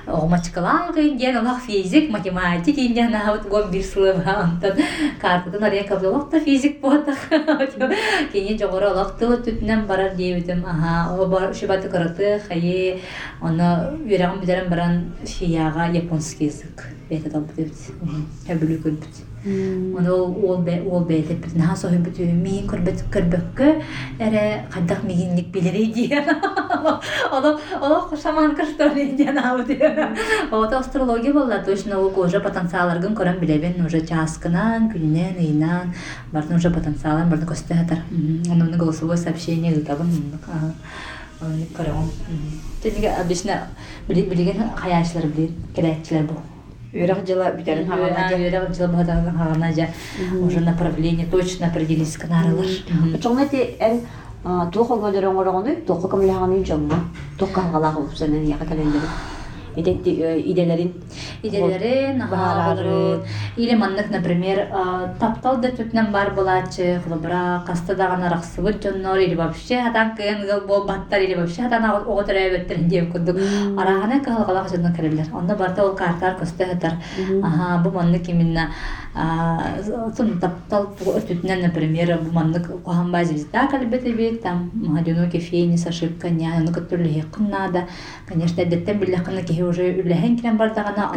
огмачкалага 0.07 1.01
индиан 1.01 1.37
алах 1.37 1.61
физик, 1.61 2.09
математик 2.09 2.77
индиан 2.77 3.13
абыт 3.15 3.47
гом 3.47 3.69
бир 3.71 3.83
сылыба 3.83 4.23
антан 4.25 4.77
картадан 5.21 5.63
ария 5.63 5.83
кабдалакта 5.83 6.39
физик 6.39 6.81
ботак 6.81 7.17
кене 8.33 8.57
жогору 8.57 8.87
алак 8.87 9.17
тылы 9.19 9.37
түтүнөн 9.37 9.85
барар 9.85 10.15
дейбитим 10.15 10.65
аха 10.65 11.13
о 11.13 11.27
бар 11.27 11.53
шибаты 11.53 11.89
караты 11.89 12.41
хае 12.47 12.99
оны 13.41 13.69
үйрәгән 14.07 14.41
бидерен 14.41 14.69
баран 14.69 15.13
фияга 15.25 15.91
японский 15.93 16.49
язык 16.49 16.87
әбүлү 17.13 18.81
көлбүт 18.81 19.23
Оны 19.45 20.09
ол 20.09 20.33
ол 20.89 21.03
ол 21.33 21.39
бе 21.39 21.41
деп 21.41 21.45
бит 21.45 21.55
наһа 21.55 21.75
соһын 21.75 22.03
бит 22.03 22.19
мин 22.19 22.67
көрбөт 22.67 23.03
көрбөккө 23.11 23.81
эре 24.19 24.65
кадак 24.71 25.03
мигинник 25.03 25.47
билери 25.51 25.93
диен. 25.93 26.23
Ола 27.31 27.59
ола 27.81 28.17
шаман 28.21 28.55
кыртыр 28.55 28.93
диен 28.93 29.37
абы 29.37 29.63
диен. 29.63 30.17
Ота 30.51 30.79
астрология 30.79 31.33
болла 31.33 31.63
точно 31.65 31.99
ол 31.99 32.13
уже 32.15 32.39
потенциалларгын 32.39 33.13
көрөн 33.13 33.39
билебен 33.39 33.85
уже 33.85 34.01
часкынан, 34.01 34.91
күнүнен, 34.91 35.37
ыйынан, 35.37 35.93
бартын 36.31 36.55
уже 36.55 36.69
потенциалын 36.69 37.29
барды 37.29 37.45
көстөтөр. 37.45 37.99
Мына 38.11 38.77
голосовое 38.77 39.17
сообщение 39.17 39.73
гытабын. 39.73 40.33
Көрөм. 41.41 42.09
Тениге 42.81 43.09
обычно 43.09 43.67
билеген 44.07 44.69
хаячлар 44.75 45.25
билер, 45.27 45.49
келетчилер 45.75 46.23
бу. 46.23 46.52
Үрәк 46.93 47.25
жыла 47.25 47.51
битерин 47.57 47.87
хагана. 47.89 48.27
уже 50.45 50.59
направление 50.59 51.25
точно 51.25 51.67
определились 51.67 52.17
канарылар. 52.17 52.67
Чоңнати 53.17 53.75
эн 53.79 54.01
туохо 54.71 54.99
гөлөрөң 55.01 55.39
орогону, 55.41 55.75
туохо 55.87 56.07
камлаханы 56.07 56.63
жомма. 56.65 56.99
Туохо 57.39 57.61
галага 57.73 57.99
усанын 58.05 58.45
яка 58.45 58.65
календер. 58.65 59.01
Иделерин 59.75 60.93
Иделерин, 61.41 62.23
Баарары. 62.29 63.23
или 63.57 63.75
маннык, 63.75 64.09
например, 64.09 64.67
таптал 65.19 65.57
да 65.57 65.69
түтнен 65.69 66.11
бар 66.11 66.33
булачы, 66.33 67.01
хлыбра, 67.05 67.63
каста 67.65 67.95
даган 67.95 68.23
араксыбыт 68.23 68.83
жоннор, 68.83 69.17
или 69.17 69.35
вообще 69.35 69.81
хатан 69.81 70.15
кыйын 70.15 70.45
гыл 70.45 70.67
бол 70.67 70.85
баттар, 70.85 71.21
или 71.21 71.35
вообще 71.35 71.63
хатан 71.63 71.85
ого 71.85 72.21
төрөбөттөр 72.21 72.87
деп 72.89 73.11
курдук. 73.11 73.37
Арахана 73.77 74.19
калгалак 74.23 74.69
жоннор 74.69 74.93
керелер. 74.93 75.27
Онда 75.33 75.55
барта 75.55 75.83
ол 75.83 75.95
картар 75.95 76.37
көстөтөр. 76.39 76.93
Ага, 77.43 77.83
бу 77.83 77.91
маннык 77.91 78.29
именно 78.29 78.69
сон 80.15 80.39
таптал 80.39 80.95
түтнен, 80.97 81.61
например, 81.61 82.17
бу 82.21 82.31
маннык 82.31 82.83
коханбай 82.83 83.25
звезда 83.25 83.67
калбети 83.67 84.11
бит, 84.11 84.41
там 84.41 84.71
одинокий 84.97 85.39
феnis, 85.39 85.87
ошибка, 85.87 86.29
няня, 86.29 86.61
ну, 86.61 86.73
который 86.73 87.23
надо. 87.37 87.87
Конечно, 88.27 88.65
деттен 88.65 88.99
биллахына 88.99 89.43
ки 89.63 89.69
уже 89.69 89.83
үлэхэн 90.03 90.37
кирен 90.37 90.57
бардагана 90.57 91.11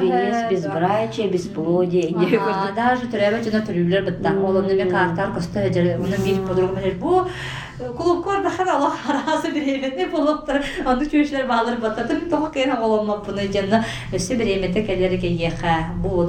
Венес 0.00 0.42
хэп. 0.42 0.50
безбрачие, 0.50 1.28
бесплодие. 1.28 2.14
Ага, 2.16 2.72
даже 2.76 3.06
төрәбә 3.06 3.42
жана 3.44 3.64
төрүләр 3.64 4.10
битта. 4.10 4.32
Олонны 4.32 4.74
мен 4.74 4.90
картар 4.90 5.32
коста 5.32 5.68
җер, 5.68 5.96
уны 5.98 6.16
бир 6.24 6.42
подруга 6.46 6.80
менә 6.80 6.98
бу 6.98 7.26
клубкор 7.96 8.42
да 8.42 8.50
хана 8.50 8.76
Аллах 8.76 8.98
разы 9.06 9.50
биремете 9.52 10.06
булыптыр. 10.06 10.62
Аны 10.84 11.04
чөшләр 11.04 11.46
балыр 11.46 11.78
батты. 11.80 12.14
Мен 12.14 12.30
тока 12.30 12.50
кена 12.52 12.80
олонма 12.82 13.18
буны 13.18 13.48
җанна. 13.52 13.84
Өсе 14.12 14.36
биремете 14.36 14.82
кәләре 14.82 15.20
ке 15.20 15.28
яха. 15.28 15.92
Бу 16.02 16.24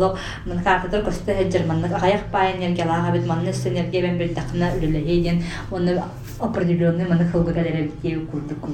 мен 0.45 0.63
коста 1.03 1.33
бит 3.11 3.25
манны 3.25 3.53
сенерге 3.53 4.01
бен. 4.01 5.43
Оны 5.71 6.01
определенный 6.39 7.07
маны 7.07 7.25
хылгы 7.31 7.53
кәләре 7.53 7.87
битеу 7.89 8.25
курдык. 8.27 8.67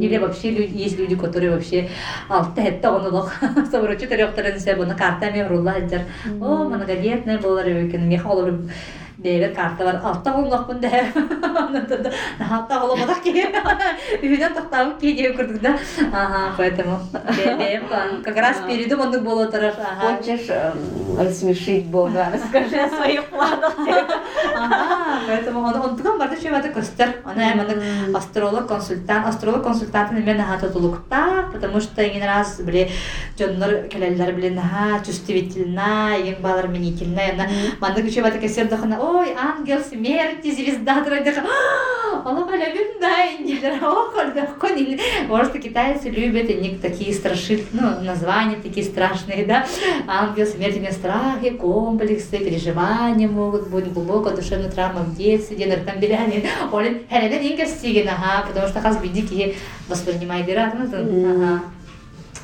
Или 0.00 0.18
вообще 0.18 0.50
люди 0.50 0.76
есть 0.78 0.98
люди, 0.98 1.16
которые 1.16 1.52
вообще 1.52 1.88
алты 2.28 2.62
хетте 2.62 2.88
онылык. 2.88 3.32
Соброчу 3.70 4.08
төрөктөрөн 4.08 4.58
се 4.58 4.76
буны 4.76 4.96
карта 4.96 5.30
мен 5.30 5.48
рулла 5.48 5.78
җер. 5.80 6.06
О, 6.40 6.64
многодетный 6.68 7.38
булар 7.38 7.68
өкүн. 7.68 8.08
Меха 8.08 8.28
олар 8.28 8.54
Бәйбер 9.22 9.52
карта 9.54 9.84
бар. 9.84 10.00
Алта 10.02 10.32
олмак 10.34 10.66
бунда. 10.66 10.88
Алта 12.50 12.80
олмадак 12.82 13.22
ки. 13.22 13.44
Үйден 14.22 14.54
токтабы 14.54 14.96
ки 14.98 15.12
деп 15.14 15.36
күрдүк 15.38 15.60
да. 15.62 15.76
Ага, 16.10 16.54
поэтому 16.56 16.98
бәйбер 17.12 18.22
как 18.24 18.36
раз 18.36 18.58
впереди 18.64 18.94
монды 18.94 19.20
боло 19.20 19.46
тараш. 19.46 19.74
Ага. 19.78 20.16
Хочешь 20.16 20.48
эм, 20.48 20.78
рассмешить 21.18 21.86
Бога? 21.86 22.28
Расскажи 22.32 22.76
о 22.76 22.88
своих 22.88 23.24
планах. 23.26 23.74
Ага, 24.54 25.20
поэтому 25.26 25.60
он 25.60 25.76
он 25.76 25.96
туган 25.96 26.18
барды 26.18 26.36
шөй 26.40 26.50
барды 26.50 26.68
көстер. 26.74 27.14
Аны 27.24 27.44
әмәнең 27.52 28.16
астролог 28.16 28.66
консультант, 28.68 29.26
астролог 29.26 29.62
консультанты 29.64 30.14
мен 30.14 30.40
хата 30.42 30.70
тулукта, 30.70 31.48
потому 31.52 31.80
что 31.80 32.02
ingen 32.02 32.24
раз 32.24 32.60
биле 32.60 32.90
жоннор 33.38 33.88
келелер 33.88 34.32
биле 34.32 34.60
ха 34.60 35.00
чувствительна, 35.04 36.16
еген 36.18 36.42
балар 36.42 36.68
минительна, 36.68 37.22
ана 37.32 37.48
манда 37.80 38.02
күче 38.02 38.22
барды 38.22 38.38
кесер 38.38 38.68
дохана, 38.68 39.00
ой, 39.00 39.34
ангел 39.36 39.80
смерти, 39.80 40.50
звезда 40.54 41.00
дорога. 41.00 41.32
Алла 42.24 42.44
балабин 42.44 43.00
да, 43.00 43.26
индилер, 43.26 43.82
ох, 43.82 44.14
легко 44.34 44.68
не. 44.68 44.98
Может, 45.26 45.60
китайцы 45.60 46.08
любят 46.08 46.48
и 46.50 46.54
них 46.54 46.80
такие 46.80 47.12
страшит, 47.12 47.64
ну, 47.72 48.00
названия 48.00 48.56
такие 48.56 48.86
страшные, 48.86 49.44
да. 49.44 49.66
Ангел 50.06 50.46
смерти 50.46 50.78
не 50.78 50.92
страхи, 51.02 51.50
комплексы, 51.50 52.38
переживания 52.38 53.28
могут 53.28 53.68
быть, 53.68 53.92
глубокая 53.92 54.36
душевная 54.36 54.70
травма 54.70 55.00
в 55.00 55.16
детстве, 55.16 55.56
где 55.56 55.76
там 55.76 55.98
беляне. 55.98 56.44
Олен, 56.72 57.00
хелена 57.10 57.42
не 57.42 57.56
костиген, 57.56 58.08
ага, 58.08 58.46
потому 58.46 58.68
что 58.68 58.80
хас 58.80 58.96
бидики 58.98 59.56
воспринимает 59.88 60.48
ират, 60.48 60.74
ну, 60.78 60.84
ага. 60.84 61.62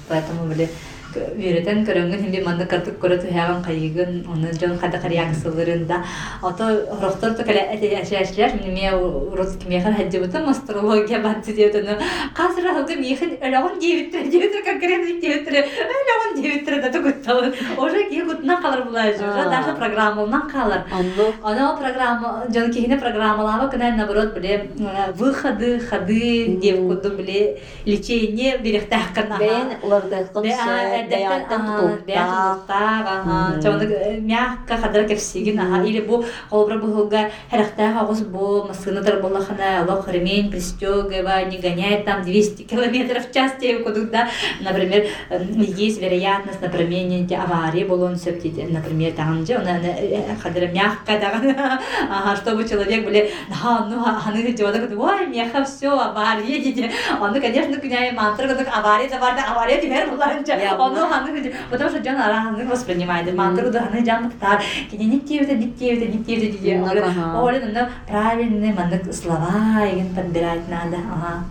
Поэтому, 0.09 0.53
блин, 0.53 0.69
Үйрөтен 1.09 1.87
көрөңгүн 1.89 2.21
химби 2.21 2.41
манны 2.45 2.67
картык 2.69 2.99
көрө 3.01 3.17
туһаган 3.23 3.63
кайыгын, 3.65 4.27
оны 4.29 4.53
жон 4.61 4.77
хада 4.79 4.99
карияк 5.01 5.33
сылырында. 5.41 6.03
Ото 6.43 6.85
рохтор 7.01 7.33
то 7.33 7.45
кале 7.45 7.63
эти 7.73 7.95
ашашлар 7.95 8.53
мне 8.61 8.91
русский 8.93 9.69
мехар 9.69 9.95
хаджыбытын 9.95 10.49
астрология 10.51 11.21
батты 11.21 11.55
диетен. 11.55 11.97
Казыр 12.35 12.67
алды 12.69 12.97
мехин 12.97 13.39
элегон 13.41 13.79
дебиттер, 13.81 14.29
дебиттер 14.29 14.63
конкретно 14.63 15.21
дебиттер. 15.21 15.55
Элегон 15.55 16.43
дебиттер 16.43 16.83
да 16.83 16.93
тугуттал. 16.93 17.41
Уже 17.79 18.11
ки 18.11 18.21
гутна 18.23 18.61
калар 18.61 18.85
булай 18.85 19.15
уже 19.15 19.23
даже 19.23 19.75
программалнан 19.77 20.51
калар. 20.51 20.85
Она 21.43 21.77
программа, 21.77 22.45
жон 22.53 22.71
кихине 22.71 22.99
программалава 22.99 23.71
кына 23.71 23.97
наоборот 23.97 24.35
биле 24.35 24.71
выходы, 25.15 25.81
ходы, 25.81 26.59
деп 26.61 26.77
куду 26.87 27.17
биле 27.17 27.61
лечение 27.87 28.59
бирехтах 28.59 29.15
кана. 29.15 29.39
Бен 29.39 29.71
тутулта. 29.81 30.29
Чоны 30.43 30.98
мягко 34.21 34.77
хадар 34.77 35.05
кепсигин, 35.09 35.61
ага, 35.61 35.85
или 35.85 36.01
бу 36.01 36.25
холбра 36.51 36.79
бухылга 36.79 37.31
харахта 37.51 37.93
хагус 37.93 38.21
бу 38.21 38.65
маскына 38.65 39.03
тар 39.03 39.21
болахана, 39.21 39.85
лох 39.89 40.09
ремень 40.09 40.51
пристегива, 40.51 41.45
не 41.45 41.59
гоняет 41.59 42.05
там 42.05 42.23
200 42.23 42.63
километров 42.63 43.29
в 43.29 43.33
час 43.33 43.53
тебе 43.61 43.79
куда 43.79 44.29
например, 44.61 45.07
есть 45.57 46.01
вероятность, 46.01 46.61
например, 46.61 47.27
аварии 47.39 47.85
был 47.85 48.03
он 48.03 48.17
например, 48.17 49.13
там 49.13 49.47
же, 49.47 49.57
он 49.57 49.67
хадар 50.43 50.69
мягко, 50.69 51.13
ага, 52.11 52.37
чтобы 52.37 52.69
человек 52.69 53.05
были, 53.05 53.31
да, 53.49 53.87
ну, 53.89 54.05
аны 54.05 54.57
жолда 54.57 54.89
ой, 54.97 55.27
меха 55.27 55.65
все, 55.65 55.91
авария, 55.91 56.59
едете. 56.59 56.91
Он, 57.21 57.33
конечно, 57.41 57.77
княй 57.77 58.13
мантра, 58.13 58.45
авария, 58.73 59.09
авария, 59.15 59.45
авария, 59.51 59.81
теперь 59.81 60.07
буланча. 60.09 60.59
Оно 60.89 61.09
ханы, 61.09 61.55
потому 61.71 61.91
что 61.91 61.99
Джон 62.01 62.17
араханы 62.17 62.67
воспринимает, 62.67 63.35
мантра, 63.35 63.71
да, 63.71 63.83
ханы 63.83 64.05
джан 64.05 64.31
тар, 64.41 64.63
кини 64.91 65.05
ник 65.05 65.27
тивте, 65.27 65.55
ник 65.55 65.77
тивте, 65.77 66.09
ник 66.09 66.27
тивте, 66.27 66.51
диде. 66.51 66.81
Оле, 66.81 67.61
ну, 67.73 67.81
правильные 68.07 68.73
манны 68.73 69.13
слова, 69.13 69.85
igen 69.85 70.15
подбирать 70.15 70.69
надо, 70.69 70.97
ага, 71.13 71.45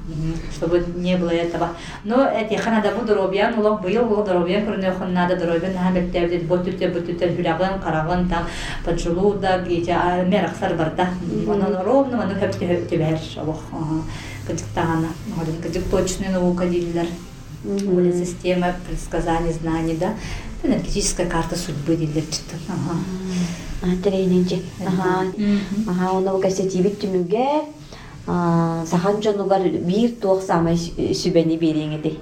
чтобы 0.52 0.86
не 0.96 1.16
было 1.18 1.30
этого. 1.30 1.70
Но 2.04 2.28
эти 2.28 2.56
ханада 2.56 2.92
бу 2.92 3.06
дробьян, 3.06 3.58
улог 3.58 3.82
быйыл, 3.82 4.06
улог 4.12 4.26
дробьян, 4.26 4.64
көріне 4.64 4.94
надо 5.08 5.36
дробьян, 5.36 5.74
на 5.74 5.92
беттевдет, 5.92 6.44
ботүте, 6.44 6.90
ботүте, 6.90 7.30
хүлягын, 7.30 7.80
карагын, 7.84 8.30
там, 8.30 8.46
поджелудок, 8.86 9.68
эти 9.68 9.96
мерахсар 10.26 10.74
барда. 10.76 11.08
Оно 11.48 11.84
ровно, 11.84 12.24
оно 12.24 12.36
хеп 12.36 12.58
тебер, 12.58 13.18
шалох, 13.20 13.62
ага, 13.72 14.02
кадиктана, 14.48 15.08
кадик 15.62 15.90
точная 15.90 16.32
наука 16.32 16.66
Более 17.64 18.14
система 18.14 18.76
предсказаний, 18.88 19.52
знаний, 19.54 19.98
да. 20.00 20.14
Энергетическая 20.64 21.28
карта 21.28 21.56
судьбы 21.56 21.96
диллер, 21.96 22.24
читан, 22.24 22.60
ага. 22.70 23.96
Тренинги. 24.04 24.64
Ага. 24.86 25.26
Ага, 25.88 26.12
сахан 28.28 29.22
жонугар 29.22 29.62
бир 29.70 30.12
туох 30.22 30.42
самай 30.44 30.76
сүбени 30.76 31.58
береңеди. 31.58 32.20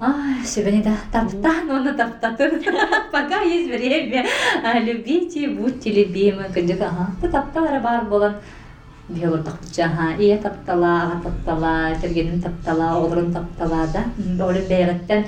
Ай, 0.00 0.44
сегодня 0.46 0.82
да, 0.84 0.96
таптан, 1.10 1.70
он 1.70 1.96
таптатын. 1.96 2.62
Пока 3.12 3.40
есть 3.40 3.70
время, 3.70 4.26
любите, 4.80 5.48
будьте 5.48 5.90
любимы. 5.90 6.44
Ага, 6.44 7.10
ты 7.20 7.28
бар 7.28 8.04
болан. 8.04 8.36
Тапча, 9.08 9.84
ага, 9.84 10.16
ия 10.18 10.38
таптала, 10.38 11.02
ага 11.02 11.20
таптала, 11.24 11.94
тергенин 12.00 12.40
таптала, 12.40 12.96
олорун 12.96 13.32
таптала, 13.32 13.86
да. 13.92 14.04
Олен 14.46 14.66
бейгаттен, 14.66 15.24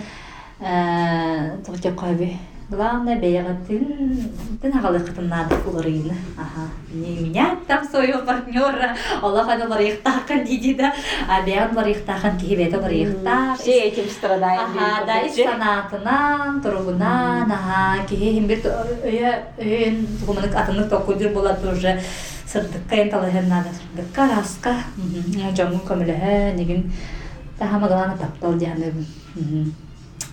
тоқтя 1.66 1.92
қойби. 1.92 2.36
Главное, 2.68 3.16
бейгаттен, 3.16 4.32
тен 4.60 4.78
агалыкытын 4.78 5.28
надо 5.28 5.54
уларыйны. 5.66 6.16
Ага, 6.36 6.68
не 6.90 7.18
меня 7.20 7.56
там 7.68 7.84
своего 7.84 8.20
партнера, 8.20 8.96
Аллах 9.22 9.48
аны 9.48 9.68
ларыйктакан 9.68 10.44
диди 10.44 10.74
да, 10.74 10.92
а 11.28 11.42
бейган 11.42 11.76
ларыйктакан 11.76 12.38
кихибеті 12.38 12.76
ларыйктак. 12.76 13.58
Все 13.60 13.82
этим 13.82 14.08
страдаем. 14.10 14.62
Ага, 14.74 15.04
да, 15.06 15.20
из 15.20 15.36
санатынан, 15.36 16.62
кихи 18.08 18.32
химбир 18.32 18.58
өйө, 19.04 19.34
өйөн, 19.58 20.06
тугуманык 20.20 20.54
атынык 20.56 20.88
токудир 20.88 21.28
болат 21.32 21.62
уже 21.62 22.00
сырдыкка 22.46 22.94
ен 22.96 23.10
талаһын 23.10 23.48
надо, 23.48 23.68
сырдыкка 23.74 24.28
раска, 24.34 24.74
жамун 25.56 25.80
көмөлөһө, 25.88 26.54
нигин 26.56 26.92
тахамагалана 27.58 28.16
таптал 28.16 28.54
дияны. 28.54 28.92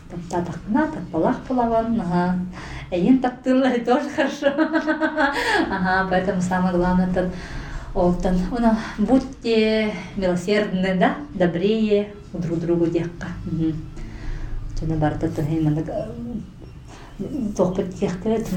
Таптатакна, 0.09 0.87
таппалах 0.87 1.39
пулаган, 1.47 1.99
ага. 1.99 2.39
Эйин 2.91 3.19
тактылы 3.19 3.79
тоже 3.79 4.09
хорошо. 4.09 4.53
Ага, 5.69 6.07
поэтому 6.09 6.41
самое 6.41 6.75
главное 6.75 7.09
это 7.09 7.31
Олтан, 7.95 8.37
она 8.55 8.77
будьте 8.97 9.93
милосердны, 10.15 10.95
да, 10.99 11.15
добрее 11.33 12.13
друг 12.33 12.59
другу 12.59 12.85
декка. 12.87 13.27
Жана 14.79 14.95
барда 14.97 15.29
тохин 15.29 15.83
манда 17.19 17.55
тохпыт 17.55 17.95
техтет 17.95 18.47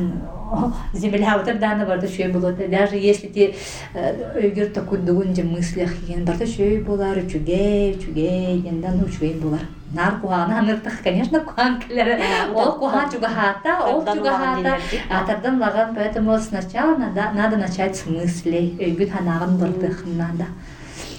земля 0.92 1.38
вот 1.38 1.58
даны 1.58 1.86
барда 1.86 2.08
шөй 2.08 2.28
болот. 2.32 2.56
Даже 2.70 2.96
если 2.96 3.28
те 3.28 3.54
өгөр 3.94 4.72
такой 4.72 4.98
дугун 4.98 5.34
же 5.34 5.42
мыслях 5.42 5.90
ген 6.06 6.24
барда 6.24 6.46
шөй 6.46 6.82
болар, 6.82 7.18
үчүге, 7.18 7.96
үчүге, 7.96 8.70
ну 8.70 9.04
үчүге 9.04 9.40
болар. 9.40 9.60
Нар 9.94 10.20
куана 10.20 10.58
аныртых, 10.58 11.02
конечно, 11.02 11.40
куан 11.40 11.80
келер. 11.80 12.20
Ол 12.54 12.72
куан 12.78 13.10
чуга 13.10 13.28
хата, 13.28 13.78
ол 13.86 14.04
чуга 14.04 14.32
хата. 14.32 14.78
Атардан 15.10 15.60
лаган, 15.60 15.94
поэтому 15.94 16.38
сначала 16.38 16.96
надо, 16.96 17.30
надо 17.34 17.56
начать 17.56 17.96
с 17.96 18.06
мыслей. 18.06 18.76
Өгүн 18.78 19.10
ханаган 19.10 19.58
бардых 19.58 20.04
надо. 20.06 20.46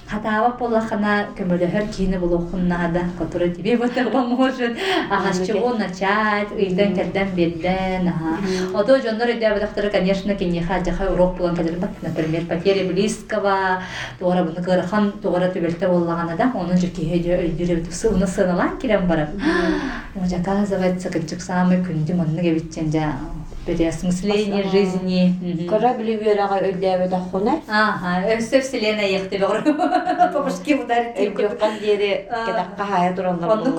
Хатаава 0.10 0.51
полахана 0.58 1.28
көмөлөһөр 1.38 1.88
киини 1.91 2.18
булухуннаада 2.18 3.01
которая 3.18 3.49
тебе 3.49 3.78
вот 3.78 3.93
поможет. 4.12 4.78
Агасчыгу 5.10 5.78
начать 5.78 6.51
ыйдан 6.55 6.95
керден 6.95 7.30
берден 7.36 8.08
аха. 8.08 8.38
Ото 8.74 8.99
жоннор 9.01 9.30
өйдөбөдөхтөрү 9.36 9.91
конечно 9.91 10.36
кенеха 10.36 10.80
жаха 10.86 11.12
урок 11.12 11.38
булан 11.38 11.55
кадер 11.55 11.78
бат 11.80 11.91
например 12.01 12.45
потеря 12.45 12.88
близкого 12.88 13.82
тугара 14.20 14.43
буну 14.43 14.64
кырхан 14.64 15.12
тугара 15.22 15.51
төбелте 15.51 15.88
боллагана 15.88 16.38
да 16.38 16.51
onun 16.55 16.78
жеке 16.78 17.01
өйдүрөбүт 17.01 17.91
сыына 17.91 18.28
сыналан 18.28 18.78
кирен 18.80 19.08
барып 19.08 19.30
заказывается 20.26 21.10
кычык 21.10 21.41
самый 21.41 21.84
күндү 21.84 22.16
манны 22.16 22.41
кебитчен 22.41 22.91
жа 22.91 23.14
переосмысление 23.68 24.64
жизни. 24.72 25.68
Корабли 25.70 26.16
бюрага 26.16 26.62
өйдәбе 26.64 27.10
дахуна. 27.10 27.60
Ага, 27.68 28.39
все 28.39 28.62
вселенная 28.62 29.10
ехте 29.10 29.38
Попушки 30.34 30.74
ударить. 30.74 31.18
Эйдёккан 31.18 31.80
диэри 31.80 32.28
А. 32.30 32.45
кедакка 32.45 32.86
хая 32.86 33.16
тураллар. 33.16 33.52
Онну 33.52 33.72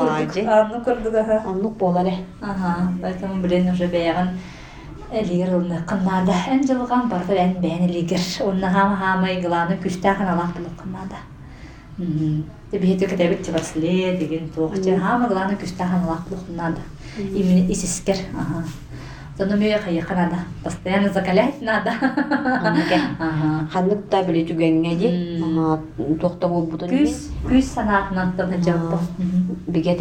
курдук, 0.84 1.14
ага. 1.14 1.42
Оннук 1.46 1.76
боларе. 1.76 2.14
Ага, 2.40 2.92
поэтому, 3.02 3.42
блин, 3.42 3.70
уже 3.70 3.86
бәйгән 3.86 4.38
элигер 5.12 5.54
улны 5.56 5.82
кыннада 5.86 6.34
эн 6.50 6.66
жылган 6.66 7.08
барды 7.08 7.34
эн 7.34 7.54
бәйн 7.60 7.86
элигер. 7.88 8.20
Онны 8.44 8.68
хама 8.68 8.96
хама 8.96 9.32
игланы 9.32 9.78
күстәхен 9.82 10.28
алак 10.28 10.54
булып 10.56 10.76
кыннада. 10.82 11.16
Мгм. 11.96 12.44
Тебе 12.70 12.94
это 12.94 13.06
когда 13.06 13.26
бит 13.28 13.42
тибасле 13.42 14.16
деген 14.16 14.50
тоқчы 14.54 14.98
хама 14.98 15.28
гланы 15.28 15.54
күстәхен 15.54 16.04
алак 16.04 16.28
булып 16.28 16.46
кыннада. 16.46 16.80
Именно 17.16 17.70
исискер. 17.72 18.16
Ага. 18.34 18.64
Тону 19.38 19.56
мөе 19.56 19.78
хая 19.78 20.02
канада. 20.02 20.38
Постоянно 20.64 21.08
закалять 21.10 21.62
надо. 21.62 21.92
Ханнык 23.72 24.08
та 24.10 24.24
биле 24.26 24.42
түгәнгә 24.44 24.96
ди. 24.98 25.08
Мм. 25.38 25.58
Ага, 25.58 26.16
тохта 26.20 26.48
бу 26.50 26.64
бутын. 26.66 26.90
Күз, 26.90 27.28
күз 27.46 27.70
санаатынан 27.76 28.32
тыны 28.34 28.58
жаппы. 28.58 28.98
Биге 29.68 29.94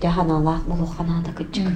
терәхтә. 0.00 0.06
Күштә 0.06 0.10
ханалак 0.12 0.62
булу 0.68 0.86
ханада 0.86 1.32
кычык. 1.32 1.66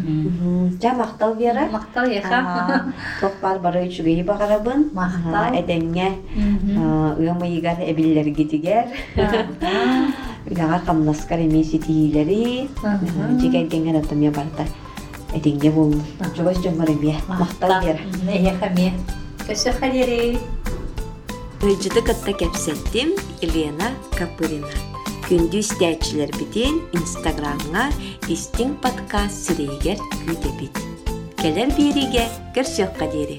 Жа 0.83 0.95
мактал 0.95 1.35
бера. 1.35 1.69
Мактал 1.71 2.07
яха. 2.07 2.93
Тохпар 3.21 3.59
бары 3.59 3.87
үчүгей 3.89 4.23
багарабын. 4.25 4.91
Мактал. 4.93 5.55
Эдәңгә 5.55 6.11
Мгм. 6.37 7.21
ыйымыйгар 7.21 7.81
эбиллер 7.81 8.29
гитигер. 8.31 8.87
Үләгәр 10.51 10.85
камласкар 10.87 11.39
эмеси 11.41 11.79
тиилери. 11.79 12.69
Мгм. 12.83 13.39
Жигергәнгә 13.41 13.93
да 13.93 14.01
тәмә 14.09 14.31
барда. 14.35 14.67
Эдәңгә 15.35 15.73
бул. 15.73 15.95
Ага. 16.21 16.31
Жогос 16.37 16.59
җоңгар 16.65 16.91
эмия. 16.91 17.17
Мактал 17.29 17.81
бера. 17.83 17.99
Яхаме. 18.33 18.93
Көсө 19.47 19.73
халери. 19.79 20.39
Ыйжыды 21.63 22.01
кытта 22.01 22.33
кепсеттим 22.33 23.13
Елена 23.43 23.91
Капырина. 24.17 24.67
Күндү 25.31 25.61
истәчилер 25.63 26.33
битен 26.35 26.81
Инстаграмга 26.99 27.85
истин 28.35 28.73
подкаст 28.83 29.45
сирегер 29.47 30.03
күтебит. 30.25 30.81
Келер 31.39 31.71
бириге 31.77 32.25
кирсөкка 32.57 33.07
дери. 33.13 33.39